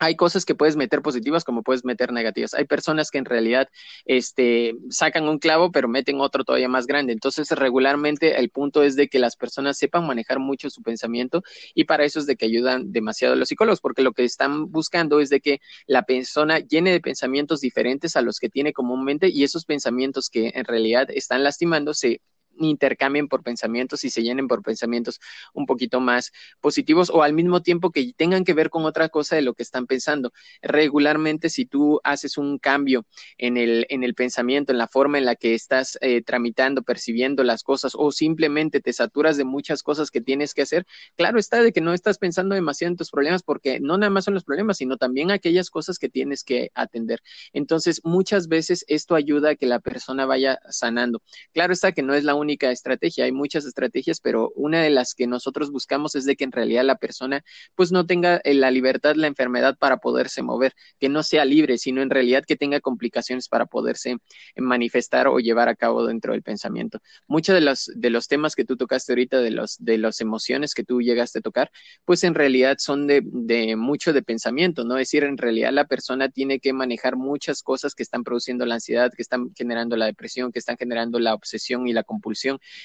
hay 0.00 0.16
cosas 0.16 0.46
que 0.46 0.54
puedes 0.54 0.76
meter 0.76 1.02
positivas 1.02 1.44
como 1.44 1.62
puedes 1.62 1.84
meter 1.84 2.10
negativas. 2.10 2.54
Hay 2.54 2.64
personas 2.64 3.10
que 3.10 3.18
en 3.18 3.26
realidad 3.26 3.68
este, 4.06 4.74
sacan 4.88 5.28
un 5.28 5.38
clavo 5.38 5.70
pero 5.70 5.88
meten 5.88 6.20
otro 6.20 6.42
todavía 6.42 6.68
más 6.68 6.86
grande. 6.86 7.12
Entonces, 7.12 7.50
regularmente 7.50 8.40
el 8.40 8.48
punto 8.48 8.82
es 8.82 8.96
de 8.96 9.08
que 9.08 9.18
las 9.18 9.36
personas 9.36 9.76
sepan 9.76 10.06
manejar 10.06 10.38
mucho 10.38 10.70
su 10.70 10.82
pensamiento 10.82 11.42
y 11.74 11.84
para 11.84 12.04
eso 12.04 12.18
es 12.18 12.26
de 12.26 12.36
que 12.36 12.46
ayudan 12.46 12.92
demasiado 12.92 13.34
a 13.34 13.36
los 13.36 13.48
psicólogos 13.48 13.80
porque 13.82 14.02
lo 14.02 14.12
que 14.12 14.24
están 14.24 14.72
buscando 14.72 15.20
es 15.20 15.28
de 15.28 15.40
que 15.40 15.60
la 15.86 16.02
persona 16.02 16.60
llene 16.60 16.92
de 16.92 17.00
pensamientos 17.00 17.60
diferentes 17.60 18.16
a 18.16 18.22
los 18.22 18.38
que 18.38 18.48
tiene 18.48 18.72
comúnmente 18.72 19.28
y 19.28 19.44
esos 19.44 19.66
pensamientos 19.66 20.30
que 20.30 20.52
en 20.54 20.64
realidad 20.64 21.08
están 21.10 21.44
lastimando 21.44 21.92
se 21.92 22.22
intercambien 22.58 23.28
por 23.28 23.42
pensamientos 23.42 24.04
y 24.04 24.10
se 24.10 24.22
llenen 24.22 24.48
por 24.48 24.62
pensamientos 24.62 25.20
un 25.54 25.66
poquito 25.66 26.00
más 26.00 26.32
positivos 26.60 27.10
o 27.10 27.22
al 27.22 27.32
mismo 27.32 27.62
tiempo 27.62 27.90
que 27.90 28.12
tengan 28.16 28.44
que 28.44 28.54
ver 28.54 28.70
con 28.70 28.84
otra 28.84 29.08
cosa 29.08 29.36
de 29.36 29.42
lo 29.42 29.54
que 29.54 29.62
están 29.62 29.86
pensando. 29.86 30.32
Regularmente, 30.62 31.48
si 31.48 31.66
tú 31.66 32.00
haces 32.04 32.38
un 32.38 32.58
cambio 32.58 33.06
en 33.38 33.56
el, 33.56 33.86
en 33.88 34.04
el 34.04 34.14
pensamiento, 34.14 34.72
en 34.72 34.78
la 34.78 34.88
forma 34.88 35.18
en 35.18 35.24
la 35.24 35.36
que 35.36 35.54
estás 35.54 35.98
eh, 36.00 36.22
tramitando, 36.22 36.82
percibiendo 36.82 37.44
las 37.44 37.62
cosas 37.62 37.92
o 37.94 38.12
simplemente 38.12 38.80
te 38.80 38.92
saturas 38.92 39.36
de 39.36 39.44
muchas 39.44 39.82
cosas 39.82 40.10
que 40.10 40.20
tienes 40.20 40.54
que 40.54 40.62
hacer, 40.62 40.86
claro 41.16 41.38
está 41.38 41.62
de 41.62 41.72
que 41.72 41.80
no 41.80 41.92
estás 41.92 42.18
pensando 42.18 42.54
demasiado 42.54 42.90
en 42.92 42.96
tus 42.96 43.10
problemas 43.10 43.42
porque 43.42 43.80
no 43.80 43.96
nada 43.98 44.10
más 44.10 44.24
son 44.24 44.34
los 44.34 44.44
problemas, 44.44 44.78
sino 44.78 44.96
también 44.96 45.30
aquellas 45.30 45.70
cosas 45.70 45.98
que 45.98 46.08
tienes 46.08 46.44
que 46.44 46.70
atender. 46.74 47.20
Entonces, 47.52 48.00
muchas 48.04 48.48
veces 48.48 48.84
esto 48.88 49.14
ayuda 49.14 49.50
a 49.50 49.54
que 49.56 49.66
la 49.66 49.80
persona 49.80 50.26
vaya 50.26 50.60
sanando. 50.68 51.22
Claro 51.52 51.72
está 51.72 51.92
que 51.92 52.02
no 52.02 52.14
es 52.14 52.24
la 52.24 52.34
única 52.34 52.49
estrategia, 52.60 53.24
hay 53.24 53.32
muchas 53.32 53.64
estrategias, 53.64 54.20
pero 54.20 54.52
una 54.54 54.82
de 54.82 54.90
las 54.90 55.14
que 55.14 55.26
nosotros 55.26 55.70
buscamos 55.70 56.14
es 56.14 56.24
de 56.24 56.36
que 56.36 56.44
en 56.44 56.52
realidad 56.52 56.84
la 56.84 56.96
persona 56.96 57.44
pues 57.74 57.92
no 57.92 58.06
tenga 58.06 58.40
eh, 58.44 58.54
la 58.54 58.70
libertad, 58.70 59.14
la 59.16 59.26
enfermedad 59.26 59.76
para 59.78 59.98
poderse 59.98 60.42
mover, 60.42 60.74
que 60.98 61.08
no 61.08 61.22
sea 61.22 61.44
libre, 61.44 61.78
sino 61.78 62.02
en 62.02 62.10
realidad 62.10 62.44
que 62.46 62.56
tenga 62.56 62.80
complicaciones 62.80 63.48
para 63.48 63.66
poderse 63.66 64.16
manifestar 64.56 65.28
o 65.28 65.38
llevar 65.38 65.68
a 65.68 65.76
cabo 65.76 66.06
dentro 66.06 66.32
del 66.32 66.42
pensamiento. 66.42 67.00
Muchos 67.26 67.54
de 67.54 67.60
los, 67.60 67.90
de 67.94 68.10
los 68.10 68.28
temas 68.28 68.54
que 68.54 68.64
tú 68.64 68.76
tocaste 68.76 69.12
ahorita, 69.12 69.40
de 69.40 69.50
los 69.50 69.76
de 69.78 69.98
las 69.98 70.20
emociones 70.20 70.74
que 70.74 70.84
tú 70.84 71.00
llegaste 71.00 71.38
a 71.38 71.42
tocar, 71.42 71.70
pues 72.04 72.24
en 72.24 72.34
realidad 72.34 72.76
son 72.78 73.06
de, 73.06 73.22
de 73.24 73.76
mucho 73.76 74.12
de 74.12 74.22
pensamiento, 74.22 74.84
¿no? 74.84 74.96
Es 74.96 75.08
decir, 75.08 75.24
en 75.24 75.38
realidad 75.38 75.72
la 75.72 75.86
persona 75.86 76.28
tiene 76.28 76.60
que 76.60 76.72
manejar 76.72 77.16
muchas 77.16 77.62
cosas 77.62 77.94
que 77.94 78.02
están 78.02 78.24
produciendo 78.24 78.66
la 78.66 78.74
ansiedad, 78.74 79.12
que 79.14 79.22
están 79.22 79.52
generando 79.54 79.96
la 79.96 80.06
depresión, 80.06 80.52
que 80.52 80.58
están 80.58 80.76
generando 80.76 81.18
la 81.18 81.34
obsesión 81.34 81.86
y 81.86 81.92
la 81.92 82.02
compulsión 82.02 82.29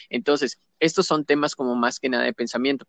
entonces, 0.09 0.59
estos 0.79 1.07
son 1.07 1.25
temas 1.25 1.55
como 1.55 1.75
más 1.75 1.99
que 1.99 2.09
nada 2.09 2.23
de 2.23 2.33
pensamiento. 2.33 2.85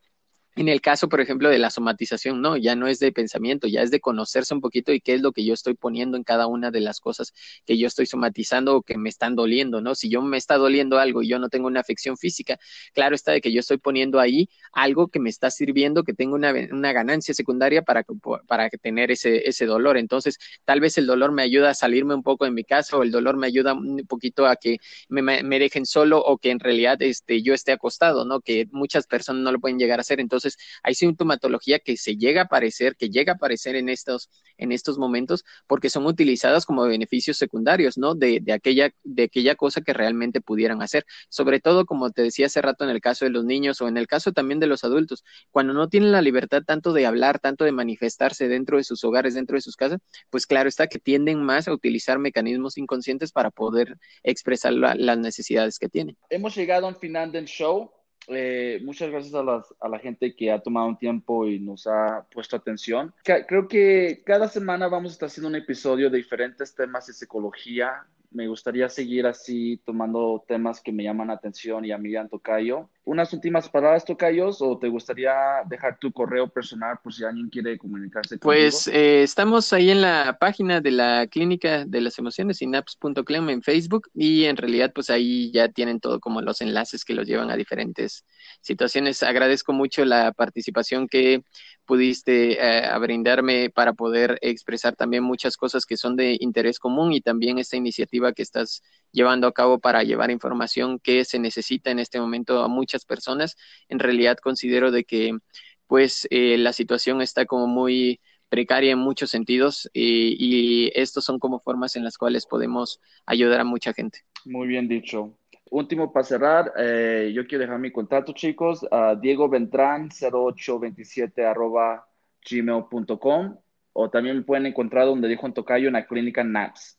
En 0.59 0.71
el 0.71 0.81
caso, 0.81 1.11
por 1.11 1.21
ejemplo, 1.21 1.51
de 1.51 1.59
la 1.59 1.69
somatización, 1.69 2.41
no, 2.41 2.57
ya 2.57 2.75
no 2.77 2.87
es 2.87 2.99
de 2.99 3.13
pensamiento, 3.13 3.69
ya 3.69 3.83
es 3.83 3.91
de 3.91 4.01
conocerse 4.01 4.55
un 4.55 4.63
poquito 4.63 4.91
y 4.95 5.03
qué 5.03 5.13
es 5.13 5.21
lo 5.21 5.33
que 5.33 5.45
yo 5.45 5.53
estoy 5.53 5.75
poniendo 5.75 6.17
en 6.17 6.25
cada 6.25 6.47
una 6.47 6.71
de 6.71 6.81
las 6.81 6.99
cosas 6.99 7.35
que 7.67 7.77
yo 7.77 7.87
estoy 7.87 8.07
somatizando 8.07 8.77
o 8.77 8.83
que 8.83 8.97
me 8.97 9.11
están 9.11 9.37
doliendo, 9.37 9.83
¿no? 9.83 9.95
Si 9.95 10.09
yo 10.09 10.23
me 10.23 10.39
está 10.39 10.57
doliendo 10.57 10.99
algo 10.99 11.23
y 11.23 11.29
yo 11.29 11.39
no 11.39 11.51
tengo 11.51 11.67
una 11.67 11.81
afección 11.81 12.17
física, 12.17 12.59
claro 12.95 13.15
está 13.15 13.33
de 13.33 13.43
que 13.43 13.53
yo 13.53 13.61
estoy 13.61 13.77
poniendo 13.77 14.19
ahí 14.19 14.49
algo 14.73 15.09
que 15.09 15.21
me 15.21 15.29
está 15.29 15.51
sirviendo, 15.51 16.05
que 16.05 16.15
tengo 16.15 16.37
una, 16.37 16.53
ganancia 16.93 17.35
secundaria 17.35 17.83
para, 17.83 18.07
para 18.47 18.71
tener 18.71 19.11
ese, 19.11 19.47
ese 19.47 19.67
dolor. 19.67 19.99
Entonces, 19.99 20.39
tal 20.65 20.81
vez 20.81 20.97
el 20.97 21.07
dolor 21.07 21.33
me 21.33 21.43
ayuda 21.43 21.69
a 21.69 21.75
salirme 21.75 22.15
un 22.15 22.23
poco 22.23 22.47
de 22.47 22.51
mi 22.51 22.65
casa 22.65 22.97
o 22.97 23.03
el 23.03 23.11
dolor 23.11 23.37
me 23.37 23.47
ayuda 23.47 23.75
un 23.75 24.07
poquito 24.09 24.47
a 24.47 24.57
que 24.57 24.79
me, 25.11 25.21
me 25.23 25.59
dejen 25.59 25.85
solo 25.85 26.19
o 26.19 26.39
que 26.39 26.51
en 26.51 26.61
realidad 26.61 27.03
este, 27.03 27.43
yo 27.43 27.53
esté 27.53 27.73
acostado, 27.73 28.25
¿no? 28.25 28.41
Que 28.41 28.67
muchas 28.71 29.07
personas 29.07 29.43
no 29.43 29.53
lo 29.53 29.61
pueden 29.61 29.79
llegar 29.79 29.99
a 29.99 30.01
hacer. 30.01 30.19
Entonces, 30.19 30.46
hay 30.83 30.95
sintomatología 30.95 31.79
que 31.79 31.97
se 31.97 32.17
llega 32.17 32.43
a 32.43 32.45
aparecer, 32.45 32.97
que 32.97 33.11
llega 33.11 33.33
a 33.33 33.37
aparecer 33.37 33.77
en 33.77 33.89
estos, 33.89 34.31
en 34.59 34.73
estos 34.73 34.99
momentos, 34.99 35.45
porque 35.67 35.91
son 35.91 36.07
utilizadas 36.07 36.67
como 36.67 36.85
beneficios 36.85 37.37
secundarios, 37.37 37.99
¿no? 37.99 38.15
De, 38.15 38.41
de, 38.41 38.53
aquella, 38.53 38.91
de 39.05 39.25
aquella 39.25 39.55
cosa 39.55 39.81
que 39.81 39.93
realmente 39.93 40.41
pudieran 40.41 40.83
hacer. 40.83 41.05
Sobre 41.29 41.61
todo, 41.61 41.87
como 41.87 42.11
te 42.11 42.23
decía 42.23 42.47
hace 42.47 42.63
rato 42.63 42.85
en 42.85 42.91
el 42.91 43.01
caso 43.01 43.25
de 43.25 43.31
los 43.31 43.45
niños 43.45 43.81
o 43.81 43.89
en 43.89 43.97
el 43.97 44.07
caso 44.07 44.33
también 44.33 44.61
de 44.61 44.67
los 44.67 44.85
adultos, 44.85 45.25
cuando 45.51 45.73
no 45.73 45.89
tienen 45.89 46.13
la 46.13 46.23
libertad 46.23 46.63
tanto 46.67 46.93
de 46.93 47.07
hablar, 47.07 47.39
tanto 47.39 47.65
de 47.65 47.73
manifestarse 47.73 48.49
dentro 48.49 48.77
de 48.79 48.85
sus 48.85 49.03
hogares, 49.05 49.35
dentro 49.35 49.57
de 49.57 49.61
sus 49.61 49.77
casas, 49.77 50.01
pues 50.31 50.47
claro 50.47 50.69
está 50.69 50.87
que 50.87 50.99
tienden 50.99 51.43
más 51.43 51.69
a 51.69 51.73
utilizar 51.73 52.19
mecanismos 52.19 52.79
inconscientes 52.79 53.33
para 53.33 53.51
poder 53.51 53.97
expresar 54.23 54.73
las 54.73 55.19
necesidades 55.19 55.79
que 55.79 55.89
tienen. 55.89 56.17
Hemos 56.31 56.55
llegado 56.55 56.87
al 56.87 56.97
final 56.97 57.33
del 57.33 57.47
show. 57.47 57.91
Eh, 58.29 58.81
muchas 58.83 59.11
gracias 59.11 59.35
a, 59.35 59.41
a, 59.81 59.89
la 59.89 59.99
gente 59.99 60.35
que 60.35 60.51
ha 60.51 60.61
tomado 60.61 60.89
un 60.89 60.99
tiempo 60.99 61.47
y 61.47 61.61
nos 61.61 61.87
ha 61.87 62.27
puesto 62.33 62.57
atención. 62.57 63.15
Creo 63.23 63.69
que 63.69 64.23
cada 64.25 64.49
semana 64.49 64.89
vamos 64.89 65.13
a 65.13 65.15
estar 65.15 65.27
haciendo 65.29 65.49
un 65.49 65.57
episodio 65.57 66.11
de 66.11 66.19
diferentes 66.19 66.75
temas 66.75 67.07
de 67.07 67.13
psicología, 67.13 68.07
me 68.31 68.49
gustaría 68.49 68.89
seguir 68.89 69.27
así 69.27 69.81
tomando 69.85 70.45
temas 70.47 70.81
que 70.81 70.93
me 70.93 71.05
llaman 71.05 71.29
la 71.29 71.35
atención 71.35 71.85
y 71.85 71.93
a 71.93 71.99
mí, 71.99 72.13
Tocayo. 72.31 72.91
¿Unas 73.07 73.33
últimas 73.33 73.69
palabras, 73.69 74.05
Tocayos, 74.05 74.61
o 74.61 74.79
te 74.79 74.89
gustaría 74.89 75.33
dejar 75.67 75.97
tu 75.97 76.11
correo 76.11 76.49
personal 76.49 76.99
por 77.01 77.15
si 77.15 77.25
alguien 77.25 77.49
quiere 77.49 77.79
comunicarse 77.79 78.37
contigo? 78.37 78.41
Pues 78.41 78.89
eh, 78.89 79.23
estamos 79.23 79.73
ahí 79.73 79.91
en 79.91 80.03
la 80.03 80.37
página 80.41 80.81
de 80.81 80.91
la 80.91 81.29
Clínica 81.29 81.85
de 81.85 82.01
las 82.01 82.19
Emociones, 82.19 82.61
inaps.clem 82.63 83.51
en 83.51 83.63
Facebook, 83.63 84.09
y 84.13 84.47
en 84.47 84.57
realidad 84.57 84.91
pues 84.93 85.09
ahí 85.09 85.53
ya 85.53 85.69
tienen 85.69 86.01
todo 86.01 86.19
como 86.19 86.43
los 86.43 86.61
enlaces 86.61 87.05
que 87.05 87.15
los 87.15 87.29
llevan 87.29 87.49
a 87.49 87.57
diferentes 87.57 88.25
situaciones. 88.61 89.23
Agradezco 89.23 89.73
mucho 89.73 90.05
la 90.05 90.33
participación 90.33 91.07
que 91.07 91.45
pudiste 91.85 92.59
eh, 92.61 92.99
brindarme 92.99 93.71
para 93.71 93.93
poder 93.93 94.37
expresar 94.43 94.97
también 94.97 95.23
muchas 95.23 95.57
cosas 95.57 95.87
que 95.87 95.97
son 95.97 96.17
de 96.17 96.37
interés 96.41 96.81
común 96.81 97.13
y 97.13 97.21
también 97.21 97.59
esta 97.59 97.77
iniciativa 97.77 98.33
que 98.33 98.43
estás 98.43 98.83
llevando 99.17 99.47
a 99.47 99.53
cabo 99.53 99.79
para 99.79 100.03
llevar 100.03 100.31
información 100.31 100.99
que 100.99 101.25
se 101.25 101.39
necesita 101.39 101.91
en 101.91 101.99
este 101.99 102.21
momento 102.21 102.63
a 102.63 102.69
muchas 102.69 103.07
personas. 103.07 103.57
En 103.89 103.99
realidad 103.99 104.37
considero 104.37 104.91
de 104.91 105.05
que 105.05 105.39
pues 105.87 106.29
eh, 106.31 106.59
la 106.59 106.75
situación 106.75 107.23
está 107.23 107.47
como 107.47 107.67
muy 107.67 108.21
precaria 108.51 108.93
en 108.93 108.99
muchos 108.99 109.31
sentidos 109.31 109.89
y, 109.95 110.37
y 110.39 110.93
estos 110.95 111.25
son 111.25 111.39
como 111.39 111.61
formas 111.61 111.97
en 111.97 112.05
las 112.05 112.19
cuales 112.19 112.45
podemos 112.45 113.01
ayudar 113.25 113.61
a 113.61 113.65
mucha 113.65 113.95
gente. 113.95 114.19
Muy 114.45 114.69
bien 114.69 114.87
dicho. 114.87 115.39
Último 115.71 116.13
para 116.13 116.25
cerrar, 116.25 116.73
eh, 116.77 117.33
yo 117.35 117.47
quiero 117.47 117.63
dejar 117.63 117.79
mi 117.79 117.91
contacto, 117.91 118.35
chicos, 118.35 118.87
a 118.91 119.15
Diego 119.15 119.49
Beltrán 119.49 120.11
0827 120.11 121.45
arroba 121.47 122.07
gmail.com 122.49 123.57
o 123.95 124.11
también 124.11 124.45
pueden 124.45 124.67
encontrar 124.67 125.07
donde 125.07 125.27
dijo 125.27 125.47
en 125.47 125.55
Tocayo 125.55 125.87
en 125.87 125.95
la 125.95 126.07
clínica 126.07 126.45
NAPS. 126.45 126.99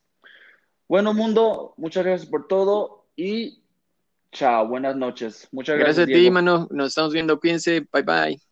Bueno, 0.88 1.14
mundo, 1.14 1.74
muchas 1.78 2.06
gracias 2.06 2.30
por 2.30 2.48
todo 2.48 3.06
y 3.16 3.64
chao, 4.32 4.68
buenas 4.68 4.96
noches. 4.96 5.48
Muchas 5.52 5.78
gracias. 5.78 5.98
Gracias 5.98 6.10
a 6.10 6.12
ti, 6.12 6.30
mano. 6.32 6.68
Nos 6.72 6.90
estamos 6.90 7.14
viendo. 7.14 7.40
Cuídense. 7.40 7.82
Bye 7.92 8.04
bye. 8.04 8.47